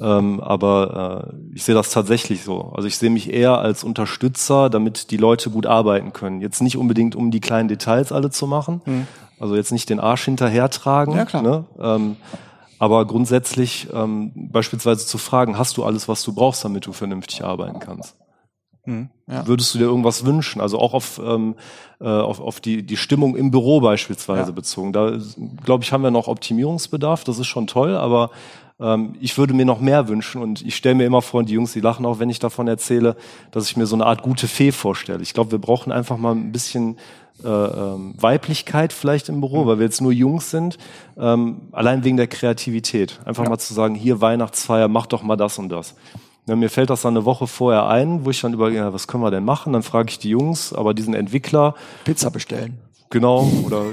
Ja. 0.00 0.18
Ähm, 0.18 0.40
aber 0.40 1.32
äh, 1.32 1.54
ich 1.54 1.64
sehe 1.64 1.74
das 1.74 1.90
tatsächlich 1.90 2.44
so. 2.44 2.72
Also 2.76 2.86
ich 2.86 2.96
sehe 2.96 3.10
mich 3.10 3.32
eher 3.32 3.58
als 3.58 3.82
Unterstützer, 3.82 4.70
damit 4.70 5.10
die 5.10 5.16
Leute 5.16 5.50
gut 5.50 5.66
arbeiten 5.66 6.12
können. 6.12 6.40
Jetzt 6.40 6.62
nicht 6.62 6.76
unbedingt, 6.76 7.16
um 7.16 7.30
die 7.30 7.40
kleinen 7.40 7.68
Details 7.68 8.12
alle 8.12 8.30
zu 8.30 8.46
machen. 8.46 8.82
Mhm. 8.84 9.06
Also 9.40 9.56
jetzt 9.56 9.72
nicht 9.72 9.90
den 9.90 9.98
Arsch 9.98 10.26
hinterhertragen. 10.26 11.14
Ja, 11.14 11.24
klar. 11.24 11.42
Ne? 11.42 11.64
Ähm, 11.80 12.16
aber 12.78 13.06
grundsätzlich 13.06 13.88
ähm, 13.94 14.32
beispielsweise 14.34 15.06
zu 15.06 15.16
fragen, 15.18 15.58
hast 15.58 15.78
du 15.78 15.84
alles, 15.84 16.08
was 16.08 16.22
du 16.22 16.34
brauchst, 16.34 16.64
damit 16.64 16.86
du 16.86 16.92
vernünftig 16.92 17.42
arbeiten 17.42 17.80
kannst? 17.80 18.14
Hm, 18.86 19.10
ja. 19.26 19.46
Würdest 19.46 19.74
du 19.74 19.78
dir 19.78 19.84
irgendwas 19.84 20.24
wünschen? 20.24 20.60
Also 20.60 20.78
auch 20.78 20.94
auf, 20.94 21.20
ähm, 21.24 21.56
äh, 22.00 22.06
auf, 22.06 22.40
auf 22.40 22.60
die, 22.60 22.84
die 22.84 22.96
Stimmung 22.96 23.36
im 23.36 23.50
Büro 23.50 23.80
beispielsweise 23.80 24.50
ja. 24.50 24.54
bezogen. 24.54 24.92
Da 24.92 25.18
glaube 25.64 25.84
ich, 25.84 25.92
haben 25.92 26.02
wir 26.02 26.10
noch 26.10 26.28
Optimierungsbedarf. 26.28 27.24
Das 27.24 27.38
ist 27.38 27.48
schon 27.48 27.66
toll, 27.66 27.96
aber 27.96 28.30
ähm, 28.80 29.16
ich 29.20 29.36
würde 29.38 29.54
mir 29.54 29.64
noch 29.64 29.80
mehr 29.80 30.08
wünschen 30.08 30.42
und 30.42 30.62
ich 30.62 30.76
stelle 30.76 30.94
mir 30.94 31.04
immer 31.04 31.22
vor, 31.22 31.40
und 31.40 31.48
die 31.48 31.54
Jungs, 31.54 31.72
die 31.72 31.80
lachen 31.80 32.06
auch, 32.06 32.18
wenn 32.18 32.30
ich 32.30 32.38
davon 32.38 32.68
erzähle, 32.68 33.16
dass 33.50 33.68
ich 33.68 33.76
mir 33.76 33.86
so 33.86 33.96
eine 33.96 34.06
Art 34.06 34.22
gute 34.22 34.48
Fee 34.48 34.72
vorstelle. 34.72 35.22
Ich 35.22 35.34
glaube, 35.34 35.50
wir 35.50 35.58
brauchen 35.58 35.92
einfach 35.92 36.18
mal 36.18 36.34
ein 36.34 36.52
bisschen 36.52 36.96
äh, 37.42 37.48
ähm, 37.48 38.14
Weiblichkeit 38.18 38.92
vielleicht 38.92 39.28
im 39.28 39.40
Büro, 39.40 39.64
mhm. 39.64 39.66
weil 39.66 39.78
wir 39.78 39.84
jetzt 39.84 40.00
nur 40.00 40.12
Jungs 40.12 40.50
sind, 40.50 40.78
ähm, 41.18 41.62
allein 41.72 42.04
wegen 42.04 42.16
der 42.16 42.28
Kreativität. 42.28 43.18
Einfach 43.24 43.44
ja. 43.44 43.50
mal 43.50 43.58
zu 43.58 43.74
sagen, 43.74 43.94
hier 43.94 44.20
Weihnachtsfeier, 44.20 44.88
mach 44.88 45.06
doch 45.06 45.22
mal 45.22 45.36
das 45.36 45.58
und 45.58 45.68
das. 45.68 45.94
Ja, 46.46 46.54
mir 46.54 46.70
fällt 46.70 46.90
das 46.90 47.02
dann 47.02 47.16
eine 47.16 47.24
Woche 47.24 47.46
vorher 47.46 47.86
ein, 47.86 48.24
wo 48.24 48.30
ich 48.30 48.40
dann 48.40 48.54
überlege, 48.54 48.78
ja, 48.78 48.92
was 48.92 49.08
können 49.08 49.22
wir 49.22 49.32
denn 49.32 49.44
machen? 49.44 49.72
Dann 49.72 49.82
frage 49.82 50.10
ich 50.10 50.18
die 50.18 50.30
Jungs, 50.30 50.72
aber 50.72 50.94
diesen 50.94 51.12
Entwickler. 51.14 51.74
Pizza 52.04 52.30
bestellen. 52.30 52.78
Genau, 53.10 53.48
oder. 53.64 53.84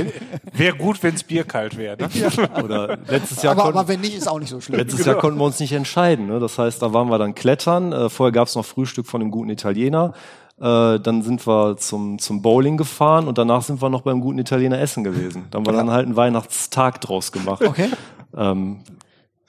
wäre 0.52 0.76
gut, 0.76 1.02
wenns 1.02 1.24
Bier 1.24 1.44
kalt 1.44 1.76
wäre. 1.76 1.96
Ne? 1.96 2.08
Ja. 2.14 2.62
Oder 2.62 2.98
letztes 3.08 3.42
Jahr. 3.42 3.52
Aber, 3.58 3.64
aber 3.64 3.88
wenn 3.88 4.00
nicht, 4.00 4.16
ist 4.16 4.28
auch 4.28 4.38
nicht 4.38 4.48
so 4.48 4.60
schlimm. 4.60 4.78
Letztes 4.78 5.00
genau. 5.00 5.12
Jahr 5.12 5.20
konnten 5.20 5.38
wir 5.38 5.44
uns 5.44 5.58
nicht 5.58 5.72
entscheiden. 5.72 6.26
Ne? 6.26 6.38
Das 6.38 6.58
heißt, 6.58 6.80
da 6.80 6.92
waren 6.92 7.08
wir 7.08 7.18
dann 7.18 7.34
klettern. 7.34 7.92
Äh, 7.92 8.08
vorher 8.08 8.32
gab's 8.32 8.54
noch 8.54 8.64
Frühstück 8.64 9.06
von 9.06 9.20
einem 9.20 9.30
guten 9.30 9.50
Italiener. 9.50 10.12
Äh, 10.60 11.00
dann 11.00 11.22
sind 11.22 11.46
wir 11.46 11.76
zum, 11.78 12.18
zum 12.18 12.42
Bowling 12.42 12.76
gefahren 12.76 13.26
und 13.26 13.38
danach 13.38 13.62
sind 13.62 13.82
wir 13.82 13.88
noch 13.88 14.02
beim 14.02 14.20
guten 14.20 14.38
Italiener 14.38 14.78
essen 14.78 15.04
gewesen. 15.04 15.46
Dann 15.50 15.66
war 15.66 15.72
dann 15.72 15.90
halt 15.90 16.06
ein 16.06 16.16
Weihnachtstag 16.16 17.00
draus 17.00 17.32
gemacht. 17.32 17.62
Okay. 17.64 17.88
Ähm, 18.36 18.80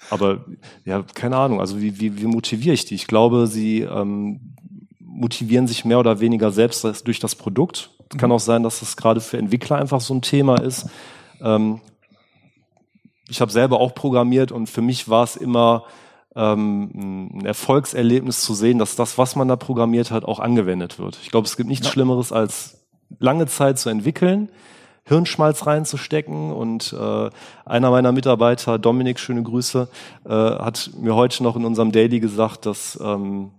aber 0.09 0.45
ja, 0.85 1.03
keine 1.13 1.37
Ahnung, 1.37 1.59
also 1.59 1.79
wie, 1.79 1.99
wie, 1.99 2.21
wie 2.21 2.25
motiviere 2.25 2.73
ich 2.73 2.85
die? 2.85 2.95
Ich 2.95 3.07
glaube, 3.07 3.47
sie 3.47 3.81
ähm, 3.81 4.55
motivieren 4.99 5.67
sich 5.67 5.85
mehr 5.85 5.99
oder 5.99 6.19
weniger 6.19 6.51
selbst 6.51 6.83
durch 7.05 7.19
das 7.19 7.35
Produkt. 7.35 7.91
Mhm. 8.13 8.17
Kann 8.17 8.31
auch 8.31 8.39
sein, 8.39 8.63
dass 8.63 8.79
das 8.79 8.97
gerade 8.97 9.21
für 9.21 9.37
Entwickler 9.37 9.77
einfach 9.77 10.01
so 10.01 10.13
ein 10.13 10.21
Thema 10.21 10.61
ist. 10.61 10.89
Ähm, 11.41 11.81
ich 13.29 13.39
habe 13.39 13.51
selber 13.51 13.79
auch 13.79 13.95
programmiert 13.95 14.51
und 14.51 14.67
für 14.67 14.81
mich 14.81 15.07
war 15.07 15.23
es 15.23 15.37
immer 15.37 15.85
ähm, 16.35 17.29
ein 17.33 17.45
Erfolgserlebnis 17.45 18.41
zu 18.41 18.53
sehen, 18.53 18.77
dass 18.77 18.95
das, 18.95 19.17
was 19.17 19.35
man 19.35 19.47
da 19.47 19.55
programmiert 19.55 20.11
hat, 20.11 20.25
auch 20.25 20.39
angewendet 20.39 20.99
wird. 20.99 21.17
Ich 21.23 21.31
glaube, 21.31 21.47
es 21.47 21.57
gibt 21.57 21.69
nichts 21.69 21.87
ja. 21.87 21.93
Schlimmeres 21.93 22.31
als 22.31 22.81
lange 23.19 23.47
Zeit 23.47 23.79
zu 23.79 23.89
entwickeln, 23.89 24.49
Hirnschmalz 25.11 25.67
reinzustecken. 25.67 26.51
Und 26.53 26.93
äh, 26.93 27.29
einer 27.65 27.91
meiner 27.91 28.11
Mitarbeiter, 28.13 28.79
Dominik, 28.79 29.19
schöne 29.19 29.43
Grüße, 29.43 29.87
äh, 30.25 30.29
hat 30.29 30.91
mir 30.97 31.15
heute 31.15 31.43
noch 31.43 31.55
in 31.55 31.65
unserem 31.65 31.91
Daily 31.91 32.19
gesagt, 32.19 32.65
dass 32.65 32.97
ähm, 33.01 33.51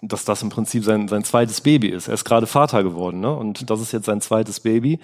dass 0.00 0.24
das 0.24 0.42
im 0.42 0.48
Prinzip 0.48 0.84
sein, 0.84 1.08
sein 1.08 1.24
zweites 1.24 1.60
Baby 1.60 1.88
ist. 1.88 2.08
Er 2.08 2.14
ist 2.14 2.24
gerade 2.24 2.46
Vater 2.46 2.82
geworden, 2.82 3.20
ne? 3.20 3.34
Und 3.34 3.68
das 3.68 3.80
ist 3.80 3.92
jetzt 3.92 4.06
sein 4.06 4.20
zweites 4.20 4.60
Baby. 4.60 5.00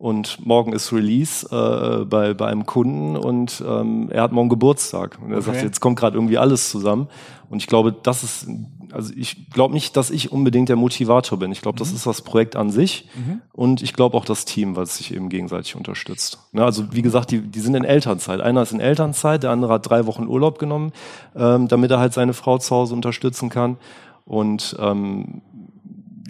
Und 0.00 0.46
morgen 0.46 0.72
ist 0.72 0.94
Release 0.94 1.46
äh, 1.50 2.06
bei, 2.06 2.32
bei 2.32 2.46
einem 2.46 2.64
Kunden 2.64 3.18
und 3.18 3.62
ähm, 3.66 4.08
er 4.10 4.22
hat 4.22 4.32
morgen 4.32 4.48
Geburtstag. 4.48 5.18
Und 5.22 5.30
er 5.30 5.36
okay. 5.36 5.52
sagt, 5.52 5.62
jetzt 5.62 5.80
kommt 5.80 5.98
gerade 5.98 6.16
irgendwie 6.16 6.38
alles 6.38 6.70
zusammen. 6.70 7.08
Und 7.50 7.58
ich 7.58 7.66
glaube, 7.66 7.94
das 8.02 8.22
ist 8.22 8.48
also 8.92 9.12
ich 9.14 9.50
glaube 9.50 9.74
nicht, 9.74 9.96
dass 9.98 10.10
ich 10.10 10.32
unbedingt 10.32 10.70
der 10.70 10.76
Motivator 10.76 11.38
bin. 11.38 11.52
Ich 11.52 11.60
glaube, 11.60 11.78
das 11.78 11.90
mhm. 11.90 11.96
ist 11.96 12.06
das 12.06 12.22
Projekt 12.22 12.56
an 12.56 12.70
sich 12.70 13.08
mhm. 13.14 13.42
und 13.52 13.82
ich 13.82 13.92
glaube 13.92 14.16
auch 14.16 14.24
das 14.24 14.46
Team, 14.46 14.74
was 14.74 14.96
sich 14.96 15.14
eben 15.14 15.28
gegenseitig 15.28 15.76
unterstützt. 15.76 16.38
Ne, 16.52 16.64
also 16.64 16.92
wie 16.92 17.02
gesagt, 17.02 17.30
die, 17.30 17.40
die 17.40 17.60
sind 17.60 17.74
in 17.74 17.84
Elternzeit. 17.84 18.40
Einer 18.40 18.62
ist 18.62 18.72
in 18.72 18.80
Elternzeit, 18.80 19.42
der 19.42 19.50
andere 19.50 19.74
hat 19.74 19.88
drei 19.88 20.06
Wochen 20.06 20.26
Urlaub 20.26 20.58
genommen, 20.58 20.92
ähm, 21.36 21.68
damit 21.68 21.90
er 21.90 21.98
halt 21.98 22.12
seine 22.12 22.32
Frau 22.32 22.58
zu 22.58 22.74
Hause 22.74 22.94
unterstützen 22.94 23.50
kann. 23.50 23.76
Und 24.24 24.76
ähm, 24.78 25.42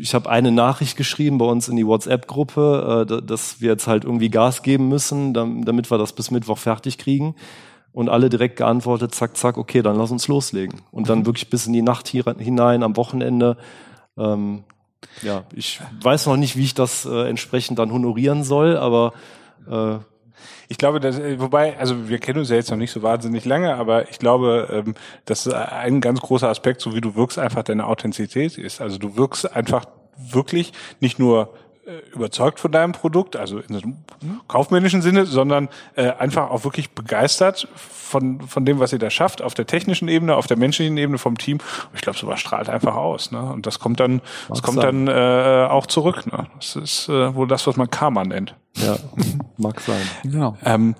ich 0.00 0.14
habe 0.14 0.30
eine 0.30 0.50
Nachricht 0.50 0.96
geschrieben 0.96 1.38
bei 1.38 1.44
uns 1.44 1.68
in 1.68 1.76
die 1.76 1.86
WhatsApp-Gruppe, 1.86 3.06
äh, 3.08 3.22
dass 3.22 3.60
wir 3.60 3.70
jetzt 3.70 3.86
halt 3.86 4.04
irgendwie 4.04 4.30
Gas 4.30 4.62
geben 4.62 4.88
müssen, 4.88 5.34
damit 5.34 5.90
wir 5.90 5.98
das 5.98 6.12
bis 6.12 6.30
Mittwoch 6.30 6.58
fertig 6.58 6.98
kriegen 6.98 7.34
und 7.92 8.08
alle 8.08 8.28
direkt 8.28 8.56
geantwortet, 8.56 9.14
zack, 9.14 9.36
zack, 9.36 9.56
okay, 9.58 9.82
dann 9.82 9.96
lass 9.96 10.10
uns 10.10 10.28
loslegen. 10.28 10.80
Und 10.90 11.08
dann 11.08 11.20
mhm. 11.20 11.26
wirklich 11.26 11.50
bis 11.50 11.66
in 11.66 11.72
die 11.72 11.82
Nacht 11.82 12.08
hier, 12.08 12.24
hinein 12.38 12.82
am 12.82 12.96
Wochenende. 12.96 13.56
Ähm, 14.16 14.64
ja, 15.22 15.44
ich 15.54 15.80
weiß 16.00 16.26
noch 16.26 16.36
nicht, 16.36 16.56
wie 16.56 16.64
ich 16.64 16.74
das 16.74 17.04
äh, 17.04 17.28
entsprechend 17.28 17.78
dann 17.78 17.92
honorieren 17.92 18.44
soll, 18.44 18.76
aber 18.76 19.12
äh, 19.68 19.98
ich 20.68 20.78
glaube, 20.78 21.00
dass, 21.00 21.18
äh, 21.18 21.40
wobei, 21.40 21.78
also 21.78 22.08
wir 22.08 22.18
kennen 22.18 22.38
uns 22.38 22.50
ja 22.50 22.56
jetzt 22.56 22.70
noch 22.70 22.78
nicht 22.78 22.92
so 22.92 23.02
wahnsinnig 23.02 23.44
lange, 23.44 23.74
aber 23.74 24.10
ich 24.10 24.18
glaube, 24.18 24.84
ähm, 24.86 24.94
dass 25.24 25.48
ein 25.48 26.00
ganz 26.00 26.20
großer 26.20 26.48
Aspekt, 26.48 26.80
so 26.80 26.94
wie 26.94 27.00
du 27.00 27.14
wirkst, 27.14 27.38
einfach 27.38 27.62
deine 27.62 27.86
Authentizität 27.86 28.58
ist. 28.58 28.80
Also 28.80 28.98
du 28.98 29.16
wirkst 29.16 29.54
einfach 29.54 29.86
wirklich 30.16 30.72
nicht 31.00 31.18
nur 31.18 31.54
überzeugt 32.12 32.60
von 32.60 32.72
deinem 32.72 32.92
Produkt, 32.92 33.36
also 33.36 33.58
in 33.58 33.76
einem 33.76 33.96
kaufmännischen 34.48 35.02
Sinne, 35.02 35.26
sondern 35.26 35.68
äh, 35.96 36.10
einfach 36.10 36.50
auch 36.50 36.64
wirklich 36.64 36.90
begeistert 36.90 37.68
von, 37.74 38.40
von 38.42 38.64
dem, 38.64 38.80
was 38.80 38.92
ihr 38.92 38.98
da 38.98 39.10
schafft, 39.10 39.40
auf 39.42 39.54
der 39.54 39.66
technischen 39.66 40.08
Ebene, 40.08 40.36
auf 40.36 40.46
der 40.46 40.56
menschlichen 40.56 40.96
Ebene 40.96 41.18
vom 41.18 41.38
Team. 41.38 41.58
Und 41.58 41.94
ich 41.94 42.00
glaube, 42.00 42.18
sowas 42.18 42.40
strahlt 42.40 42.68
einfach 42.68 42.96
aus. 42.96 43.30
Ne? 43.30 43.40
Und 43.40 43.66
das 43.66 43.78
kommt 43.78 44.00
dann, 44.00 44.20
das 44.48 44.62
kommt 44.62 44.80
sein. 44.80 45.06
dann 45.06 45.66
äh, 45.66 45.68
auch 45.70 45.86
zurück. 45.86 46.26
Ne? 46.30 46.46
Das 46.56 46.76
ist 46.76 47.08
äh, 47.08 47.34
wohl 47.34 47.46
das, 47.46 47.66
was 47.66 47.76
man 47.76 47.90
Karma 47.90 48.24
nennt. 48.24 48.56
Ja, 48.76 48.96
mag 49.56 49.80
sein. 49.80 50.02
Genau. 50.22 50.56
Ähm, 50.64 50.94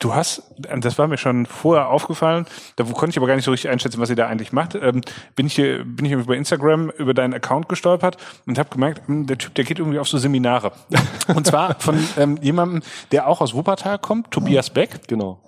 Du 0.00 0.14
hast, 0.14 0.44
das 0.58 0.96
war 0.96 1.08
mir 1.08 1.18
schon 1.18 1.44
vorher 1.44 1.88
aufgefallen, 1.88 2.46
da 2.76 2.84
konnte 2.84 3.10
ich 3.10 3.16
aber 3.16 3.26
gar 3.26 3.34
nicht 3.34 3.44
so 3.44 3.50
richtig 3.50 3.68
einschätzen, 3.68 4.00
was 4.00 4.10
ihr 4.10 4.14
da 4.16 4.28
eigentlich 4.28 4.52
macht. 4.52 4.76
Ähm, 4.76 5.00
bin 5.34 5.46
ich 5.46 5.54
hier, 5.56 5.84
bin 5.84 6.04
ich 6.06 6.12
über 6.12 6.36
Instagram 6.36 6.90
über 6.90 7.14
deinen 7.14 7.34
Account 7.34 7.68
gestolpert 7.68 8.16
und 8.46 8.60
habe 8.60 8.68
gemerkt, 8.68 9.08
hm, 9.08 9.26
der 9.26 9.38
Typ, 9.38 9.54
der 9.56 9.64
geht 9.64 9.80
irgendwie 9.80 9.98
auf 9.98 10.08
so 10.08 10.18
Seminare. 10.18 10.70
Und 11.34 11.46
zwar 11.46 11.80
von 11.80 11.98
ähm, 12.16 12.38
jemandem, 12.40 12.82
der 13.10 13.26
auch 13.26 13.40
aus 13.40 13.54
Wuppertal 13.54 13.98
kommt, 13.98 14.30
Tobias 14.30 14.70
Beck. 14.70 15.08
Genau. 15.08 15.40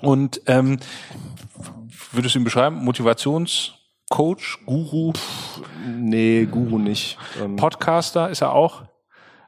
Und 0.00 0.40
ähm, 0.46 0.78
würdest 2.12 2.34
du 2.34 2.38
ihn 2.38 2.44
beschreiben? 2.44 2.76
Motivationscoach, 2.76 4.64
Guru? 4.64 5.12
Pff, 5.12 5.60
nee, 5.86 6.46
Guru 6.46 6.78
nicht. 6.78 7.18
Ähm, 7.42 7.56
Podcaster 7.56 8.30
ist 8.30 8.40
er 8.40 8.52
auch? 8.52 8.84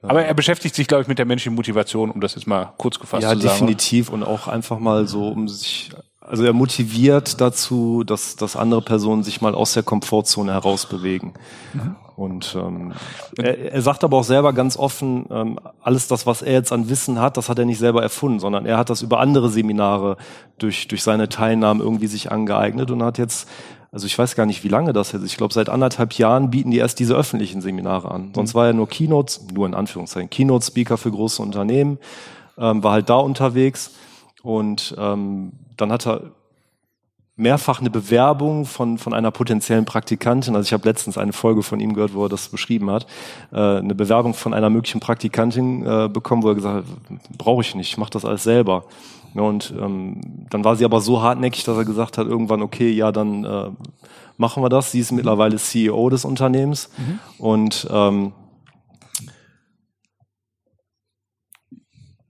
Aber 0.03 0.25
er 0.25 0.35
beschäftigt 0.35 0.75
sich, 0.75 0.89
glaube 0.89 1.03
ich, 1.03 1.09
mit 1.09 1.19
der 1.19 1.27
menschlichen 1.27 1.55
Motivation, 1.55 2.11
um 2.11 2.21
das 2.21 2.35
jetzt 2.35 2.47
mal 2.47 2.73
kurz 2.79 2.99
gefasst 2.99 3.23
ja, 3.23 3.33
zu 3.33 3.39
sagen. 3.39 3.47
Ja, 3.47 3.53
definitiv 3.53 4.09
und 4.09 4.23
auch 4.23 4.49
einfach 4.49 4.79
mal 4.79 5.07
so, 5.07 5.29
um 5.29 5.47
sich, 5.47 5.91
also 6.21 6.45
er 6.45 6.55
motiviert 6.55 7.41
dazu, 7.41 8.03
dass, 8.05 8.37
dass 8.37 8.57
andere 8.57 8.81
Personen 8.81 9.23
sich 9.23 9.41
mal 9.43 9.55
aus 9.55 9.75
der 9.75 9.83
Komfortzone 9.83 10.53
herausbewegen. 10.53 11.35
Mhm. 11.75 11.97
Und 12.17 12.55
ähm, 12.55 12.93
er, 13.39 13.73
er 13.73 13.83
sagt 13.83 14.05
aber 14.05 14.19
auch 14.19 14.25
selber 14.25 14.53
ganz 14.53 14.77
offen, 14.77 15.27
ähm, 15.31 15.59
alles 15.83 16.07
das, 16.07 16.27
was 16.27 16.43
er 16.43 16.53
jetzt 16.53 16.73
an 16.73 16.91
Wissen 16.91 17.19
hat, 17.19 17.37
das 17.39 17.49
hat 17.49 17.59
er 17.59 17.65
nicht 17.65 17.79
selber 17.79 18.03
erfunden, 18.03 18.41
sondern 18.41 18.67
er 18.67 18.77
hat 18.77 18.91
das 18.91 19.01
über 19.01 19.21
andere 19.21 19.49
Seminare 19.49 20.19
durch, 20.59 20.87
durch 20.89 21.03
seine 21.03 21.31
Teilnahme 21.31 21.83
irgendwie 21.83 22.09
sich 22.09 22.31
angeeignet 22.31 22.91
und 22.91 23.03
hat 23.03 23.17
jetzt 23.17 23.49
also 23.93 24.07
ich 24.07 24.17
weiß 24.17 24.37
gar 24.37 24.47
nicht, 24.47 24.63
wie 24.63 24.69
lange 24.69 24.93
das 24.93 25.15
ist. 25.15 25.25
Ich 25.25 25.37
glaube, 25.37 25.53
seit 25.53 25.69
anderthalb 25.69 26.13
Jahren 26.15 26.51
bieten 26.51 26.71
die 26.71 26.79
erst 26.79 27.01
diese 27.01 27.15
öffentlichen 27.15 27.61
Seminare 27.61 28.11
an. 28.11 28.33
Sonst 28.35 28.55
mhm. 28.55 28.59
war 28.59 28.67
er 28.69 28.73
nur 28.73 28.89
Keynotes, 28.89 29.47
nur 29.53 29.67
in 29.67 29.75
Anführungszeichen, 29.75 30.31
Keynote-Speaker 30.31 30.97
für 30.97 31.11
große 31.11 31.43
Unternehmen, 31.43 31.99
ähm, 32.57 32.83
war 32.85 32.93
halt 32.93 33.11
da 33.11 33.17
unterwegs 33.17 33.93
und 34.43 34.95
ähm, 34.97 35.53
dann 35.77 35.91
hat 35.91 36.07
er 36.07 36.33
mehrfach 37.41 37.81
eine 37.81 37.91
Bewerbung 37.91 38.67
von, 38.67 38.99
von 38.99 39.15
einer 39.15 39.31
potenziellen 39.31 39.85
Praktikantin, 39.85 40.55
also 40.55 40.67
ich 40.67 40.73
habe 40.73 40.87
letztens 40.89 41.19
eine 41.19 41.33
Folge 41.33 41.63
von 41.63 41.81
ihm 41.81 41.95
gehört, 41.95 42.15
wo 42.15 42.25
er 42.25 42.29
das 42.29 42.49
beschrieben 42.49 42.91
hat, 42.91 43.07
äh, 43.53 43.79
eine 43.79 43.95
Bewerbung 43.95 44.35
von 44.35 44.55
einer 44.55 44.71
möglichen 44.71 45.01
Praktikantin 45.01 45.85
äh, 45.85 46.09
bekommen, 46.09 46.43
wo 46.43 46.49
er 46.49 46.55
gesagt 46.55 46.85
hat, 46.87 47.39
brauche 47.39 47.63
ich 47.63 47.75
nicht, 47.75 47.91
ich 47.91 47.99
mache 47.99 48.11
das 48.11 48.25
alles 48.25 48.43
selber. 48.43 48.85
Und 49.35 49.73
ähm, 49.81 50.21
dann 50.51 50.65
war 50.65 50.77
sie 50.77 50.85
aber 50.85 51.01
so 51.01 51.23
hartnäckig, 51.23 51.65
dass 51.65 51.77
er 51.77 51.85
gesagt 51.85 52.19
hat, 52.19 52.27
irgendwann, 52.27 52.63
okay, 52.63 52.91
ja, 52.91 53.13
dann 53.13 53.45
äh, 53.45 53.71
machen 54.37 54.63
wir 54.63 54.69
das. 54.69 54.91
Sie 54.91 54.99
ist 54.99 55.13
mittlerweile 55.13 55.57
CEO 55.57 56.11
des 56.11 56.25
Unternehmens. 56.25 56.91
Mhm. 56.99 57.19
Und 57.39 57.87
ähm, 57.93 58.33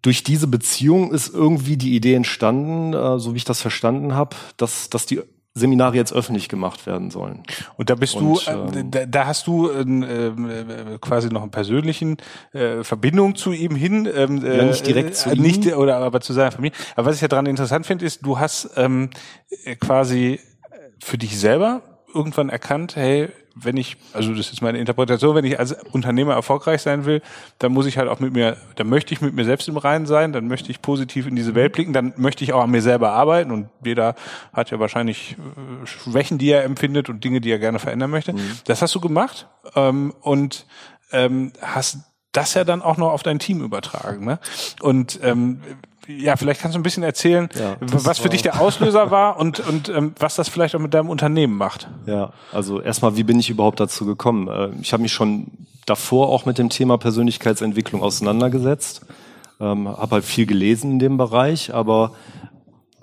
durch 0.02 0.22
diese 0.22 0.46
Beziehung 0.46 1.12
ist 1.12 1.32
irgendwie 1.32 1.76
die 1.76 1.94
Idee 1.94 2.14
entstanden, 2.14 2.94
äh, 2.94 3.18
so 3.18 3.34
wie 3.34 3.38
ich 3.38 3.44
das 3.44 3.60
verstanden 3.60 4.14
habe, 4.14 4.36
dass, 4.56 4.90
dass 4.90 5.06
die 5.06 5.20
Seminare 5.52 5.96
jetzt 5.96 6.12
öffentlich 6.12 6.48
gemacht 6.48 6.86
werden 6.86 7.10
sollen. 7.10 7.42
Und 7.76 7.90
da 7.90 7.96
bist 7.96 8.14
und, 8.14 8.24
du, 8.24 8.50
äh, 8.50 8.78
ähm, 8.78 8.90
da, 8.90 9.04
da, 9.04 9.26
hast 9.26 9.46
du 9.48 9.68
äh, 9.68 9.80
äh, 9.82 10.98
quasi 11.00 11.28
noch 11.28 11.42
einen 11.42 11.50
persönlichen 11.50 12.18
äh, 12.52 12.84
Verbindung 12.84 13.34
zu 13.34 13.52
ihm 13.52 13.74
hin. 13.74 14.08
Ähm, 14.12 14.44
ja, 14.44 14.64
nicht 14.64 14.86
direkt 14.86 15.16
zu 15.16 15.30
äh, 15.30 15.34
ihm. 15.34 15.42
Nicht, 15.42 15.66
oder 15.74 15.96
aber 15.96 16.20
zu 16.20 16.32
seiner 16.32 16.52
Familie. 16.52 16.76
Aber 16.94 17.08
was 17.08 17.16
ich 17.16 17.22
ja 17.22 17.28
daran 17.28 17.46
interessant 17.46 17.84
finde, 17.84 18.04
ist, 18.04 18.24
du 18.24 18.38
hast 18.38 18.70
ähm, 18.76 19.10
quasi 19.80 20.38
für 21.02 21.18
dich 21.18 21.38
selber 21.38 21.82
irgendwann 22.14 22.48
erkannt, 22.48 22.94
hey, 22.94 23.28
wenn 23.62 23.76
ich, 23.76 23.96
also 24.12 24.34
das 24.34 24.50
ist 24.50 24.62
meine 24.62 24.78
Interpretation, 24.78 25.34
wenn 25.34 25.44
ich 25.44 25.58
als 25.58 25.72
Unternehmer 25.92 26.34
erfolgreich 26.34 26.82
sein 26.82 27.04
will, 27.04 27.22
dann 27.58 27.72
muss 27.72 27.86
ich 27.86 27.98
halt 27.98 28.08
auch 28.08 28.20
mit 28.20 28.32
mir, 28.32 28.56
dann 28.76 28.88
möchte 28.88 29.14
ich 29.14 29.20
mit 29.20 29.34
mir 29.34 29.44
selbst 29.44 29.68
im 29.68 29.76
Reinen 29.76 30.06
sein, 30.06 30.32
dann 30.32 30.48
möchte 30.48 30.70
ich 30.70 30.82
positiv 30.82 31.26
in 31.26 31.36
diese 31.36 31.54
Welt 31.54 31.72
blicken, 31.72 31.92
dann 31.92 32.12
möchte 32.16 32.44
ich 32.44 32.52
auch 32.52 32.62
an 32.62 32.70
mir 32.70 32.82
selber 32.82 33.12
arbeiten 33.12 33.50
und 33.50 33.68
jeder 33.84 34.14
hat 34.52 34.70
ja 34.70 34.78
wahrscheinlich 34.80 35.36
äh, 35.38 35.86
Schwächen, 35.86 36.38
die 36.38 36.50
er 36.50 36.64
empfindet 36.64 37.08
und 37.08 37.22
Dinge, 37.22 37.40
die 37.40 37.50
er 37.50 37.58
gerne 37.58 37.78
verändern 37.78 38.10
möchte. 38.10 38.32
Mhm. 38.32 38.58
Das 38.64 38.82
hast 38.82 38.94
du 38.94 39.00
gemacht 39.00 39.48
ähm, 39.74 40.14
und 40.20 40.66
ähm, 41.12 41.52
hast 41.60 41.98
das 42.32 42.54
ja 42.54 42.64
dann 42.64 42.82
auch 42.82 42.96
noch 42.96 43.10
auf 43.10 43.22
dein 43.22 43.38
Team 43.38 43.62
übertragen. 43.62 44.24
Ne? 44.24 44.38
Und 44.80 45.18
ähm, 45.22 45.60
ja, 46.18 46.36
vielleicht 46.36 46.60
kannst 46.60 46.74
du 46.74 46.80
ein 46.80 46.82
bisschen 46.82 47.02
erzählen, 47.02 47.48
ja, 47.58 47.76
was 47.80 48.18
für 48.18 48.28
dich 48.28 48.42
der 48.42 48.60
Auslöser 48.60 49.10
war 49.10 49.38
und, 49.38 49.60
und 49.60 49.88
ähm, 49.88 50.14
was 50.18 50.36
das 50.36 50.48
vielleicht 50.48 50.74
auch 50.74 50.80
mit 50.80 50.94
deinem 50.94 51.08
Unternehmen 51.08 51.56
macht. 51.56 51.88
Ja, 52.06 52.32
also 52.52 52.80
erstmal, 52.80 53.16
wie 53.16 53.22
bin 53.22 53.38
ich 53.38 53.50
überhaupt 53.50 53.80
dazu 53.80 54.06
gekommen? 54.06 54.48
Äh, 54.48 54.70
ich 54.80 54.92
habe 54.92 55.02
mich 55.02 55.12
schon 55.12 55.66
davor 55.86 56.28
auch 56.28 56.46
mit 56.46 56.58
dem 56.58 56.68
Thema 56.68 56.98
Persönlichkeitsentwicklung 56.98 58.02
auseinandergesetzt, 58.02 59.06
ähm, 59.60 59.88
habe 59.88 60.16
halt 60.16 60.24
viel 60.24 60.46
gelesen 60.46 60.92
in 60.92 60.98
dem 60.98 61.16
Bereich, 61.16 61.74
aber 61.74 62.12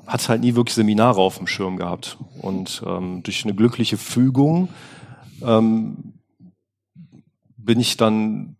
hatte 0.05 0.29
halt 0.29 0.41
nie 0.41 0.55
wirklich 0.55 0.75
Seminare 0.75 1.19
auf 1.19 1.37
dem 1.37 1.47
Schirm 1.47 1.77
gehabt. 1.77 2.17
Und 2.41 2.81
ähm, 2.85 3.23
durch 3.23 3.43
eine 3.43 3.53
glückliche 3.53 3.97
Fügung 3.97 4.69
ähm, 5.45 6.13
bin 7.57 7.79
ich 7.79 7.97
dann 7.97 8.56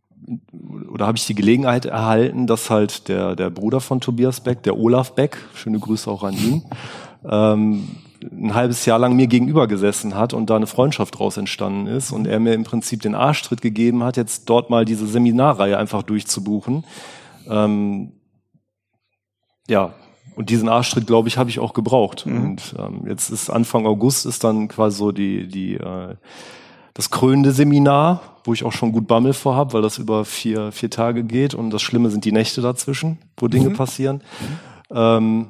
oder 0.98 1.06
habe 1.06 1.20
ich 1.20 1.28
die 1.28 1.36
Gelegenheit 1.36 1.86
erhalten, 1.86 2.48
dass 2.48 2.72
halt 2.72 3.08
der, 3.08 3.36
der 3.36 3.52
Bruder 3.52 3.82
von 3.82 4.02
Tobias 4.02 4.40
Beck, 4.40 4.64
der 4.64 4.80
Olaf 4.80 5.14
Beck, 5.14 5.38
schöne 5.54 5.78
Grüße 5.78 6.10
auch 6.10 6.24
an 6.24 6.34
ihn, 6.34 6.64
ähm, 7.24 7.88
ein 8.32 8.56
halbes 8.56 8.84
Jahr 8.88 8.98
lang 8.98 9.16
mir 9.16 9.28
gegenüber 9.28 9.68
gesessen 9.68 10.16
hat 10.16 10.34
und 10.34 10.50
da 10.50 10.56
eine 10.56 10.66
Freundschaft 10.66 11.20
draus 11.20 11.38
entstanden 11.38 11.86
ist 11.86 12.12
und 12.12 12.26
er 12.26 12.40
mir 12.40 12.56
im 12.56 12.64
Prinzip 12.64 13.04
den 13.04 13.14
Arschtritt 13.14 13.62
gegeben 13.62 14.02
hat, 14.02 14.18
jetzt 14.18 14.50
dort 14.50 14.72
mal 14.72 14.86
diese 14.86 15.06
Seminarreihe 15.06 15.78
einfach 15.78 16.02
durchzubuchen. 16.02 16.84
Ähm, 17.48 18.14
ja, 19.68 19.94
und 20.36 20.50
diesen 20.50 20.68
Arschtritt, 20.68 21.06
glaube 21.06 21.28
ich, 21.28 21.38
habe 21.38 21.52
ich 21.52 21.60
auch 21.60 21.74
gebraucht. 21.74 22.26
Mhm. 22.26 22.44
Und 22.44 22.76
ähm, 22.80 23.04
jetzt 23.08 23.30
ist 23.30 23.52
Anfang 23.52 23.86
August 23.86 24.26
ist 24.26 24.44
dann 24.44 24.68
quasi 24.68 24.98
so 24.98 25.12
die, 25.12 25.48
die 25.48 25.76
äh, 25.76 26.16
das 26.98 27.12
krönende 27.12 27.52
Seminar, 27.52 28.22
wo 28.44 28.54
ich 28.54 28.64
auch 28.64 28.72
schon 28.72 28.92
gut 28.92 29.08
Bammel 29.08 29.34
vorhab, 29.34 29.74
weil 29.74 29.84
das 29.84 30.00
über 30.00 30.26
vier, 30.26 30.72
vier 30.72 30.90
Tage 30.90 31.24
geht 31.24 31.54
und 31.54 31.70
das 31.70 31.84
Schlimme 31.84 32.10
sind 32.10 32.26
die 32.26 32.32
Nächte 32.32 32.60
dazwischen, 32.62 33.20
wo 33.38 33.48
Dinge 33.48 33.70
mhm. 33.70 33.76
passieren. 33.76 34.22
Ähm, 34.90 35.46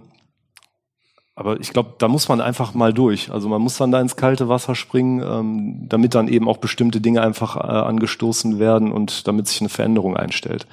aber 1.35 1.57
ich 1.61 1.71
glaube, 1.71 1.93
da 1.99 2.09
muss 2.09 2.27
man 2.27 2.41
einfach 2.41 2.73
mal 2.73 2.93
durch. 2.93 3.31
Also 3.31 3.47
man 3.47 3.61
muss 3.61 3.77
dann 3.77 3.91
da 3.91 4.01
ins 4.01 4.17
kalte 4.17 4.49
Wasser 4.49 4.75
springen, 4.75 5.21
ähm, 5.21 5.87
damit 5.87 6.15
dann 6.15 6.27
eben 6.27 6.49
auch 6.49 6.57
bestimmte 6.57 6.99
Dinge 6.99 7.21
einfach 7.21 7.55
äh, 7.55 7.59
angestoßen 7.59 8.59
werden 8.59 8.91
und 8.91 9.25
damit 9.25 9.47
sich 9.47 9.61
eine 9.61 9.69
Veränderung 9.69 10.17
einstellt. 10.17 10.67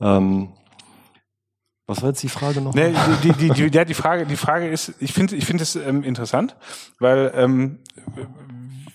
Ähm, 0.00 0.48
was 1.86 2.00
war 2.00 2.08
jetzt 2.10 2.22
die 2.22 2.28
Frage 2.30 2.62
noch? 2.62 2.72
Nee, 2.72 2.94
die, 3.22 3.32
die, 3.32 3.50
die, 3.50 3.76
ja, 3.76 3.84
die 3.84 3.94
Frage, 3.94 4.24
die 4.24 4.36
Frage 4.36 4.68
ist, 4.68 4.94
ich 4.98 5.12
finde, 5.12 5.36
ich 5.36 5.44
finde 5.44 5.64
es 5.64 5.76
ähm, 5.76 6.04
interessant, 6.04 6.56
weil 7.00 7.32
ähm, 7.34 7.80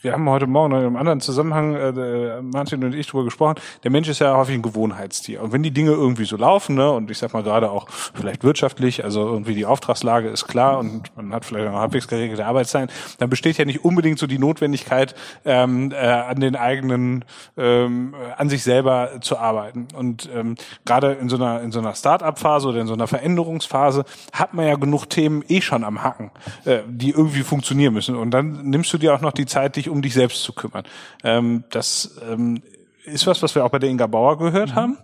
wir 0.06 0.14
haben 0.14 0.30
heute 0.30 0.46
Morgen 0.46 0.72
noch 0.72 0.78
in 0.78 0.86
einem 0.86 0.98
anderen 0.98 1.20
Zusammenhang, 1.20 1.74
äh, 1.74 2.40
Martin 2.44 2.84
und 2.84 2.94
ich 2.94 3.08
darüber 3.08 3.24
gesprochen, 3.24 3.56
der 3.84 3.90
Mensch 3.90 4.08
ist 4.08 4.20
ja 4.20 4.38
häufig 4.38 4.54
ein 4.54 4.62
Gewohnheitstier. 4.62 5.42
Und 5.42 5.52
wenn 5.52 5.64
die 5.64 5.72
Dinge 5.72 5.92
irgendwie 5.92 6.26
so 6.26 6.38
laufen, 6.38 6.76
ne, 6.76 6.92
und 6.92 7.10
ich 7.10 7.18
sag 7.18 7.34
mal 7.34 7.42
gerade 7.42 7.72
auch 7.72 7.88
vielleicht 7.90 8.44
wirtschaftlich, 8.44 9.04
also 9.04 9.28
irgendwie 9.28 9.56
die 9.56 9.66
Auftragslage 9.66 10.30
ist 10.30 10.48
klar 10.48 10.78
und 10.78 11.16
man 11.18 11.34
hat 11.34 11.44
vielleicht 11.44 11.68
auch 11.68 11.80
halbwegs 11.80 12.08
geregelte 12.08 12.46
Arbeitszeiten, 12.46 12.94
dann 13.18 13.32
besteht 13.32 13.58
ja 13.58 13.66
nicht 13.66 13.84
unbedingt 13.84 14.20
so 14.20 14.28
die 14.28 14.38
Notwendigkeit, 14.38 15.16
ähm, 15.44 15.92
äh, 15.92 15.96
an 15.96 16.40
den 16.40 16.56
eigenen, 16.56 17.26
ähm, 17.58 18.14
an 18.38 18.48
sich 18.48 18.62
selber 18.62 19.22
zu 19.22 19.40
arbeiten. 19.40 19.88
Und 19.96 20.30
ähm, 20.32 20.54
gerade 20.86 21.14
in 21.14 21.30
so 21.30 21.36
einer, 21.38 21.62
in 21.62 21.72
so 21.72 21.80
einer 21.80 21.96
Start-up-Phase 21.96 22.68
oder 22.68 22.80
in 22.80 22.86
so 22.86 22.94
einer 22.94 23.08
Veränderungsphase 23.08 24.06
hat 24.34 24.54
man 24.54 24.68
ja 24.68 24.76
genug 24.76 25.10
Themen 25.10 25.44
eh 25.48 25.62
schon 25.62 25.84
am 25.84 26.04
Hacken, 26.04 26.30
äh, 26.66 26.82
die 26.88 27.10
irgendwie 27.10 27.42
funktionieren 27.42 27.96
müssen. 27.96 28.16
Und 28.16 28.30
dann 28.30 28.70
nimmst 28.70 28.94
du 28.94 29.00
dir 29.00 29.16
auch 29.16 29.22
noch 29.22 29.32
die 29.32 29.48
Zeit, 29.48 29.78
dich 29.78 29.90
um 29.95 29.95
dich 30.02 30.14
selbst 30.14 30.44
zu 30.44 30.54
kümmern. 30.54 30.84
Ähm, 31.24 31.64
das 31.70 32.20
ähm, 32.30 32.62
ist 33.04 33.28
was, 33.28 33.42
was 33.42 33.56
wir 33.56 33.66
auch 33.66 33.70
bei 33.70 33.80
der 33.80 33.90
Inga 33.90 34.08
Bauer 34.08 34.38
gehört 34.38 34.72
mhm. 34.72 34.76
haben. 34.76 34.98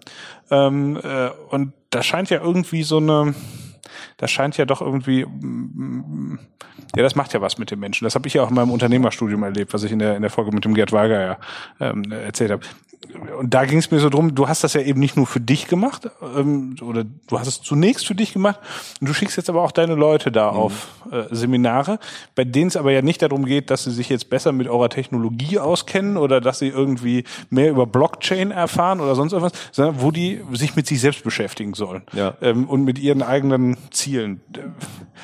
Ähm, 0.50 1.00
äh, 1.04 1.30
und 1.50 1.74
da 1.90 2.04
scheint 2.04 2.30
ja 2.30 2.42
irgendwie 2.42 2.84
so 2.84 2.98
eine, 2.98 3.34
das 4.18 4.32
scheint 4.32 4.58
ja 4.58 4.66
doch 4.66 4.82
irgendwie, 4.82 5.26
mm, 5.26 6.40
ja, 6.96 7.04
das 7.04 7.16
macht 7.16 7.34
ja 7.34 7.42
was 7.42 7.58
mit 7.58 7.72
dem 7.72 7.80
Menschen. 7.80 8.06
Das 8.06 8.16
habe 8.16 8.28
ich 8.28 8.34
ja 8.34 8.44
auch 8.44 8.50
in 8.50 8.56
meinem 8.56 8.72
Unternehmerstudium 8.72 9.44
erlebt, 9.44 9.74
was 9.74 9.84
ich 9.84 9.92
in 9.92 10.00
der, 10.00 10.16
in 10.16 10.22
der 10.22 10.32
Folge 10.32 10.52
mit 10.52 10.66
dem 10.66 10.74
Gerd 10.74 10.92
Weiger 10.92 11.22
ja 11.22 11.38
ähm, 11.80 12.12
erzählt 12.12 12.52
habe 12.52 12.64
und 13.38 13.54
da 13.54 13.66
ging 13.66 13.80
es 13.80 13.92
mir 13.92 14.00
so 14.00 14.10
drum, 14.10 14.36
du 14.36 14.48
hast 14.48 14.64
das 14.64 14.74
ja 14.74 14.82
eben 14.82 15.00
nicht 15.00 15.18
nur 15.18 15.26
für 15.26 15.40
dich 15.40 15.68
gemacht, 15.68 16.10
ähm, 16.36 16.76
oder 16.82 17.04
du 17.04 17.40
hast 17.40 17.48
es 17.48 17.62
zunächst 17.62 18.06
für 18.06 18.16
dich 18.16 18.34
gemacht, 18.34 18.60
und 19.00 19.10
du 19.10 19.14
schickst 19.14 19.38
jetzt 19.38 19.50
aber 19.50 19.62
auch 19.62 19.72
deine 19.72 19.96
Leute 19.96 20.32
da 20.32 20.52
mhm. 20.52 20.58
auf 20.58 20.88
äh, 21.12 21.24
Seminare, 21.32 22.00
bei 22.36 22.44
denen 22.44 22.68
es 22.68 22.78
aber 22.78 22.92
ja 22.92 23.02
nicht 23.02 23.22
darum 23.22 23.46
geht, 23.46 23.70
dass 23.70 23.84
sie 23.84 23.92
sich 23.92 24.10
jetzt 24.10 24.30
besser 24.30 24.52
mit 24.52 24.68
eurer 24.68 24.90
Technologie 24.90 25.60
auskennen 25.60 26.18
oder 26.18 26.42
dass 26.42 26.60
sie 26.60 26.68
irgendwie 26.68 27.24
mehr 27.50 27.72
über 27.72 27.88
Blockchain 27.88 28.52
erfahren 28.52 29.00
oder 29.00 29.16
sonst 29.16 29.34
irgendwas, 29.34 29.58
sondern 29.72 30.02
wo 30.02 30.12
die 30.12 30.42
sich 30.54 30.76
mit 30.76 30.88
sich 30.88 31.02
selbst 31.02 31.24
beschäftigen 31.24 31.74
sollen 31.74 32.04
ja. 32.14 32.36
ähm, 32.42 32.70
und 32.70 32.84
mit 32.84 33.00
ihren 33.00 33.24
eigenen 33.24 33.78
Zielen. 33.92 34.42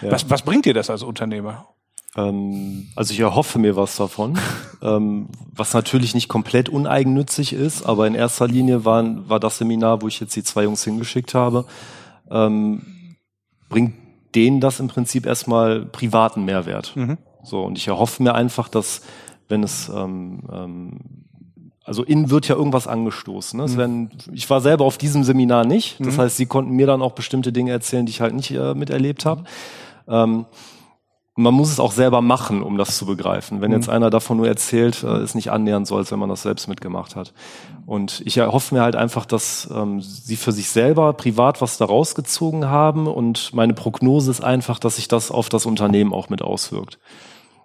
Ja. 0.02 0.12
Was, 0.12 0.30
was 0.30 0.42
bringt 0.42 0.66
dir 0.66 0.74
das 0.74 0.90
als 0.90 1.04
Unternehmer? 1.04 1.68
Ähm, 2.16 2.90
also 2.96 3.14
ich 3.14 3.20
erhoffe 3.20 3.60
mir 3.60 3.76
was 3.76 3.98
davon, 3.98 4.40
ähm, 4.82 5.28
was 5.54 5.74
natürlich 5.74 6.16
nicht 6.16 6.30
komplett 6.30 6.70
uneigennützig 6.70 7.54
ist, 7.54 7.86
aber 7.86 8.08
in 8.08 8.16
erster 8.16 8.48
Linie 8.48 8.86
war, 8.86 9.04
war 9.30 9.40
das 9.40 9.58
Seminar, 9.58 10.02
wo 10.02 10.08
ich 10.08 10.20
jetzt 10.20 10.36
die 10.36 10.44
zwei 10.44 10.64
Jungs 10.64 10.84
hingeschickt 10.84 11.34
habe, 11.34 11.66
ähm, 12.30 13.16
bringt 13.70 13.96
denen 14.36 14.62
das 14.62 14.80
im 14.80 14.88
Prinzip 14.88 15.26
erstmal 15.26 15.86
privaten 15.86 16.46
Mehrwert. 16.46 16.96
Mhm. 16.96 17.18
So, 17.44 17.64
und 17.64 17.78
ich 17.78 17.88
erhoffe 17.88 18.22
mir 18.22 18.36
einfach, 18.36 18.68
dass 18.68 19.02
wenn 19.48 19.64
es 19.64 19.90
ähm, 19.90 20.42
ähm, 20.52 21.00
also 21.88 22.04
innen 22.04 22.30
wird 22.30 22.50
ja 22.50 22.56
irgendwas 22.56 22.86
angestoßen. 22.86 23.58
Ne? 23.58 23.66
Mhm. 23.66 23.78
Werden, 23.78 24.12
ich 24.34 24.50
war 24.50 24.60
selber 24.60 24.84
auf 24.84 24.98
diesem 24.98 25.24
Seminar 25.24 25.66
nicht. 25.66 25.98
Das 26.00 26.18
mhm. 26.18 26.22
heißt, 26.22 26.36
sie 26.36 26.46
konnten 26.46 26.74
mir 26.74 26.86
dann 26.86 27.02
auch 27.02 27.14
bestimmte 27.14 27.54
Dinge 27.54 27.72
erzählen, 27.72 28.06
die 28.06 28.10
ich 28.10 28.20
halt 28.20 28.36
nicht 28.36 28.52
äh, 28.52 28.74
miterlebt 28.74 29.26
habe. 29.26 29.46
Ähm, 30.10 30.46
und 31.38 31.44
man 31.44 31.54
muss 31.54 31.70
es 31.70 31.80
auch 31.80 31.92
selber 31.92 32.22
machen, 32.22 32.64
um 32.64 32.80
das 32.80 32.98
zu 32.98 33.06
begreifen. 33.06 33.62
Wenn 33.62 33.70
mhm. 33.70 33.78
jetzt 33.78 33.90
einer 33.90 34.10
davon 34.10 34.38
nur 34.38 34.48
erzählt, 34.48 35.04
äh, 35.04 35.24
ist 35.24 35.36
nicht 35.36 35.52
annähernd 35.52 35.86
so, 35.86 35.96
als 35.96 36.12
wenn 36.12 36.18
man 36.18 36.30
das 36.30 36.42
selbst 36.42 36.68
mitgemacht 36.68 37.16
hat. 37.16 37.32
Und 37.86 38.24
ich 38.26 38.38
erhoffe 38.38 38.74
mir 38.74 38.82
halt 38.82 38.96
einfach, 38.96 39.26
dass 39.28 39.70
ähm, 39.72 40.02
sie 40.02 40.36
für 40.36 40.52
sich 40.52 40.70
selber 40.70 41.14
privat 41.14 41.62
was 41.62 41.78
da 41.78 41.86
rausgezogen 41.86 42.70
haben. 42.70 43.06
Und 43.06 43.54
meine 43.54 43.76
Prognose 43.76 44.32
ist 44.32 44.44
einfach, 44.44 44.80
dass 44.80 44.96
sich 44.96 45.08
das 45.08 45.30
auf 45.30 45.48
das 45.48 45.68
Unternehmen 45.68 46.12
auch 46.12 46.30
mit 46.30 46.42
auswirkt. 46.42 46.98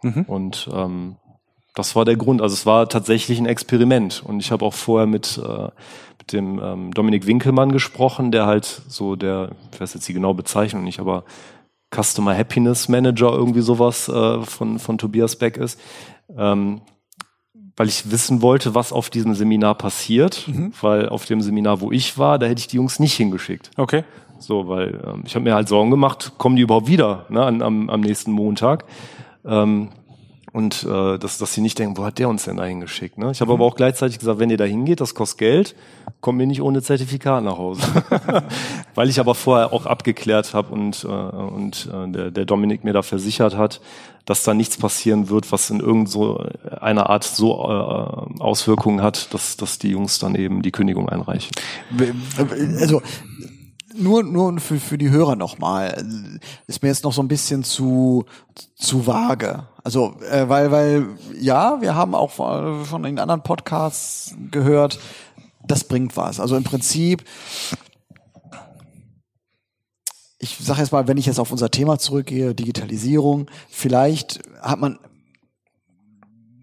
Mhm. 0.03 0.25
Und 0.29 0.69
ähm, 0.71 1.17
das 1.75 1.97
war 1.97 2.05
der 2.05 2.17
Grund. 2.17 2.43
Also 2.43 2.53
es 2.53 2.67
war 2.67 2.91
tatsächlich 2.91 3.39
ein 3.39 3.47
Experiment. 3.47 4.23
Und 4.23 4.41
ich 4.41 4.53
habe 4.53 4.67
auch 4.67 4.75
vorher 4.75 5.07
mit, 5.07 5.41
äh, 5.43 5.69
mit 6.19 6.33
dem 6.35 6.61
ähm, 6.63 6.91
Dominik 6.93 7.27
Winkelmann 7.27 7.73
gesprochen, 7.73 8.33
der 8.33 8.45
halt 8.45 8.83
so 8.87 9.17
der, 9.17 9.53
ich 9.73 9.81
weiß 9.81 9.95
jetzt 9.95 10.07
die 10.07 10.13
genaue 10.13 10.35
Bezeichnung 10.35 10.85
nicht, 10.85 11.01
aber 11.01 11.25
Customer 11.95 12.37
Happiness 12.37 12.89
Manager, 12.89 13.33
irgendwie 13.33 13.61
sowas 13.61 14.09
äh, 14.09 14.43
von, 14.43 14.79
von 14.79 14.99
Tobias 14.99 15.37
Beck 15.37 15.57
ist. 15.57 15.79
Ähm, 16.37 16.81
weil 17.77 17.89
ich 17.89 18.11
wissen 18.11 18.43
wollte, 18.43 18.75
was 18.75 18.93
auf 18.93 19.11
diesem 19.11 19.35
Seminar 19.35 19.75
passiert, 19.75 20.47
mhm. 20.47 20.73
weil 20.83 21.09
auf 21.09 21.25
dem 21.25 21.41
Seminar, 21.41 21.81
wo 21.81 21.91
ich 21.91 22.19
war, 22.19 22.39
da 22.39 22.47
hätte 22.47 22.61
ich 22.61 22.67
die 22.67 22.77
Jungs 22.77 23.01
nicht 23.01 23.15
hingeschickt. 23.15 23.71
Okay. 23.77 24.05
So, 24.39 24.69
weil 24.69 25.01
ähm, 25.07 25.23
ich 25.25 25.35
habe 25.35 25.45
mir 25.45 25.55
halt 25.55 25.69
Sorgen 25.69 25.91
gemacht, 25.91 26.33
kommen 26.37 26.57
die 26.57 26.63
überhaupt 26.63 26.89
wieder 26.89 27.27
ne, 27.29 27.43
an, 27.43 27.63
am, 27.63 27.89
am 27.89 28.01
nächsten 28.01 28.33
Montag? 28.33 28.85
Ähm, 29.45 29.89
und 30.53 30.85
äh, 30.85 31.19
dass, 31.19 31.39
dass 31.39 31.55
sie 31.55 31.63
nicht 31.63 31.79
denken, 31.79 31.97
wo 31.97 32.05
hat 32.05 32.19
der 32.19 32.29
uns 32.29 32.45
denn 32.45 32.59
da 32.59 32.65
hingeschickt? 32.65 33.17
Ne? 33.17 33.31
Ich 33.31 33.41
habe 33.41 33.53
mhm. 33.53 33.57
aber 33.57 33.65
auch 33.65 33.75
gleichzeitig 33.75 34.19
gesagt, 34.19 34.39
wenn 34.39 34.51
ihr 34.51 34.59
da 34.59 34.65
hingeht, 34.65 35.01
das 35.01 35.15
kostet 35.15 35.39
Geld, 35.39 35.75
kommt 36.21 36.37
mir 36.37 36.47
nicht 36.47 36.61
ohne 36.61 36.83
Zertifikat 36.83 37.43
nach 37.43 37.57
Hause. 37.57 37.83
Weil 38.95 39.09
ich 39.09 39.19
aber 39.19 39.35
vorher 39.35 39.73
auch 39.73 39.87
abgeklärt 39.87 40.53
habe 40.53 40.75
und, 40.75 41.05
äh, 41.05 41.09
und 41.09 41.89
äh, 41.93 42.13
der, 42.13 42.31
der 42.31 42.45
Dominik 42.45 42.85
mir 42.85 42.93
da 42.93 43.03
versichert 43.03 43.57
hat, 43.57 43.81
dass 44.27 44.45
da 44.45 44.55
nichts 44.55 44.77
passieren 44.77 45.31
wird, 45.31 45.51
was 45.51 45.71
in 45.71 45.81
irgend 45.81 46.09
so 46.09 46.47
einer 46.81 47.09
Art 47.11 47.25
so 47.25 47.55
äh, 47.55 48.41
Auswirkungen 48.41 49.03
hat, 49.03 49.33
dass, 49.35 49.57
dass 49.57 49.79
die 49.79 49.91
Jungs 49.91 50.19
dann 50.19 50.35
eben 50.35 50.63
die 50.63 50.71
Kündigung 50.71 51.09
einreichen. 51.09 51.51
Also 52.79 53.03
nur, 53.95 54.23
nur 54.23 54.59
für, 54.61 54.79
für 54.79 54.99
die 54.99 55.11
Hörer 55.11 55.37
nochmal, 55.37 56.05
ist 56.67 56.83
mir 56.83 56.89
jetzt 56.89 57.05
noch 57.05 57.13
so 57.13 57.23
ein 57.23 57.29
bisschen 57.29 57.65
zu, 57.65 58.25
zu 58.75 59.07
vage. 59.07 59.67
Also, 59.85 60.17
äh, 60.31 60.49
weil, 60.49 60.71
weil, 60.71 61.07
ja, 61.39 61.81
wir 61.81 61.95
haben 61.95 62.15
auch 62.15 62.31
von 62.31 63.03
den 63.03 63.19
anderen 63.19 63.43
Podcasts 63.43 64.35
gehört, 64.51 64.99
das 65.67 65.85
bringt 65.85 66.17
was. 66.17 66.41
Also 66.41 66.57
im 66.57 66.65
Prinzip, 66.65 67.25
ich 70.39 70.59
sage 70.61 70.81
jetzt 70.81 70.93
mal, 70.93 71.07
wenn 71.09 71.19
ich 71.19 71.27
jetzt 71.27 71.39
auf 71.39 71.53
unser 71.53 71.71
Thema 71.71 71.99
zurückgehe, 71.99 72.55
Digitalisierung, 72.55 73.47
vielleicht 73.69 74.41
hat 74.61 74.81
man 74.81 74.99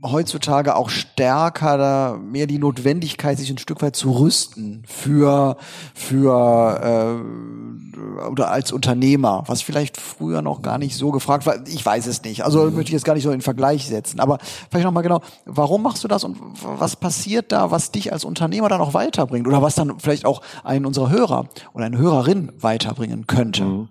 heutzutage 0.01 0.75
auch 0.75 0.89
stärker 0.89 1.77
da 1.77 2.17
mehr 2.17 2.47
die 2.47 2.57
Notwendigkeit, 2.57 3.37
sich 3.37 3.49
ein 3.49 3.57
Stück 3.57 3.81
weit 3.81 3.95
zu 3.95 4.11
rüsten 4.11 4.83
für 4.87 5.57
für 5.93 7.21
äh, 7.21 8.29
oder 8.29 8.51
als 8.51 8.71
Unternehmer, 8.71 9.43
was 9.47 9.61
vielleicht 9.61 9.99
früher 9.99 10.41
noch 10.41 10.61
gar 10.61 10.77
nicht 10.77 10.95
so 10.95 11.11
gefragt 11.11 11.45
war. 11.45 11.67
Ich 11.67 11.85
weiß 11.85 12.07
es 12.07 12.23
nicht. 12.23 12.43
Also 12.45 12.65
möchte 12.65 12.83
ich 12.83 12.91
jetzt 12.91 13.03
gar 13.03 13.13
nicht 13.13 13.23
so 13.23 13.31
in 13.31 13.41
Vergleich 13.41 13.87
setzen. 13.87 14.19
Aber 14.19 14.37
vielleicht 14.69 14.85
noch 14.85 14.93
mal 14.93 15.01
genau, 15.01 15.21
warum 15.45 15.83
machst 15.83 16.03
du 16.03 16.07
das 16.07 16.23
und 16.23 16.37
was 16.63 16.95
passiert 16.95 17.51
da, 17.51 17.71
was 17.71 17.91
dich 17.91 18.13
als 18.13 18.23
Unternehmer 18.23 18.69
dann 18.69 18.81
auch 18.81 18.93
weiterbringt 18.93 19.47
oder 19.47 19.61
was 19.61 19.75
dann 19.75 19.99
vielleicht 19.99 20.25
auch 20.25 20.41
einen 20.63 20.85
unserer 20.85 21.09
Hörer 21.09 21.49
oder 21.73 21.85
eine 21.85 21.97
Hörerin 21.97 22.51
weiterbringen 22.59 23.27
könnte? 23.27 23.63
Mhm. 23.63 23.89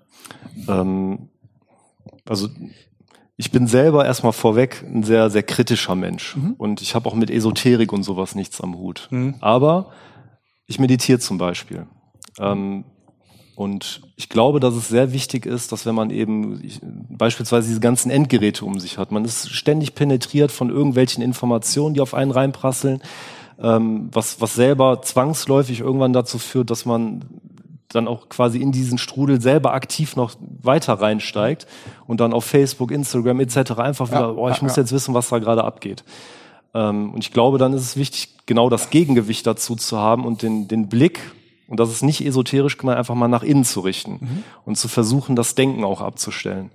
Ähm, 0.68 1.28
also 2.26 2.48
ich 3.40 3.52
bin 3.52 3.68
selber 3.68 4.04
erstmal 4.04 4.32
vorweg 4.32 4.84
ein 4.84 5.04
sehr, 5.04 5.30
sehr 5.30 5.44
kritischer 5.44 5.94
Mensch. 5.94 6.36
Mhm. 6.36 6.54
Und 6.58 6.82
ich 6.82 6.96
habe 6.96 7.08
auch 7.08 7.14
mit 7.14 7.30
Esoterik 7.30 7.92
und 7.92 8.02
sowas 8.02 8.34
nichts 8.34 8.60
am 8.60 8.76
Hut. 8.76 9.06
Mhm. 9.10 9.36
Aber 9.40 9.92
ich 10.66 10.80
meditiere 10.80 11.20
zum 11.20 11.38
Beispiel. 11.38 11.86
Ähm, 12.40 12.84
und 13.54 14.02
ich 14.16 14.28
glaube, 14.28 14.58
dass 14.58 14.74
es 14.74 14.88
sehr 14.88 15.12
wichtig 15.12 15.46
ist, 15.46 15.70
dass 15.70 15.86
wenn 15.86 15.94
man 15.94 16.10
eben 16.10 16.60
ich, 16.64 16.80
beispielsweise 16.82 17.68
diese 17.68 17.80
ganzen 17.80 18.10
Endgeräte 18.10 18.64
um 18.64 18.80
sich 18.80 18.98
hat, 18.98 19.12
man 19.12 19.24
ist 19.24 19.50
ständig 19.50 19.94
penetriert 19.94 20.50
von 20.50 20.68
irgendwelchen 20.68 21.22
Informationen, 21.22 21.94
die 21.94 22.00
auf 22.00 22.14
einen 22.14 22.32
reinprasseln, 22.32 23.00
ähm, 23.60 24.08
was, 24.12 24.40
was 24.40 24.54
selber 24.54 25.00
zwangsläufig 25.02 25.78
irgendwann 25.78 26.12
dazu 26.12 26.38
führt, 26.38 26.70
dass 26.70 26.86
man 26.86 27.24
dann 27.88 28.06
auch 28.06 28.28
quasi 28.28 28.60
in 28.60 28.72
diesen 28.72 28.98
Strudel 28.98 29.40
selber 29.40 29.72
aktiv 29.72 30.16
noch 30.16 30.34
weiter 30.62 30.94
reinsteigt 30.94 31.66
und 32.06 32.20
dann 32.20 32.32
auf 32.32 32.44
Facebook, 32.44 32.90
Instagram 32.90 33.40
etc. 33.40 33.72
einfach 33.78 34.08
wieder, 34.08 34.20
ja, 34.20 34.30
oh, 34.30 34.48
ich 34.48 34.58
ja, 34.58 34.62
muss 34.62 34.76
ja. 34.76 34.82
jetzt 34.82 34.92
wissen, 34.92 35.14
was 35.14 35.28
da 35.30 35.38
gerade 35.38 35.64
abgeht. 35.64 36.04
Ähm, 36.74 37.12
und 37.14 37.24
ich 37.24 37.32
glaube, 37.32 37.58
dann 37.58 37.72
ist 37.72 37.82
es 37.82 37.96
wichtig, 37.96 38.36
genau 38.46 38.68
das 38.68 38.90
Gegengewicht 38.90 39.46
dazu 39.46 39.74
zu 39.74 39.98
haben 39.98 40.24
und 40.24 40.42
den, 40.42 40.68
den 40.68 40.88
Blick, 40.88 41.20
und 41.66 41.80
das 41.80 41.90
ist 41.90 42.02
nicht 42.02 42.24
esoterisch 42.24 42.76
gemeint, 42.76 42.98
einfach 42.98 43.14
mal 43.14 43.28
nach 43.28 43.42
innen 43.42 43.64
zu 43.64 43.80
richten 43.80 44.18
mhm. 44.20 44.44
und 44.64 44.76
zu 44.76 44.88
versuchen, 44.88 45.34
das 45.36 45.54
Denken 45.54 45.84
auch 45.84 46.00
abzustellen. 46.00 46.70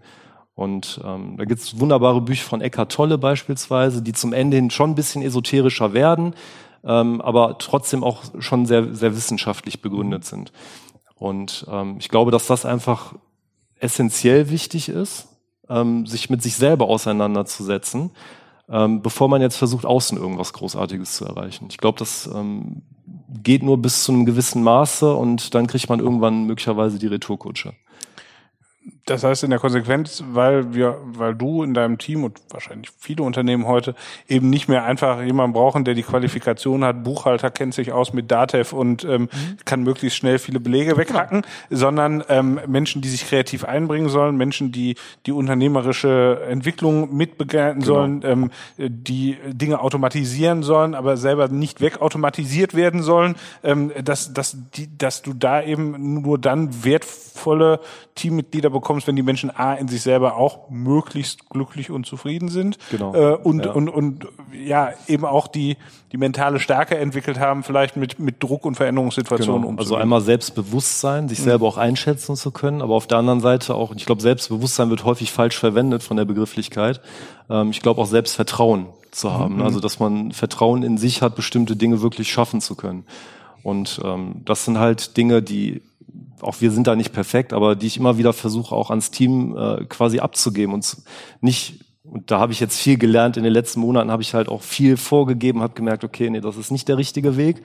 Und 0.55 1.01
ähm, 1.03 1.35
da 1.37 1.45
gibt's 1.45 1.79
wunderbare 1.79 2.21
Bücher 2.21 2.47
von 2.47 2.61
Eckhart 2.61 2.91
Tolle 2.91 3.17
beispielsweise, 3.17 4.03
die 4.03 4.13
zum 4.13 4.33
Ende 4.33 4.57
hin 4.57 4.69
schon 4.69 4.91
ein 4.91 4.95
bisschen 4.95 5.23
esoterischer 5.23 5.93
werden, 5.93 6.35
ähm, 6.83 7.21
aber 7.21 7.57
trotzdem 7.57 8.03
auch 8.03 8.21
schon 8.39 8.65
sehr, 8.65 8.93
sehr 8.93 9.15
wissenschaftlich 9.15 9.81
begründet 9.81 10.25
sind. 10.25 10.51
Und 11.15 11.65
ähm, 11.69 11.97
ich 11.99 12.09
glaube, 12.09 12.31
dass 12.31 12.47
das 12.47 12.65
einfach 12.65 13.13
essentiell 13.75 14.49
wichtig 14.49 14.89
ist, 14.89 15.27
ähm, 15.69 16.05
sich 16.05 16.29
mit 16.29 16.41
sich 16.41 16.55
selber 16.55 16.87
auseinanderzusetzen, 16.87 18.11
ähm, 18.69 19.01
bevor 19.01 19.27
man 19.27 19.41
jetzt 19.41 19.57
versucht, 19.57 19.85
außen 19.85 20.17
irgendwas 20.17 20.53
Großartiges 20.53 21.17
zu 21.17 21.25
erreichen. 21.25 21.67
Ich 21.69 21.77
glaube, 21.77 21.99
das 21.99 22.29
ähm, 22.33 22.83
geht 23.41 23.63
nur 23.63 23.77
bis 23.77 24.03
zu 24.03 24.11
einem 24.11 24.25
gewissen 24.25 24.63
Maße 24.63 25.13
und 25.13 25.53
dann 25.53 25.67
kriegt 25.67 25.89
man 25.89 25.99
irgendwann 25.99 26.45
möglicherweise 26.45 26.97
die 26.97 27.07
Retourkutsche. 27.07 27.73
Das 29.05 29.25
heißt 29.25 29.43
in 29.43 29.49
der 29.49 29.59
Konsequenz, 29.59 30.23
weil 30.31 30.73
wir, 30.73 30.97
weil 31.03 31.35
du 31.35 31.61
in 31.61 31.73
deinem 31.73 31.97
Team 31.97 32.23
und 32.23 32.39
wahrscheinlich 32.49 32.89
viele 32.97 33.23
Unternehmen 33.23 33.67
heute 33.67 33.95
eben 34.29 34.49
nicht 34.49 34.69
mehr 34.69 34.85
einfach 34.85 35.21
jemanden 35.21 35.51
brauchen, 35.51 35.83
der 35.83 35.93
die 35.93 36.03
Qualifikation 36.03 36.85
hat, 36.85 37.03
Buchhalter 37.03 37.51
kennt 37.51 37.73
sich 37.73 37.91
aus 37.91 38.13
mit 38.13 38.31
Datev 38.31 38.73
und 38.73 39.03
ähm, 39.03 39.23
mhm. 39.23 39.57
kann 39.65 39.83
möglichst 39.83 40.17
schnell 40.17 40.39
viele 40.39 40.61
Belege 40.61 40.95
weghacken, 40.95 41.41
genau. 41.41 41.79
sondern 41.81 42.23
ähm, 42.29 42.61
Menschen, 42.65 43.01
die 43.01 43.09
sich 43.09 43.27
kreativ 43.27 43.65
einbringen 43.65 44.07
sollen, 44.07 44.37
Menschen, 44.37 44.71
die 44.71 44.95
die 45.25 45.33
unternehmerische 45.33 46.41
Entwicklung 46.47 47.13
mitbegleiten 47.13 47.81
genau. 47.81 47.93
sollen, 47.93 48.21
ähm, 48.23 48.51
die 48.77 49.37
Dinge 49.47 49.81
automatisieren 49.81 50.63
sollen, 50.63 50.95
aber 50.95 51.17
selber 51.17 51.49
nicht 51.49 51.81
wegautomatisiert 51.81 52.73
werden 52.73 53.03
sollen, 53.03 53.35
ähm, 53.65 53.91
dass, 54.01 54.31
dass, 54.31 54.55
die, 54.75 54.97
dass 54.97 55.23
du 55.23 55.33
da 55.33 55.61
eben 55.61 56.21
nur 56.21 56.39
dann 56.39 56.85
wertvolle 56.85 57.81
Teammitglieder 58.15 58.69
bekommst, 58.69 58.92
wenn 59.07 59.15
die 59.15 59.23
Menschen 59.23 59.49
A 59.49 59.73
in 59.73 59.87
sich 59.87 60.01
selber 60.01 60.37
auch 60.37 60.69
möglichst 60.69 61.49
glücklich 61.49 61.91
und 61.91 62.05
zufrieden 62.05 62.49
sind. 62.49 62.77
Genau. 62.91 63.13
Äh, 63.13 63.35
und, 63.35 63.65
ja. 63.65 63.71
und, 63.71 63.89
und 63.89 64.27
ja, 64.53 64.91
eben 65.07 65.25
auch 65.25 65.47
die, 65.47 65.77
die 66.11 66.17
mentale 66.17 66.59
Stärke 66.59 66.97
entwickelt 66.97 67.39
haben, 67.39 67.63
vielleicht 67.63 67.97
mit, 67.97 68.19
mit 68.19 68.41
Druck 68.41 68.65
und 68.65 68.75
Veränderungssituationen 68.75 69.61
genau. 69.61 69.69
umzugehen. 69.69 69.79
Also 69.79 69.95
einmal 69.95 70.21
Selbstbewusstsein, 70.21 71.27
sich 71.27 71.39
mhm. 71.39 71.43
selber 71.43 71.67
auch 71.67 71.77
einschätzen 71.77 72.35
zu 72.35 72.51
können, 72.51 72.81
aber 72.81 72.93
auf 72.93 73.07
der 73.07 73.17
anderen 73.17 73.41
Seite 73.41 73.75
auch, 73.75 73.93
ich 73.95 74.05
glaube, 74.05 74.21
Selbstbewusstsein 74.21 74.89
wird 74.89 75.03
häufig 75.03 75.31
falsch 75.31 75.57
verwendet 75.57 76.03
von 76.03 76.17
der 76.17 76.25
Begrifflichkeit. 76.25 77.01
Ähm, 77.49 77.71
ich 77.71 77.81
glaube 77.81 78.01
auch 78.01 78.07
Selbstvertrauen 78.07 78.87
zu 79.11 79.33
haben. 79.33 79.55
Mhm. 79.55 79.61
Also 79.63 79.79
dass 79.79 79.99
man 79.99 80.31
Vertrauen 80.31 80.83
in 80.83 80.97
sich 80.97 81.21
hat, 81.21 81.35
bestimmte 81.35 81.75
Dinge 81.75 82.01
wirklich 82.01 82.31
schaffen 82.31 82.61
zu 82.61 82.75
können. 82.75 83.05
Und 83.63 84.01
ähm, 84.03 84.41
das 84.45 84.65
sind 84.65 84.77
halt 84.77 85.15
Dinge, 85.17 85.41
die 85.41 85.81
auch 86.43 86.61
wir 86.61 86.71
sind 86.71 86.87
da 86.87 86.95
nicht 86.95 87.13
perfekt, 87.13 87.53
aber 87.53 87.75
die 87.75 87.87
ich 87.87 87.97
immer 87.97 88.17
wieder 88.17 88.33
versuche 88.33 88.75
auch 88.75 88.89
ans 88.89 89.11
Team 89.11 89.55
äh, 89.57 89.85
quasi 89.85 90.19
abzugeben 90.19 90.73
und 90.73 90.97
nicht 91.41 91.79
und 92.03 92.29
da 92.29 92.39
habe 92.39 92.51
ich 92.51 92.59
jetzt 92.59 92.79
viel 92.79 92.97
gelernt 92.97 93.37
in 93.37 93.43
den 93.43 93.53
letzten 93.53 93.79
Monaten, 93.79 94.11
habe 94.11 94.21
ich 94.21 94.33
halt 94.33 94.49
auch 94.49 94.61
viel 94.61 94.97
vorgegeben, 94.97 95.61
habe 95.61 95.73
gemerkt, 95.73 96.03
okay, 96.03 96.29
nee, 96.29 96.41
das 96.41 96.57
ist 96.57 96.69
nicht 96.69 96.87
der 96.87 96.97
richtige 96.97 97.37
Weg 97.37 97.63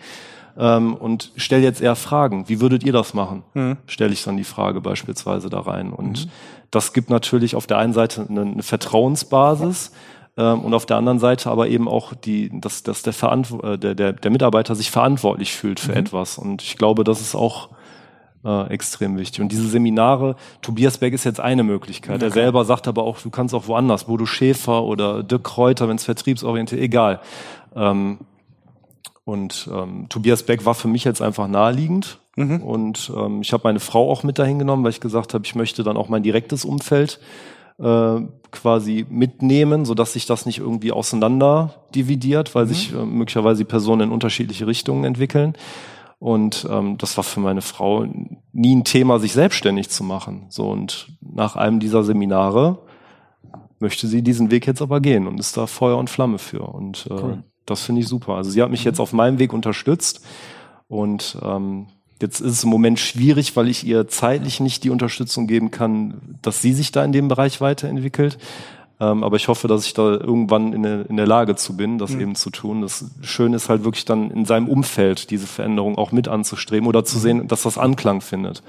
ähm, 0.57 0.95
und 0.95 1.33
stell 1.37 1.63
jetzt 1.63 1.81
eher 1.81 1.97
Fragen. 1.97 2.49
Wie 2.49 2.61
würdet 2.61 2.85
ihr 2.85 2.93
das 2.93 3.15
machen? 3.15 3.43
Mhm. 3.55 3.77
Stelle 3.87 4.13
ich 4.13 4.23
dann 4.23 4.37
die 4.37 4.45
Frage 4.45 4.81
beispielsweise 4.81 5.51
da 5.51 5.61
rein 5.61 5.93
und 5.93 6.27
mhm. 6.27 6.31
das 6.71 6.93
gibt 6.93 7.11
natürlich 7.11 7.57
auf 7.57 7.67
der 7.67 7.79
einen 7.79 7.93
Seite 7.93 8.27
eine, 8.29 8.43
eine 8.43 8.63
Vertrauensbasis 8.63 9.93
ähm, 10.37 10.61
und 10.61 10.73
auf 10.73 10.87
der 10.87 10.97
anderen 10.97 11.19
Seite 11.19 11.51
aber 11.51 11.69
eben 11.69 11.89
auch 11.89 12.15
die, 12.15 12.49
dass, 12.61 12.85
dass 12.85 13.03
der, 13.03 13.13
Verantw 13.13 13.61
äh, 13.63 13.77
der, 13.77 13.95
der, 13.95 14.13
der 14.13 14.31
Mitarbeiter 14.31 14.75
sich 14.75 14.91
verantwortlich 14.91 15.53
fühlt 15.53 15.81
für 15.81 15.93
mhm. 15.93 15.99
etwas 15.99 16.39
und 16.39 16.63
ich 16.63 16.77
glaube, 16.77 17.05
das 17.05 17.21
ist 17.21 17.35
auch 17.35 17.71
äh, 18.45 18.69
extrem 18.69 19.19
wichtig. 19.19 19.41
Und 19.41 19.51
diese 19.51 19.69
Seminare, 19.69 20.37
Tobias 20.63 20.99
Beck 20.99 21.15
ist 21.15 21.25
jetzt 21.25 21.41
eine 21.41 21.65
Möglichkeit. 21.65 22.17
Okay. 22.17 22.27
Er 22.27 22.31
selber 22.31 22.65
sagt 22.65 22.89
aber 22.89 23.05
auch, 23.05 23.19
du 23.21 23.31
kannst 23.31 23.55
auch 23.55 23.69
woanders, 23.69 24.05
Bodo 24.05 24.27
Schäfer 24.27 24.85
oder 24.85 25.23
Dirk 25.23 25.45
Kräuter, 25.45 25.89
wenn 25.89 25.97
es 25.97 26.05
vertriebsorientiert, 26.05 26.81
egal. 26.81 27.21
Ähm, 27.75 28.19
und 29.25 29.69
ähm, 29.73 30.07
Tobias 30.09 30.43
Beck 30.43 30.65
war 30.65 30.75
für 30.75 30.89
mich 30.89 31.05
jetzt 31.05 31.21
einfach 31.21 31.49
naheliegend. 31.49 32.19
Mhm. 32.37 32.63
Und 32.63 33.13
ähm, 33.15 33.43
ich 33.43 33.53
habe 33.53 33.63
meine 33.65 33.81
Frau 33.81 34.11
auch 34.11 34.23
mit 34.23 34.39
dahin 34.39 34.59
genommen, 34.59 34.85
weil 34.85 34.91
ich 34.91 35.01
gesagt 35.01 35.35
habe, 35.35 35.45
ich 35.45 35.55
möchte 35.55 35.83
dann 35.83 35.97
auch 35.97 36.09
mein 36.09 36.23
direktes 36.23 36.65
Umfeld 36.65 37.21
äh, 37.79 38.21
quasi 38.51 39.05
mitnehmen, 39.11 39.85
so 39.85 39.95
dass 39.95 40.15
sich 40.15 40.27
das 40.27 40.47
nicht 40.47 40.59
irgendwie 40.59 40.93
auseinander 40.93 41.75
dividiert, 41.95 42.55
weil 42.55 42.65
mhm. 42.65 42.69
sich 42.69 42.93
äh, 42.93 43.05
möglicherweise 43.05 43.59
die 43.59 43.69
Personen 43.69 44.09
in 44.09 44.11
unterschiedliche 44.13 44.67
Richtungen 44.67 45.05
entwickeln. 45.05 45.55
Und 46.19 46.67
ähm, 46.69 46.99
das 46.99 47.17
war 47.17 47.25
für 47.25 47.41
meine 47.41 47.63
Frau 47.63 48.07
nie 48.53 48.75
ein 48.75 48.85
Thema, 48.85 49.21
sich 49.21 49.33
selbstständig 49.33 49.89
zu 49.89 50.03
machen. 50.03 50.47
So 50.49 50.69
und 50.69 51.09
nach 51.21 51.55
einem 51.55 51.79
dieser 51.79 52.03
Seminare 52.03 52.79
möchte 53.79 54.09
sie 54.09 54.23
diesen 54.23 54.51
Weg 54.51 54.67
jetzt 54.67 54.83
aber 54.83 55.01
gehen 55.01 55.29
und 55.29 55.39
ist 55.39 55.57
da 55.57 55.67
Feuer 55.67 55.97
und 55.97 56.11
Flamme 56.11 56.39
für. 56.39 56.63
Und 56.63 57.07
äh, 57.11 57.15
cool. 57.15 57.45
das 57.67 57.83
finde 57.83 58.01
ich 58.01 58.09
super. 58.09 58.35
Also 58.35 58.51
sie 58.51 58.63
hat 58.63 58.71
mich 58.71 58.83
jetzt 58.83 58.99
auf 58.99 59.13
meinem 59.13 59.39
Weg 59.39 59.53
unterstützt 59.53 60.27
und 60.89 61.39
ähm, 61.43 61.87
Jetzt 62.21 62.41
ist 62.41 62.53
es 62.53 62.65
im 62.65 62.71
Moment 62.71 62.99
schwierig, 62.99 63.55
weil 63.55 63.69
ich 63.69 63.87
ihr 63.87 64.09
zeitlich 64.09 64.59
nicht 64.59 64.83
die 64.83 64.91
Unterstützung 64.91 65.47
geben 65.47 65.71
kann, 65.71 66.37
dass 66.43 66.61
sie 66.61 66.73
sich 66.73 66.91
da 66.91 67.05
in 67.05 67.13
dem 67.13 67.29
Bereich 67.29 67.61
weiterentwickelt. 67.61 68.39
Ähm, 69.01 69.23
aber 69.23 69.37
ich 69.37 69.49
hoffe, 69.49 69.69
dass 69.69 69.87
ich 69.87 69.95
da 69.95 70.11
irgendwann 70.11 70.73
in 70.73 70.83
der, 70.83 71.09
in 71.09 71.17
der 71.17 71.27
Lage 71.27 71.55
zu 71.55 71.77
bin, 71.77 71.99
das 71.99 72.11
mhm. 72.11 72.21
eben 72.21 72.35
zu 72.35 72.51
tun. 72.51 72.83
Das 72.83 73.05
Schöne 73.23 73.57
ist 73.57 73.69
halt 73.69 73.85
wirklich 73.85 74.05
dann 74.05 74.31
in 74.31 74.45
seinem 74.45 74.69
Umfeld 74.69 75.31
diese 75.31 75.47
Veränderung 75.47 75.97
auch 75.97 76.11
mit 76.11 76.27
anzustreben 76.27 76.89
oder 76.89 77.05
zu 77.05 77.19
mhm. 77.19 77.21
sehen, 77.21 77.49
dass 77.49 77.63
das 77.63 77.79
Anklang 77.79 78.21
findet. 78.21 78.63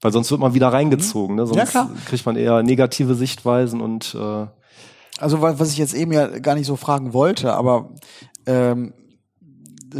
Weil 0.00 0.12
sonst 0.12 0.30
wird 0.30 0.40
man 0.40 0.54
wieder 0.54 0.68
reingezogen, 0.68 1.36
ne? 1.36 1.46
sonst 1.46 1.74
ja, 1.74 1.90
kriegt 2.06 2.26
man 2.26 2.36
eher 2.36 2.62
negative 2.62 3.14
Sichtweisen 3.14 3.80
und 3.80 4.14
äh 4.14 4.46
also 5.18 5.40
was 5.40 5.70
ich 5.70 5.78
jetzt 5.78 5.94
eben 5.94 6.12
ja 6.12 6.26
gar 6.40 6.56
nicht 6.56 6.66
so 6.66 6.74
fragen 6.74 7.12
wollte, 7.12 7.54
aber 7.54 7.90
ähm, 8.46 8.92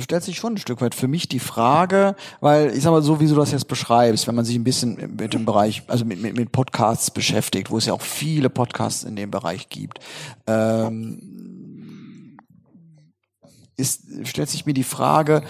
stellt 0.01 0.25
sich 0.25 0.37
schon 0.37 0.55
ein 0.55 0.59
Stück 0.59 0.81
weit 0.81 0.95
für 0.95 1.09
mich 1.09 1.29
die 1.29 1.39
Frage, 1.39 2.17
weil 2.41 2.71
ich 2.77 2.83
sag 2.83 2.91
mal 2.91 3.03
so, 3.03 3.21
wie 3.21 3.27
du 3.27 3.35
das 3.35 3.53
jetzt 3.53 3.69
beschreibst, 3.69 4.27
wenn 4.27 4.35
man 4.35 4.45
sich 4.45 4.57
ein 4.57 4.65
bisschen 4.65 5.15
mit 5.17 5.35
dem 5.35 5.45
Bereich, 5.45 5.83
also 5.89 6.05
mit, 6.05 6.21
mit, 6.21 6.37
mit 6.37 6.53
Podcasts 6.53 7.11
beschäftigt, 7.11 7.71
wo 7.71 7.79
es 7.79 7.87
ja 7.87 7.93
auch 7.93 8.03
viele 8.03 8.51
Podcasts 8.51 9.05
in 9.05 9.17
dem 9.17 9.31
Bereich 9.31 9.69
gibt, 9.69 10.01
ähm, 10.47 12.39
ist, 13.77 14.03
stellt 14.25 14.51
sich 14.51 14.67
mir 14.67 14.75
die 14.75 14.85
Frage, 14.85 15.43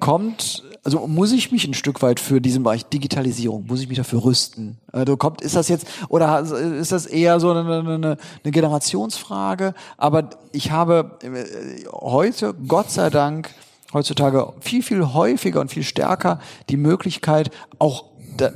kommt 0.00 0.64
also 0.84 1.06
muss 1.06 1.32
ich 1.32 1.52
mich 1.52 1.66
ein 1.66 1.74
Stück 1.74 2.02
weit 2.02 2.20
für 2.20 2.40
diesen 2.40 2.62
Bereich 2.62 2.86
Digitalisierung, 2.86 3.66
muss 3.66 3.82
ich 3.82 3.88
mich 3.88 3.98
dafür 3.98 4.24
rüsten? 4.24 4.78
Also 4.92 5.16
kommt, 5.16 5.42
ist 5.42 5.56
das 5.56 5.68
jetzt, 5.68 5.86
oder 6.08 6.40
ist 6.40 6.92
das 6.92 7.06
eher 7.06 7.38
so 7.40 7.50
eine, 7.50 7.78
eine, 7.80 7.94
eine 7.94 8.16
Generationsfrage? 8.44 9.74
Aber 9.98 10.30
ich 10.52 10.70
habe 10.70 11.18
äh, 11.22 11.86
heute, 11.92 12.54
Gott 12.66 12.90
sei 12.90 13.10
Dank, 13.10 13.50
heutzutage 13.92 14.52
viel, 14.60 14.82
viel 14.82 15.12
häufiger 15.12 15.60
und 15.60 15.70
viel 15.70 15.82
stärker 15.82 16.40
die 16.68 16.76
Möglichkeit, 16.76 17.50
auch 17.78 18.04
da, 18.36 18.50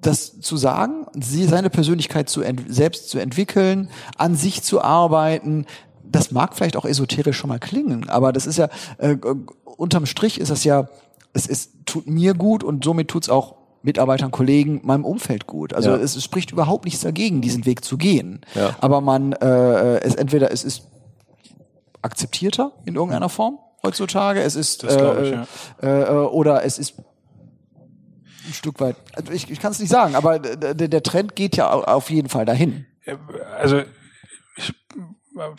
das 0.00 0.40
zu 0.40 0.56
sagen, 0.56 1.06
sie, 1.18 1.44
seine 1.44 1.70
Persönlichkeit 1.70 2.28
zu 2.28 2.42
selbst 2.68 3.10
zu 3.10 3.18
entwickeln, 3.18 3.90
an 4.16 4.36
sich 4.36 4.62
zu 4.62 4.80
arbeiten, 4.80 5.66
das 6.04 6.30
mag 6.30 6.54
vielleicht 6.54 6.76
auch 6.76 6.84
esoterisch 6.84 7.36
schon 7.36 7.48
mal 7.48 7.58
klingen, 7.58 8.08
aber 8.08 8.32
das 8.32 8.46
ist 8.46 8.58
ja, 8.58 8.68
äh, 8.98 9.16
unterm 9.64 10.06
Strich 10.06 10.40
ist 10.40 10.50
das 10.50 10.64
ja, 10.64 10.88
es 11.32 11.46
ist, 11.46 11.72
tut 11.84 12.06
mir 12.06 12.34
gut 12.34 12.64
und 12.64 12.84
somit 12.84 13.08
tut's 13.08 13.28
auch 13.28 13.56
Mitarbeitern, 13.82 14.30
Kollegen, 14.30 14.80
meinem 14.82 15.04
Umfeld 15.04 15.46
gut. 15.46 15.72
Also 15.72 15.90
ja. 15.90 15.96
es, 15.96 16.16
es, 16.16 16.24
spricht 16.24 16.50
überhaupt 16.50 16.84
nichts 16.84 17.00
dagegen, 17.00 17.40
diesen 17.40 17.64
Weg 17.64 17.84
zu 17.84 17.96
gehen. 17.96 18.40
Ja. 18.54 18.74
Aber 18.80 19.00
man, 19.00 19.32
äh, 19.32 19.98
es 20.00 20.16
entweder 20.16 20.50
es 20.50 20.64
ist 20.64 20.82
akzeptierter 22.02 22.72
in 22.84 22.96
irgendeiner 22.96 23.28
Form 23.28 23.58
heutzutage, 23.82 24.40
es 24.40 24.56
ist 24.56 24.84
äh, 24.84 25.22
ich, 25.22 25.30
ja. 25.32 25.46
äh, 25.82 26.02
äh, 26.02 26.10
oder 26.10 26.64
es 26.64 26.78
ist 26.78 26.98
ein 26.98 28.52
Stück 28.52 28.80
weit. 28.80 28.96
Also 29.14 29.32
ich, 29.32 29.50
ich 29.50 29.60
kann 29.60 29.72
es 29.72 29.78
nicht 29.78 29.90
sagen, 29.90 30.14
aber 30.14 30.38
der, 30.38 30.74
der 30.74 31.02
Trend 31.02 31.36
geht 31.36 31.56
ja 31.56 31.70
auf 31.70 32.10
jeden 32.10 32.28
Fall 32.28 32.44
dahin. 32.44 32.86
Also 33.58 33.82
ich 34.56 34.74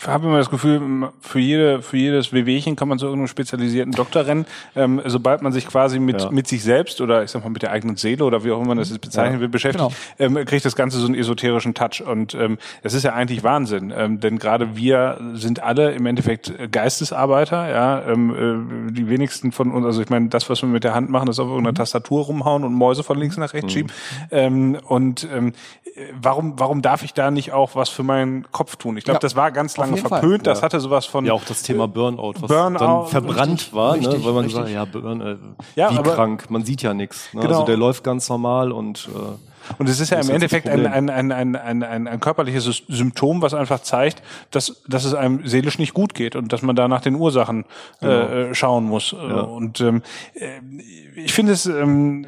habe 0.08 0.28
immer 0.28 0.38
das 0.38 0.50
Gefühl, 0.50 1.10
für 1.22 1.40
jede, 1.40 1.82
für 1.82 1.98
jedes 1.98 2.34
Wehwehchen 2.34 2.76
kann 2.76 2.88
man 2.88 3.00
zu 3.00 3.06
irgendeinem 3.06 3.28
spezialisierten 3.28 3.94
Doktor 3.94 4.26
rennen. 4.26 4.46
Ähm, 4.76 5.02
sobald 5.06 5.42
man 5.42 5.52
sich 5.52 5.68
quasi 5.68 6.00
mit, 6.00 6.22
ja. 6.22 6.32
mit 6.32 6.48
sich 6.48 6.64
selbst 6.64 7.02
oder 7.02 7.24
ich 7.24 7.32
sag 7.32 7.44
mal 7.44 7.50
mit 7.50 7.62
der 7.62 7.72
eigenen 7.72 7.96
Seele 7.96 8.24
oder 8.24 8.44
wie 8.44 8.52
auch 8.52 8.58
immer 8.58 8.70
man 8.70 8.78
das 8.78 8.90
jetzt 8.90 9.02
bezeichnen 9.02 9.36
ja. 9.36 9.42
will, 9.42 9.50
beschäftigt, 9.50 9.94
genau. 10.18 10.40
ähm, 10.40 10.46
kriegt 10.46 10.64
das 10.66 10.76
Ganze 10.76 11.00
so 11.00 11.06
einen 11.06 11.16
esoterischen 11.16 11.74
Touch. 11.74 12.04
Und 12.06 12.34
ähm, 12.34 12.58
das 12.84 12.94
ist 12.94 13.04
ja 13.04 13.14
eigentlich 13.14 13.44
Wahnsinn. 13.44 13.94
Ähm, 13.96 14.20
denn 14.20 14.40
gerade 14.40 14.76
wir 14.76 15.20
sind 15.34 15.62
alle 15.62 15.92
im 15.92 16.06
Endeffekt 16.06 16.54
Geistesarbeiter, 16.72 17.70
ja. 17.70 18.04
Ähm, 18.08 18.88
äh, 18.90 18.92
die 18.92 19.10
wenigsten 19.10 19.52
von 19.52 19.72
uns, 19.72 19.86
also 19.86 20.02
ich 20.02 20.10
meine, 20.10 20.30
das, 20.30 20.50
was 20.50 20.62
wir 20.62 20.70
mit 20.70 20.84
der 20.84 20.94
Hand 20.94 21.10
machen, 21.10 21.28
ist 21.28 21.40
auf 21.40 21.48
irgendeiner 21.48 21.72
mhm. 21.72 21.76
Tastatur 21.76 22.26
rumhauen 22.26 22.64
und 22.64 22.74
Mäuse 22.74 23.04
von 23.04 23.18
links 23.18 23.38
nach 23.38 23.54
rechts 23.54 23.74
mhm. 23.74 23.78
schieben. 23.78 23.92
Ähm, 24.32 24.78
und 24.88 25.28
ähm, 25.34 25.54
warum, 26.14 26.60
warum 26.60 26.82
darf 26.82 27.04
ich 27.04 27.14
da 27.14 27.32
nicht 27.32 27.52
auch 27.52 27.76
was 27.76 27.90
für 27.90 28.04
meinen 28.04 28.50
Kopf 28.52 28.76
tun? 28.76 28.98
Ich 28.98 29.04
glaube, 29.04 29.18
ja. 29.18 29.20
das 29.20 29.36
war 29.36 29.52
ganz 29.52 29.69
lange 29.78 29.98
verpönt. 29.98 30.46
Fall. 30.46 30.54
Das 30.54 30.62
hatte 30.62 30.80
sowas 30.80 31.06
von. 31.06 31.26
Ja, 31.26 31.34
auch 31.34 31.44
das 31.44 31.64
Thema 31.64 31.88
Burnout, 31.88 32.36
was 32.40 32.48
Burnout, 32.48 32.80
dann 32.80 33.08
verbrannt 33.08 33.52
richtig, 33.52 33.74
war, 33.74 33.96
ne? 33.96 34.00
richtig, 34.00 34.20
ne? 34.20 34.26
weil 34.26 34.34
man 34.34 34.44
richtig. 34.46 34.62
sagt, 34.62 34.74
ja, 34.74 34.86
Burn, 34.86 35.22
äh, 35.22 35.36
ja, 35.76 35.92
wie 35.92 35.98
aber, 35.98 36.14
krank, 36.14 36.50
man 36.50 36.64
sieht 36.64 36.82
ja 36.82 36.94
nichts. 36.94 37.34
Ne? 37.34 37.42
Also 37.42 37.48
genau. 37.48 37.60
Also 37.60 37.68
der 37.68 37.78
läuft 37.78 38.04
ganz 38.04 38.30
normal 38.30 38.72
und 38.72 39.10
äh, 39.14 39.49
und 39.78 39.88
es 39.88 40.00
ist 40.00 40.10
ja 40.10 40.20
im 40.20 40.30
Endeffekt 40.30 40.68
ein, 40.68 40.86
ein, 40.86 41.10
ein, 41.10 41.32
ein, 41.32 41.56
ein, 41.56 41.84
ein, 41.84 42.08
ein 42.08 42.20
körperliches 42.20 42.84
Symptom, 42.88 43.42
was 43.42 43.54
einfach 43.54 43.80
zeigt, 43.82 44.22
dass, 44.52 44.82
dass 44.88 45.06
es 45.06 45.14
einem 45.14 45.48
seelisch 45.48 45.80
nicht 45.80 45.94
gut 45.94 46.14
geht 46.14 46.36
und 46.36 46.52
dass 46.52 46.62
man 46.62 46.76
da 46.76 46.88
nach 46.88 47.02
den 47.02 47.16
Ursachen 47.16 47.66
genau. 48.00 48.14
äh, 48.14 48.56
schauen 48.56 48.86
muss. 48.86 49.12
Ja. 49.12 49.42
Und 49.42 49.82
ähm, 49.82 50.02
äh, 50.34 50.60
ich 51.16 51.34
finde 51.34 51.54
es, 51.54 51.66
ähm, 51.66 52.26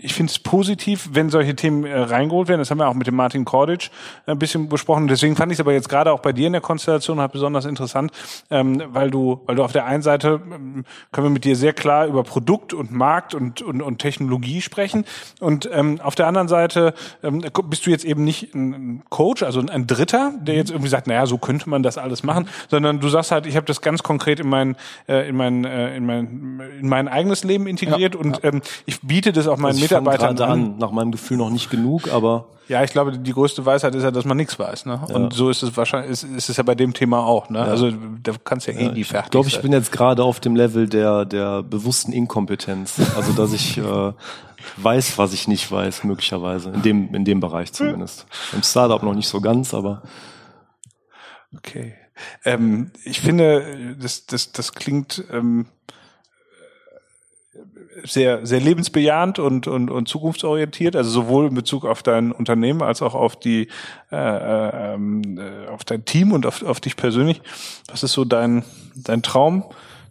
ich 0.00 0.14
finde 0.14 0.30
es 0.30 0.38
positiv, 0.38 1.10
wenn 1.12 1.30
solche 1.30 1.56
Themen 1.56 1.84
äh, 1.84 1.98
reingeholt 1.98 2.48
werden. 2.48 2.60
Das 2.60 2.70
haben 2.70 2.78
wir 2.78 2.88
auch 2.88 2.94
mit 2.94 3.06
dem 3.06 3.16
Martin 3.16 3.44
Korditsch 3.44 3.90
ein 4.26 4.38
bisschen 4.38 4.68
besprochen. 4.68 5.08
Deswegen 5.08 5.36
fand 5.36 5.50
ich 5.52 5.56
es 5.56 5.60
aber 5.60 5.72
jetzt 5.72 5.88
gerade 5.88 6.12
auch 6.12 6.20
bei 6.20 6.32
dir 6.32 6.46
in 6.46 6.52
der 6.52 6.62
Konstellation 6.62 7.20
halt 7.20 7.32
besonders 7.32 7.64
interessant, 7.64 8.12
ähm, 8.50 8.82
weil 8.88 9.10
du, 9.10 9.40
weil 9.46 9.56
du 9.56 9.64
auf 9.64 9.72
der 9.72 9.86
einen 9.86 10.02
Seite 10.02 10.40
ähm, 10.44 10.84
können 11.12 11.26
wir 11.26 11.30
mit 11.30 11.44
dir 11.44 11.56
sehr 11.56 11.72
klar 11.72 12.06
über 12.06 12.22
Produkt 12.22 12.72
und 12.72 12.92
Markt 12.92 13.34
und 13.34 13.62
und, 13.62 13.82
und 13.82 13.98
Technologie 13.98 14.60
sprechen 14.60 15.04
und 15.40 15.68
ähm, 15.72 16.00
auf 16.02 16.14
der 16.14 16.23
anderen 16.26 16.48
Seite 16.48 16.94
ähm, 17.22 17.44
bist 17.68 17.86
du 17.86 17.90
jetzt 17.90 18.04
eben 18.04 18.24
nicht 18.24 18.54
ein 18.54 19.02
Coach, 19.08 19.42
also 19.42 19.60
ein 19.60 19.86
Dritter, 19.86 20.32
der 20.40 20.54
jetzt 20.56 20.70
irgendwie 20.70 20.88
sagt, 20.88 21.06
naja, 21.06 21.26
so 21.26 21.38
könnte 21.38 21.68
man 21.68 21.82
das 21.82 21.98
alles 21.98 22.22
machen, 22.22 22.48
sondern 22.70 23.00
du 23.00 23.08
sagst 23.08 23.30
halt, 23.30 23.46
ich 23.46 23.56
habe 23.56 23.66
das 23.66 23.80
ganz 23.80 24.02
konkret 24.02 24.40
in 24.40 24.48
mein 24.48 24.76
äh, 25.08 25.28
in 25.28 25.36
mein 25.36 25.64
äh, 25.64 25.96
in 25.96 26.06
mein 26.06 26.60
in 26.80 26.88
mein 26.88 27.08
eigenes 27.08 27.44
Leben 27.44 27.66
integriert 27.66 28.14
ja, 28.14 28.20
und 28.20 28.42
ja. 28.42 28.50
Ähm, 28.50 28.62
ich 28.86 29.00
biete 29.00 29.32
das 29.32 29.46
auch 29.48 29.56
meinen 29.56 29.72
also 29.72 29.82
Mitarbeitern 29.82 30.38
an. 30.38 30.50
an. 30.50 30.78
Nach 30.78 30.90
meinem 30.90 31.12
Gefühl 31.12 31.36
noch 31.36 31.50
nicht 31.50 31.70
genug, 31.70 32.12
aber 32.12 32.46
ja, 32.68 32.82
ich 32.82 32.92
glaube, 32.92 33.18
die 33.18 33.32
größte 33.32 33.66
Weisheit 33.66 33.94
ist 33.94 34.04
ja, 34.04 34.10
dass 34.10 34.24
man 34.24 34.36
nichts 34.36 34.58
weiß. 34.58 34.86
Ne? 34.86 35.00
Ja. 35.08 35.14
Und 35.14 35.34
so 35.34 35.50
ist 35.50 35.62
es 35.62 35.76
wahrscheinlich, 35.76 36.10
ist, 36.10 36.24
ist 36.24 36.48
es 36.48 36.56
ja 36.56 36.62
bei 36.62 36.74
dem 36.74 36.94
Thema 36.94 37.24
auch. 37.24 37.50
Ne? 37.50 37.58
Ja. 37.58 37.64
Also 37.64 37.90
da 38.22 38.32
kannst 38.42 38.66
ja 38.66 38.72
eh 38.72 38.88
nie 38.88 39.04
fertig 39.04 39.26
Ich 39.26 39.30
glaube, 39.30 39.48
ich 39.48 39.60
bin 39.60 39.72
jetzt 39.72 39.92
gerade 39.92 40.22
auf 40.24 40.40
dem 40.40 40.56
Level 40.56 40.88
der 40.88 41.24
der 41.26 41.62
bewussten 41.62 42.12
Inkompetenz. 42.12 43.00
Also 43.16 43.32
dass 43.32 43.52
ich 43.52 43.76
äh, 43.78 44.12
weiß, 44.76 45.18
was 45.18 45.32
ich 45.32 45.48
nicht 45.48 45.70
weiß, 45.70 46.04
möglicherweise. 46.04 46.70
In 46.70 46.82
dem, 46.82 47.14
in 47.14 47.24
dem 47.24 47.40
Bereich 47.40 47.72
zumindest. 47.72 48.26
Im 48.52 48.62
Startup 48.62 49.02
noch 49.02 49.14
nicht 49.14 49.28
so 49.28 49.40
ganz, 49.40 49.74
aber. 49.74 50.02
Okay. 51.56 51.94
Ähm, 52.44 52.90
ich 53.04 53.20
finde, 53.20 53.96
das, 54.00 54.26
das, 54.26 54.52
das 54.52 54.72
klingt 54.72 55.24
ähm, 55.32 55.66
sehr, 58.02 58.44
sehr 58.44 58.60
lebensbejahend 58.60 59.38
und, 59.38 59.66
und, 59.66 59.90
und 59.90 60.08
zukunftsorientiert, 60.08 60.96
also 60.96 61.10
sowohl 61.10 61.46
in 61.46 61.54
Bezug 61.54 61.84
auf 61.84 62.02
dein 62.02 62.32
Unternehmen 62.32 62.82
als 62.82 63.02
auch 63.02 63.14
auf 63.14 63.36
die, 63.36 63.68
äh, 64.10 64.16
äh, 64.16 64.94
ähm, 64.94 65.38
äh, 65.38 65.68
auf 65.68 65.84
dein 65.84 66.04
Team 66.04 66.32
und 66.32 66.46
auf, 66.46 66.62
auf 66.62 66.80
dich 66.80 66.96
persönlich. 66.96 67.40
Was 67.88 68.02
ist 68.02 68.12
so 68.12 68.24
dein, 68.24 68.64
dein 68.94 69.22
Traum? 69.22 69.64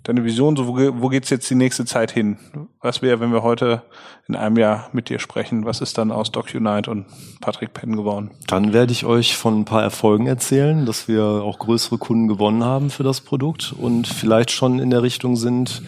Deine 0.03 0.25
Vision, 0.25 0.55
so 0.55 0.67
wo, 0.67 0.75
wo 1.01 1.09
geht's 1.09 1.29
jetzt 1.29 1.49
die 1.49 1.55
nächste 1.55 1.85
Zeit 1.85 2.11
hin? 2.11 2.37
Was 2.81 3.01
wäre, 3.01 3.19
wenn 3.19 3.31
wir 3.31 3.41
heute 3.41 3.83
in 4.27 4.35
einem 4.35 4.57
Jahr 4.57 4.89
mit 4.91 5.09
dir 5.09 5.19
sprechen? 5.19 5.65
Was 5.65 5.81
ist 5.81 5.97
dann 5.97 6.11
aus 6.11 6.31
DocUnite 6.31 6.91
und 6.91 7.05
Patrick 7.41 7.73
Penn 7.73 7.95
geworden? 7.95 8.31
Dann 8.47 8.73
werde 8.73 8.91
ich 8.91 9.05
euch 9.05 9.37
von 9.37 9.61
ein 9.61 9.65
paar 9.65 9.81
Erfolgen 9.81 10.27
erzählen, 10.27 10.85
dass 10.85 11.07
wir 11.07 11.23
auch 11.23 11.59
größere 11.59 11.97
Kunden 11.97 12.27
gewonnen 12.27 12.63
haben 12.63 12.89
für 12.89 13.03
das 13.03 13.21
Produkt 13.21 13.73
und 13.77 14.07
vielleicht 14.07 14.51
schon 14.51 14.79
in 14.79 14.89
der 14.89 15.03
Richtung 15.03 15.37
sind, 15.37 15.81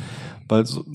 weil 0.47 0.65
so, 0.65 0.85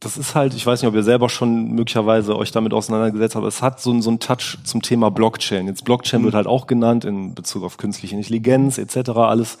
das 0.00 0.16
ist 0.16 0.34
halt, 0.34 0.54
ich 0.54 0.66
weiß 0.66 0.80
nicht, 0.80 0.88
ob 0.88 0.94
ihr 0.94 1.02
selber 1.02 1.28
schon 1.28 1.72
möglicherweise 1.72 2.36
euch 2.36 2.50
damit 2.50 2.72
auseinandergesetzt 2.72 3.34
habt, 3.34 3.42
aber 3.42 3.48
es 3.48 3.62
hat 3.62 3.80
so, 3.80 4.00
so 4.00 4.08
einen 4.08 4.18
Touch 4.18 4.58
zum 4.64 4.80
Thema 4.80 5.10
Blockchain. 5.10 5.66
Jetzt 5.66 5.84
Blockchain 5.84 6.22
mhm. 6.22 6.24
wird 6.24 6.34
halt 6.34 6.46
auch 6.46 6.66
genannt 6.66 7.04
in 7.04 7.34
Bezug 7.34 7.62
auf 7.62 7.76
künstliche 7.76 8.16
Intelligenz 8.16 8.78
etc. 8.78 9.10
alles 9.10 9.58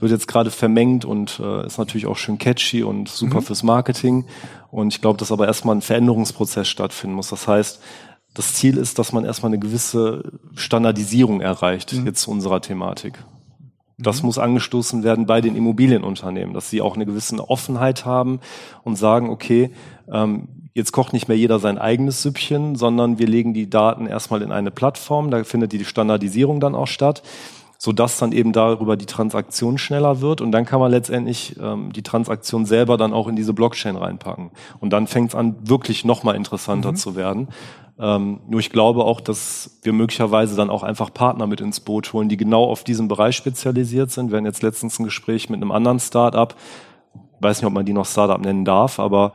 wird 0.00 0.12
jetzt 0.12 0.28
gerade 0.28 0.50
vermengt 0.50 1.04
und 1.04 1.40
äh, 1.40 1.66
ist 1.66 1.78
natürlich 1.78 2.06
auch 2.06 2.16
schön 2.16 2.38
catchy 2.38 2.82
und 2.82 3.08
super 3.08 3.40
mhm. 3.40 3.44
fürs 3.44 3.62
Marketing. 3.62 4.24
Und 4.70 4.94
ich 4.94 5.00
glaube, 5.00 5.18
dass 5.18 5.30
aber 5.30 5.46
erstmal 5.46 5.76
ein 5.76 5.82
Veränderungsprozess 5.82 6.68
stattfinden 6.68 7.14
muss. 7.14 7.28
Das 7.28 7.46
heißt, 7.46 7.80
das 8.34 8.54
Ziel 8.54 8.76
ist, 8.76 8.98
dass 8.98 9.12
man 9.12 9.24
erstmal 9.24 9.50
eine 9.50 9.58
gewisse 9.58 10.38
Standardisierung 10.54 11.40
erreicht, 11.40 11.92
mhm. 11.92 12.06
jetzt 12.06 12.22
zu 12.22 12.30
unserer 12.30 12.60
Thematik. 12.60 13.24
Das 13.98 14.22
mhm. 14.22 14.26
muss 14.26 14.38
angestoßen 14.38 15.02
werden 15.02 15.26
bei 15.26 15.40
den 15.40 15.56
Immobilienunternehmen, 15.56 16.54
dass 16.54 16.70
sie 16.70 16.80
auch 16.80 16.94
eine 16.94 17.06
gewisse 17.06 17.36
Offenheit 17.48 18.06
haben 18.06 18.40
und 18.82 18.96
sagen, 18.96 19.28
okay, 19.28 19.72
ähm, 20.10 20.48
jetzt 20.72 20.92
kocht 20.92 21.12
nicht 21.12 21.28
mehr 21.28 21.36
jeder 21.36 21.58
sein 21.58 21.78
eigenes 21.78 22.22
Süppchen, 22.22 22.76
sondern 22.76 23.18
wir 23.18 23.26
legen 23.26 23.52
die 23.52 23.68
Daten 23.68 24.06
erstmal 24.06 24.40
in 24.42 24.52
eine 24.52 24.70
Plattform, 24.70 25.30
da 25.30 25.42
findet 25.44 25.72
die 25.72 25.84
Standardisierung 25.84 26.60
dann 26.60 26.74
auch 26.74 26.86
statt 26.86 27.22
so 27.82 27.92
dass 27.92 28.18
dann 28.18 28.32
eben 28.32 28.52
darüber 28.52 28.98
die 28.98 29.06
Transaktion 29.06 29.78
schneller 29.78 30.20
wird 30.20 30.42
und 30.42 30.52
dann 30.52 30.66
kann 30.66 30.80
man 30.80 30.90
letztendlich 30.90 31.56
ähm, 31.58 31.94
die 31.94 32.02
Transaktion 32.02 32.66
selber 32.66 32.98
dann 32.98 33.14
auch 33.14 33.26
in 33.26 33.36
diese 33.36 33.54
Blockchain 33.54 33.96
reinpacken 33.96 34.50
und 34.80 34.90
dann 34.92 35.06
fängt 35.06 35.30
es 35.30 35.34
an 35.34 35.56
wirklich 35.62 36.04
noch 36.04 36.22
mal 36.22 36.36
interessanter 36.36 36.92
mhm. 36.92 36.96
zu 36.96 37.16
werden. 37.16 37.48
Ähm, 37.98 38.40
nur 38.46 38.60
ich 38.60 38.68
glaube 38.68 39.06
auch, 39.06 39.22
dass 39.22 39.78
wir 39.82 39.94
möglicherweise 39.94 40.56
dann 40.56 40.68
auch 40.68 40.82
einfach 40.82 41.12
Partner 41.14 41.46
mit 41.46 41.62
ins 41.62 41.80
Boot 41.80 42.12
holen, 42.12 42.28
die 42.28 42.36
genau 42.36 42.64
auf 42.64 42.84
diesem 42.84 43.08
Bereich 43.08 43.34
spezialisiert 43.34 44.10
sind. 44.10 44.30
Wir 44.30 44.36
hatten 44.36 44.46
jetzt 44.46 44.62
letztens 44.62 44.98
ein 44.98 45.04
Gespräch 45.04 45.48
mit 45.48 45.62
einem 45.62 45.72
anderen 45.72 46.00
Startup, 46.00 46.54
weiß 47.40 47.62
nicht, 47.62 47.66
ob 47.66 47.72
man 47.72 47.86
die 47.86 47.94
noch 47.94 48.06
Startup 48.06 48.40
nennen 48.40 48.66
darf, 48.66 49.00
aber 49.00 49.32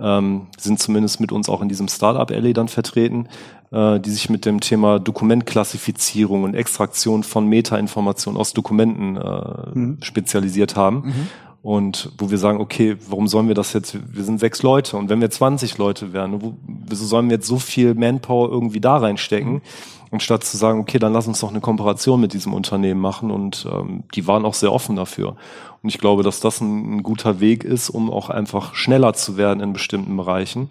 ähm, 0.00 0.46
sind 0.56 0.80
zumindest 0.80 1.20
mit 1.20 1.32
uns 1.32 1.48
auch 1.48 1.60
in 1.60 1.68
diesem 1.68 1.88
Startup 1.88 2.30
Alley 2.30 2.52
dann 2.52 2.68
vertreten, 2.68 3.28
äh, 3.70 3.98
die 4.00 4.10
sich 4.10 4.30
mit 4.30 4.44
dem 4.44 4.60
Thema 4.60 4.98
Dokumentklassifizierung 4.98 6.44
und 6.44 6.54
Extraktion 6.54 7.22
von 7.22 7.46
Metainformationen 7.48 8.40
aus 8.40 8.52
Dokumenten 8.52 9.16
äh, 9.16 9.78
mhm. 9.78 9.98
spezialisiert 10.00 10.76
haben. 10.76 11.02
Mhm. 11.04 11.28
Und 11.60 12.12
wo 12.18 12.30
wir 12.30 12.38
sagen, 12.38 12.60
okay, 12.60 12.96
warum 13.08 13.26
sollen 13.26 13.48
wir 13.48 13.56
das 13.56 13.72
jetzt, 13.72 13.98
wir 14.14 14.22
sind 14.22 14.38
sechs 14.38 14.62
Leute 14.62 14.96
und 14.96 15.08
wenn 15.08 15.20
wir 15.20 15.28
20 15.28 15.76
Leute 15.76 16.12
wären, 16.12 16.40
wo, 16.40 16.54
wieso 16.66 17.04
sollen 17.04 17.28
wir 17.28 17.36
jetzt 17.36 17.48
so 17.48 17.58
viel 17.58 17.94
Manpower 17.94 18.48
irgendwie 18.48 18.80
da 18.80 18.96
reinstecken? 18.96 19.54
Mhm. 19.54 19.62
Und 20.10 20.22
statt 20.22 20.44
zu 20.44 20.56
sagen, 20.56 20.80
okay, 20.80 20.98
dann 20.98 21.12
lass 21.12 21.26
uns 21.26 21.40
doch 21.40 21.50
eine 21.50 21.60
Kooperation 21.60 22.20
mit 22.20 22.32
diesem 22.32 22.54
Unternehmen 22.54 23.00
machen 23.00 23.30
und 23.30 23.66
ähm, 23.70 24.04
die 24.14 24.26
waren 24.26 24.44
auch 24.44 24.54
sehr 24.54 24.72
offen 24.72 24.96
dafür. 24.96 25.36
Und 25.82 25.88
ich 25.88 25.98
glaube, 25.98 26.22
dass 26.22 26.40
das 26.40 26.60
ein, 26.60 26.96
ein 26.96 27.02
guter 27.02 27.40
Weg 27.40 27.64
ist, 27.64 27.90
um 27.90 28.10
auch 28.10 28.30
einfach 28.30 28.74
schneller 28.74 29.12
zu 29.12 29.36
werden 29.36 29.60
in 29.60 29.72
bestimmten 29.72 30.16
Bereichen 30.16 30.70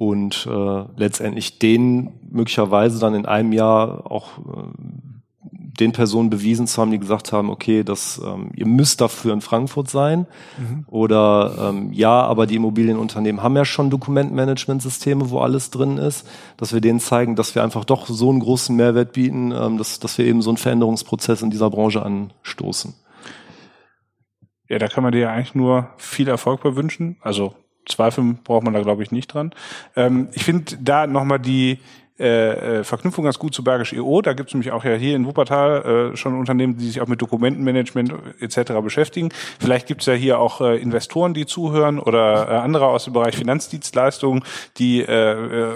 und 0.00 0.48
äh, 0.50 0.84
letztendlich 0.96 1.58
denen 1.58 2.18
möglicherweise 2.30 2.98
dann 2.98 3.14
in 3.14 3.26
einem 3.26 3.52
Jahr 3.52 4.10
auch 4.10 4.38
äh, 4.38 5.19
den 5.78 5.92
Personen 5.92 6.30
bewiesen 6.30 6.66
zu 6.66 6.80
haben, 6.80 6.90
die 6.90 6.98
gesagt 6.98 7.32
haben, 7.32 7.50
okay, 7.50 7.84
das, 7.84 8.20
ähm, 8.24 8.50
ihr 8.54 8.66
müsst 8.66 9.00
dafür 9.00 9.32
in 9.32 9.40
Frankfurt 9.40 9.88
sein. 9.88 10.26
Mhm. 10.58 10.84
Oder 10.88 11.54
ähm, 11.70 11.92
ja, 11.92 12.22
aber 12.22 12.46
die 12.46 12.56
Immobilienunternehmen 12.56 13.42
haben 13.42 13.56
ja 13.56 13.64
schon 13.64 13.90
Dokumentenmanagementsysteme, 13.90 15.30
wo 15.30 15.40
alles 15.40 15.70
drin 15.70 15.98
ist, 15.98 16.26
dass 16.56 16.72
wir 16.72 16.80
denen 16.80 17.00
zeigen, 17.00 17.36
dass 17.36 17.54
wir 17.54 17.62
einfach 17.62 17.84
doch 17.84 18.06
so 18.06 18.30
einen 18.30 18.40
großen 18.40 18.74
Mehrwert 18.74 19.12
bieten, 19.12 19.52
ähm, 19.52 19.78
dass, 19.78 20.00
dass 20.00 20.18
wir 20.18 20.24
eben 20.24 20.42
so 20.42 20.50
einen 20.50 20.56
Veränderungsprozess 20.56 21.42
in 21.42 21.50
dieser 21.50 21.70
Branche 21.70 22.02
anstoßen. 22.02 22.94
Ja, 24.68 24.78
da 24.78 24.86
kann 24.88 25.02
man 25.02 25.12
dir 25.12 25.20
ja 25.20 25.32
eigentlich 25.32 25.54
nur 25.54 25.90
viel 25.96 26.28
Erfolg 26.28 26.62
bei 26.62 26.76
wünschen. 26.76 27.16
Also 27.20 27.54
zweifeln 27.88 28.38
braucht 28.44 28.64
man 28.64 28.72
da, 28.72 28.80
glaube 28.80 29.02
ich, 29.02 29.10
nicht 29.10 29.34
dran. 29.34 29.52
Ähm, 29.96 30.28
ich 30.32 30.44
finde 30.44 30.76
da 30.80 31.06
nochmal 31.06 31.40
die, 31.40 31.78
äh, 32.20 32.80
äh, 32.80 32.84
Verknüpfung 32.84 33.24
ganz 33.24 33.38
gut 33.38 33.54
zu 33.54 33.64
Bergisch 33.64 33.94
EO. 33.94 34.20
Da 34.20 34.34
gibt 34.34 34.50
es 34.50 34.54
nämlich 34.54 34.72
auch 34.72 34.84
ja 34.84 34.94
hier 34.94 35.16
in 35.16 35.26
Wuppertal 35.26 36.12
äh, 36.12 36.16
schon 36.16 36.38
Unternehmen, 36.38 36.76
die 36.76 36.86
sich 36.86 37.00
auch 37.00 37.06
mit 37.06 37.22
Dokumentenmanagement 37.22 38.12
etc. 38.40 38.72
beschäftigen. 38.82 39.30
Vielleicht 39.58 39.86
gibt 39.86 40.02
es 40.02 40.06
ja 40.06 40.12
hier 40.12 40.38
auch 40.38 40.60
äh, 40.60 40.76
Investoren, 40.76 41.32
die 41.32 41.46
zuhören 41.46 41.98
oder 41.98 42.48
äh, 42.48 42.56
andere 42.56 42.88
aus 42.88 43.04
dem 43.04 43.14
Bereich 43.14 43.36
Finanzdienstleistungen, 43.36 44.44
die 44.76 45.00
äh, 45.00 45.32
äh, 45.32 45.74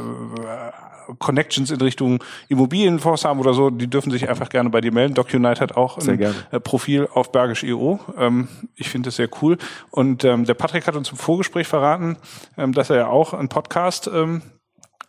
Connections 1.18 1.70
in 1.70 1.80
Richtung 1.80 2.22
Immobilienfonds 2.48 3.24
haben 3.24 3.40
oder 3.40 3.54
so, 3.54 3.70
die 3.70 3.88
dürfen 3.88 4.10
sich 4.10 4.28
einfach 4.28 4.48
gerne 4.48 4.70
bei 4.70 4.80
dir 4.80 4.92
melden. 4.92 5.14
DocUnite 5.14 5.60
hat 5.60 5.76
auch 5.76 5.98
ein 5.98 6.20
äh, 6.20 6.60
Profil 6.60 7.08
auf 7.12 7.32
Bergisch 7.32 7.64
EO. 7.64 8.00
Ähm, 8.18 8.48
ich 8.74 8.88
finde 8.88 9.08
das 9.08 9.16
sehr 9.16 9.28
cool. 9.42 9.58
Und 9.90 10.24
ähm, 10.24 10.44
der 10.44 10.54
Patrick 10.54 10.86
hat 10.86 10.96
uns 10.96 11.10
im 11.10 11.16
Vorgespräch 11.16 11.66
verraten, 11.66 12.16
ähm, 12.56 12.72
dass 12.72 12.90
er 12.90 12.96
ja 12.96 13.06
auch 13.06 13.32
einen 13.32 13.48
Podcast 13.48 14.10
ähm, 14.12 14.42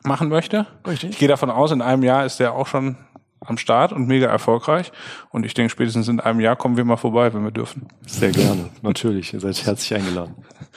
machen 0.06 0.30
möchte. 0.30 0.68
Richtig. 0.88 1.12
Ich 1.12 1.18
gehe 1.20 1.28
davon 1.28 1.50
aus, 1.50 1.72
in 1.72 1.82
einem 1.82 2.04
Jahr 2.04 2.26
ist 2.26 2.40
der 2.40 2.54
auch 2.54 2.68
schon 2.68 2.98
am 3.42 3.58
Start 3.58 3.94
und 3.94 4.08
mega 4.08 4.28
erfolgreich. 4.28 4.92
Und 5.30 5.46
ich 5.46 5.54
denke, 5.54 5.70
spätestens 5.70 6.08
in 6.08 6.20
einem 6.20 6.40
Jahr 6.40 6.56
kommen 6.56 6.78
wir 6.78 6.86
mal 6.86 6.98
vorbei, 6.98 7.34
wenn 7.34 7.44
wir 7.44 7.52
dürfen. 7.52 7.88
Sehr 8.06 8.32
gerne, 8.32 8.70
natürlich. 8.82 9.34
Ihr 9.34 9.40
seid 9.40 9.66
herzlich 9.66 9.94
eingeladen. 9.94 10.36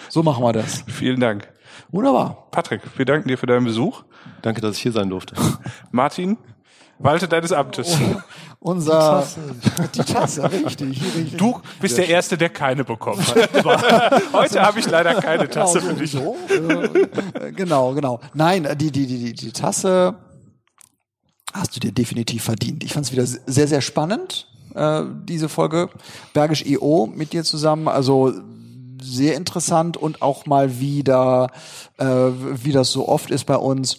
So 0.09 0.23
machen 0.23 0.45
wir 0.45 0.53
das. 0.53 0.85
Vielen 0.89 1.21
Dank. 1.21 1.49
Wunderbar. 1.91 2.49
Patrick, 2.51 2.83
wir 2.97 3.05
danken 3.05 3.29
dir 3.29 3.39
für 3.39 3.47
deinen 3.47 3.65
Besuch. 3.65 4.05
Danke, 4.43 4.61
dass 4.61 4.77
ich 4.77 4.83
hier 4.83 4.93
sein 4.93 5.09
durfte. 5.09 5.35
Martin, 5.91 6.37
walte 6.99 7.29
deines 7.29 7.53
Amtes. 7.53 7.97
Oh, 8.01 8.21
unser 8.61 9.25
die 9.25 9.35
Tasse, 9.37 9.41
die 9.95 10.13
Tasse 10.13 10.53
richtig, 10.53 11.03
richtig. 11.17 11.37
Du 11.37 11.61
bist 11.81 11.97
der 11.97 12.09
Erste, 12.09 12.37
der 12.37 12.49
keine 12.49 12.85
bekommen 12.85 13.25
hat. 13.27 13.65
Heute 14.33 14.63
habe 14.63 14.81
ich 14.81 14.91
leider 14.91 15.15
keine 15.15 15.47
genau, 15.47 15.67
Tasse 15.67 15.81
genau, 15.81 15.95
für 15.95 16.01
dich. 16.01 16.11
So, 16.11 16.37
äh, 16.49 17.53
genau, 17.53 17.95
genau. 17.95 18.21
Nein, 18.35 18.69
die, 18.77 18.91
die, 18.91 19.07
die, 19.07 19.33
die 19.33 19.53
Tasse 19.53 20.17
hast 21.53 21.77
du 21.77 21.81
dir 21.81 21.93
definitiv 21.93 22.45
verdient. 22.45 22.85
Ich 22.85 22.93
fand 22.93 23.07
es 23.07 23.13
wieder 23.13 23.27
sehr, 23.27 23.69
sehr 23.69 23.81
spannend, 23.81 24.49
äh, 24.75 25.03
diese 25.25 25.49
Folge. 25.49 25.91
Bergisch 26.35 26.65
EO 26.67 27.07
mit 27.07 27.33
dir 27.33 27.45
zusammen. 27.45 27.89
Also 27.89 28.33
sehr 29.01 29.37
interessant 29.37 29.97
und 29.97 30.23
auch 30.23 30.47
mal 30.47 30.81
wieder, 30.81 31.51
äh, 31.99 32.07
wie 32.07 32.73
das 32.73 32.91
so 32.91 33.09
oft 33.09 33.31
ist 33.31 33.45
bei 33.45 33.57
uns, 33.57 33.99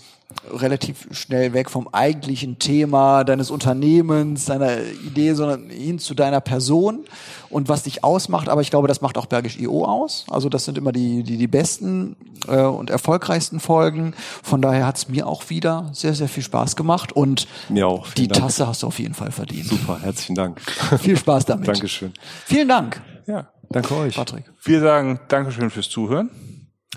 relativ 0.51 1.07
schnell 1.11 1.53
weg 1.53 1.69
vom 1.69 1.87
eigentlichen 1.91 2.59
Thema 2.59 3.23
deines 3.23 3.49
Unternehmens, 3.49 4.45
deiner 4.45 4.79
Idee, 5.05 5.33
sondern 5.33 5.69
hin 5.69 5.99
zu 5.99 6.13
deiner 6.13 6.39
Person 6.39 7.05
und 7.49 7.67
was 7.67 7.83
dich 7.83 8.03
ausmacht. 8.03 8.47
Aber 8.47 8.61
ich 8.61 8.69
glaube, 8.69 8.87
das 8.87 9.01
macht 9.01 9.17
auch 9.17 9.25
Bergisch 9.25 9.59
IO 9.59 9.85
aus. 9.85 10.25
Also 10.29 10.49
das 10.49 10.65
sind 10.65 10.77
immer 10.77 10.91
die, 10.91 11.23
die, 11.23 11.37
die 11.37 11.47
besten 11.47 12.15
äh, 12.47 12.61
und 12.61 12.89
erfolgreichsten 12.89 13.59
Folgen. 13.59 14.13
Von 14.43 14.61
daher 14.61 14.85
hat 14.85 14.97
es 14.97 15.09
mir 15.09 15.27
auch 15.27 15.49
wieder 15.49 15.89
sehr, 15.93 16.13
sehr 16.13 16.29
viel 16.29 16.43
Spaß 16.43 16.75
gemacht 16.75 17.11
und 17.11 17.47
mir 17.67 17.87
auch. 17.87 18.07
die 18.13 18.27
Dank. 18.27 18.41
Tasse 18.41 18.67
hast 18.67 18.83
du 18.83 18.87
auf 18.87 18.99
jeden 18.99 19.15
Fall 19.15 19.31
verdient. 19.31 19.65
Super, 19.65 19.99
herzlichen 20.01 20.35
Dank. 20.35 20.61
Viel 20.99 21.17
Spaß 21.17 21.45
damit. 21.45 21.67
Dankeschön. 21.67 22.13
Vielen 22.45 22.67
Dank. 22.67 23.01
Ja, 23.25 23.49
danke 23.69 23.95
euch. 23.95 24.15
Patrick. 24.15 24.45
Wir 24.63 24.79
sagen 24.79 25.19
Dankeschön 25.27 25.69
fürs 25.69 25.89
Zuhören. 25.89 26.29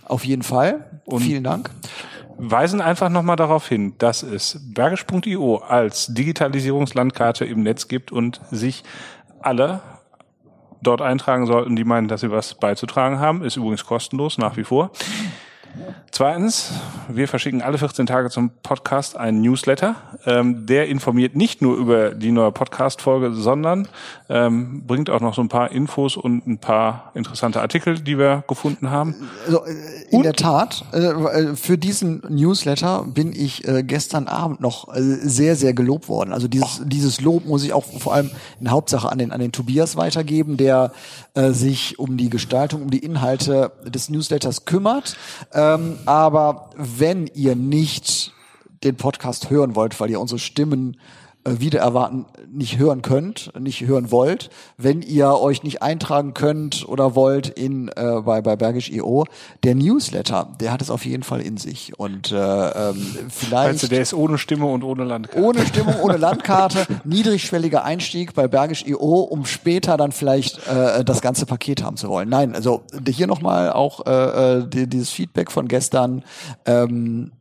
Auf 0.04 0.24
jeden 0.24 0.42
Fall. 0.42 1.00
Und 1.04 1.20
vielen 1.20 1.44
Dank 1.44 1.70
weisen 2.50 2.80
einfach 2.80 3.08
nochmal 3.08 3.36
darauf 3.36 3.68
hin, 3.68 3.94
dass 3.98 4.22
es 4.24 4.60
bergisch.io 4.74 5.58
als 5.58 6.08
Digitalisierungslandkarte 6.08 7.44
im 7.44 7.62
Netz 7.62 7.86
gibt 7.86 8.10
und 8.10 8.40
sich 8.50 8.82
alle 9.40 9.80
dort 10.82 11.00
eintragen 11.00 11.46
sollten, 11.46 11.76
die 11.76 11.84
meinen, 11.84 12.08
dass 12.08 12.22
sie 12.22 12.32
was 12.32 12.54
beizutragen 12.54 13.20
haben. 13.20 13.44
Ist 13.44 13.56
übrigens 13.56 13.86
kostenlos 13.86 14.38
nach 14.38 14.56
wie 14.56 14.64
vor. 14.64 14.90
Zweitens, 16.10 16.72
wir 17.08 17.26
verschicken 17.26 17.62
alle 17.62 17.78
14 17.78 18.04
Tage 18.04 18.28
zum 18.28 18.50
Podcast 18.62 19.16
einen 19.16 19.40
Newsletter. 19.40 19.96
Ähm, 20.26 20.66
der 20.66 20.88
informiert 20.88 21.34
nicht 21.34 21.62
nur 21.62 21.76
über 21.76 22.10
die 22.10 22.32
neue 22.32 22.52
Podcast-Folge, 22.52 23.32
sondern 23.32 23.88
ähm, 24.28 24.82
bringt 24.86 25.08
auch 25.08 25.20
noch 25.20 25.34
so 25.34 25.40
ein 25.40 25.48
paar 25.48 25.72
Infos 25.72 26.18
und 26.18 26.46
ein 26.46 26.58
paar 26.58 27.12
interessante 27.14 27.62
Artikel, 27.62 27.98
die 27.98 28.18
wir 28.18 28.44
gefunden 28.46 28.90
haben. 28.90 29.14
Also, 29.46 29.64
äh, 29.64 29.70
in 30.10 30.18
und? 30.18 30.24
der 30.24 30.34
Tat, 30.34 30.84
äh, 30.92 30.98
äh, 30.98 31.56
für 31.56 31.78
diesen 31.78 32.22
Newsletter 32.28 33.04
bin 33.06 33.32
ich 33.32 33.66
äh, 33.66 33.82
gestern 33.82 34.28
Abend 34.28 34.60
noch 34.60 34.94
äh, 34.94 35.00
sehr, 35.00 35.56
sehr 35.56 35.72
gelobt 35.72 36.10
worden. 36.10 36.34
Also 36.34 36.46
dieses, 36.46 36.82
dieses 36.84 37.22
Lob 37.22 37.46
muss 37.46 37.64
ich 37.64 37.72
auch 37.72 37.84
vor 37.84 38.12
allem 38.12 38.30
in 38.60 38.70
Hauptsache 38.70 39.10
an 39.10 39.16
den, 39.16 39.32
an 39.32 39.40
den 39.40 39.52
Tobias 39.52 39.96
weitergeben, 39.96 40.58
der 40.58 40.92
äh, 41.34 41.52
sich 41.52 41.98
um 41.98 42.18
die 42.18 42.28
Gestaltung, 42.28 42.82
um 42.82 42.90
die 42.90 42.98
Inhalte 42.98 43.72
des 43.86 44.10
Newsletters 44.10 44.66
kümmert. 44.66 45.16
Ähm, 45.62 45.98
aber 46.06 46.70
wenn 46.76 47.26
ihr 47.34 47.54
nicht 47.54 48.32
den 48.82 48.96
Podcast 48.96 49.50
hören 49.50 49.76
wollt, 49.76 49.98
weil 50.00 50.10
ihr 50.10 50.20
unsere 50.20 50.38
Stimmen 50.38 50.96
äh, 51.44 51.58
wieder 51.58 51.80
erwarten 51.80 52.26
nicht 52.52 52.78
hören 52.78 53.02
könnt, 53.02 53.52
nicht 53.58 53.80
hören 53.80 54.10
wollt, 54.10 54.50
wenn 54.76 55.02
ihr 55.02 55.38
euch 55.38 55.62
nicht 55.62 55.82
eintragen 55.82 56.34
könnt 56.34 56.86
oder 56.86 57.14
wollt 57.14 57.48
in 57.48 57.88
äh, 57.88 58.20
bei 58.24 58.40
bei 58.42 58.56
Bergisch 58.56 58.90
IO, 58.90 59.24
der 59.64 59.74
Newsletter, 59.74 60.52
der 60.60 60.72
hat 60.72 60.82
es 60.82 60.90
auf 60.90 61.04
jeden 61.04 61.22
Fall 61.22 61.40
in 61.40 61.56
sich. 61.56 61.98
Und 61.98 62.30
äh, 62.30 62.36
ähm, 62.36 63.06
vielleicht 63.28 63.70
also 63.70 63.88
der 63.88 64.02
ist 64.02 64.14
ohne 64.14 64.38
Stimme 64.38 64.66
und 64.66 64.84
ohne 64.84 65.04
Landkarte. 65.04 65.42
Ohne 65.42 65.66
Stimmung, 65.66 65.94
ohne 66.00 66.16
Landkarte, 66.16 66.86
niedrigschwelliger 67.04 67.84
Einstieg 67.84 68.34
bei 68.34 68.46
Bergisch 68.46 68.84
IO, 68.86 69.22
um 69.22 69.44
später 69.44 69.96
dann 69.96 70.12
vielleicht 70.12 70.58
äh, 70.68 71.04
das 71.04 71.22
ganze 71.22 71.46
Paket 71.46 71.82
haben 71.82 71.96
zu 71.96 72.08
wollen. 72.08 72.28
Nein, 72.28 72.54
also 72.54 72.82
hier 73.08 73.26
nochmal 73.26 73.72
auch 73.72 74.06
äh, 74.06 74.58
äh 74.58 74.86
dieses 74.86 75.10
Feedback 75.10 75.50
von 75.50 75.68
gestern. 75.68 76.22
Ähm, 76.66 77.32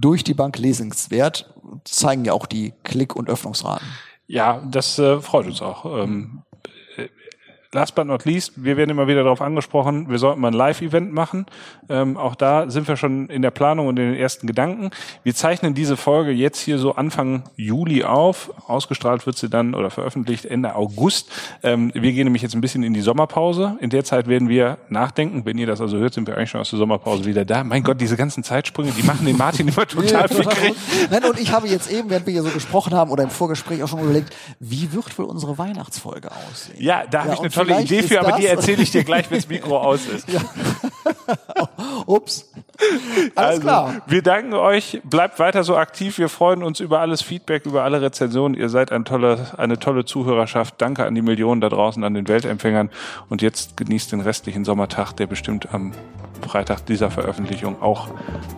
durch 0.00 0.24
die 0.24 0.34
Bank 0.34 0.58
lesenswert, 0.58 1.52
zeigen 1.84 2.24
ja 2.24 2.32
auch 2.32 2.46
die 2.46 2.72
Klick- 2.84 3.16
und 3.16 3.28
Öffnungsraten. 3.28 3.86
Ja, 4.26 4.62
das 4.70 4.98
äh, 4.98 5.20
freut 5.20 5.46
uns 5.46 5.60
auch. 5.60 5.84
Ähm, 5.84 6.42
last 7.72 7.94
but 7.94 8.06
not 8.06 8.24
least, 8.24 8.52
wir 8.56 8.76
werden 8.76 8.90
immer 8.90 9.06
wieder 9.06 9.22
darauf 9.22 9.40
angesprochen, 9.40 10.10
wir 10.10 10.18
sollten 10.18 10.40
mal 10.40 10.48
ein 10.48 10.54
Live-Event 10.54 11.12
machen. 11.12 11.46
Ähm, 11.88 12.16
auch 12.16 12.34
da 12.34 12.68
sind 12.68 12.88
wir 12.88 12.96
schon 12.96 13.28
in 13.28 13.42
der 13.42 13.52
Planung 13.52 13.86
und 13.86 13.98
in 13.98 14.10
den 14.10 14.20
ersten 14.20 14.48
Gedanken. 14.48 14.90
Wir 15.22 15.34
zeichnen 15.34 15.74
diese 15.74 15.96
Folge 15.96 16.32
jetzt 16.32 16.60
hier 16.60 16.78
so 16.78 16.96
Anfang 16.96 17.44
Juli 17.56 18.02
auf. 18.02 18.52
Ausgestrahlt 18.66 19.24
wird 19.24 19.36
sie 19.36 19.48
dann 19.48 19.74
oder 19.74 19.90
veröffentlicht 19.90 20.46
Ende 20.46 20.74
August. 20.74 21.30
Ähm, 21.62 21.92
wir 21.94 22.12
gehen 22.12 22.24
nämlich 22.24 22.42
jetzt 22.42 22.54
ein 22.54 22.60
bisschen 22.60 22.82
in 22.82 22.92
die 22.92 23.02
Sommerpause. 23.02 23.76
In 23.80 23.90
der 23.90 24.02
Zeit 24.04 24.26
werden 24.26 24.48
wir 24.48 24.78
nachdenken. 24.88 25.44
Wenn 25.44 25.56
ihr 25.56 25.66
das 25.66 25.80
also 25.80 25.96
hört, 25.98 26.14
sind 26.14 26.26
wir 26.26 26.36
eigentlich 26.36 26.50
schon 26.50 26.60
aus 26.60 26.70
der 26.70 26.78
Sommerpause 26.78 27.24
wieder 27.24 27.44
da. 27.44 27.62
Mein 27.62 27.84
Gott, 27.84 28.00
diese 28.00 28.16
ganzen 28.16 28.42
Zeitsprünge, 28.42 28.90
die 28.90 29.04
machen 29.04 29.24
den 29.24 29.36
Martin 29.36 29.68
immer 29.68 29.86
total 29.86 30.28
fickrig. 30.28 30.74
Nein, 31.08 31.24
und 31.24 31.38
ich 31.38 31.52
habe 31.52 31.68
jetzt 31.68 31.90
eben, 31.90 32.10
während 32.10 32.26
wir 32.26 32.32
hier 32.32 32.42
so 32.42 32.50
gesprochen 32.50 32.94
haben 32.94 33.12
oder 33.12 33.22
im 33.22 33.30
Vorgespräch 33.30 33.80
auch 33.84 33.88
schon 33.88 34.00
überlegt, 34.00 34.34
wie 34.58 34.92
wird 34.92 35.16
wohl 35.18 35.26
unsere 35.26 35.56
Weihnachtsfolge 35.56 36.30
aussehen? 36.32 36.76
Ja, 36.80 37.04
da 37.08 37.24
habe 37.24 37.34
ich 37.34 37.40
eine 37.40 37.50
tolle 37.64 37.82
Idee 37.82 38.02
für, 38.02 38.20
aber 38.20 38.38
die 38.38 38.46
erzähle 38.46 38.82
ich 38.82 38.90
dir 38.90 39.04
gleich, 39.04 39.30
wenn 39.30 39.38
das 39.38 39.48
Mikro 39.48 39.78
aus 39.78 40.06
ist. 40.06 40.28
Ja. 40.28 40.40
Ups. 42.06 42.50
Alles 43.34 43.48
also, 43.48 43.60
klar. 43.60 43.94
Wir 44.06 44.22
danken 44.22 44.54
euch. 44.54 45.00
Bleibt 45.04 45.38
weiter 45.38 45.64
so 45.64 45.76
aktiv. 45.76 46.18
Wir 46.18 46.28
freuen 46.28 46.62
uns 46.62 46.80
über 46.80 47.00
alles 47.00 47.22
Feedback, 47.22 47.66
über 47.66 47.84
alle 47.84 48.00
Rezensionen. 48.00 48.58
Ihr 48.58 48.68
seid 48.68 48.92
ein 48.92 49.04
tolle, 49.04 49.48
eine 49.56 49.78
tolle 49.78 50.04
Zuhörerschaft. 50.04 50.74
Danke 50.78 51.04
an 51.04 51.14
die 51.14 51.22
Millionen 51.22 51.60
da 51.60 51.68
draußen, 51.68 52.02
an 52.04 52.14
den 52.14 52.28
Weltempfängern. 52.28 52.90
Und 53.28 53.42
jetzt 53.42 53.76
genießt 53.76 54.12
den 54.12 54.20
restlichen 54.20 54.64
Sommertag, 54.64 55.12
der 55.12 55.26
bestimmt 55.26 55.72
am 55.72 55.92
Freitag 56.46 56.86
dieser 56.86 57.10
Veröffentlichung 57.10 57.82
auch 57.82 58.08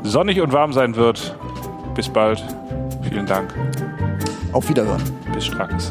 sonnig 0.03 0.41
und 0.41 0.53
warm 0.53 0.73
sein 0.73 0.97
wird. 0.97 1.37
Bis 1.95 2.09
bald. 2.09 2.43
Vielen 3.09 3.27
Dank. 3.27 3.53
Auf 4.53 4.69
Wiederhören. 4.69 5.03
Bis 5.35 5.47
straks. 5.47 5.91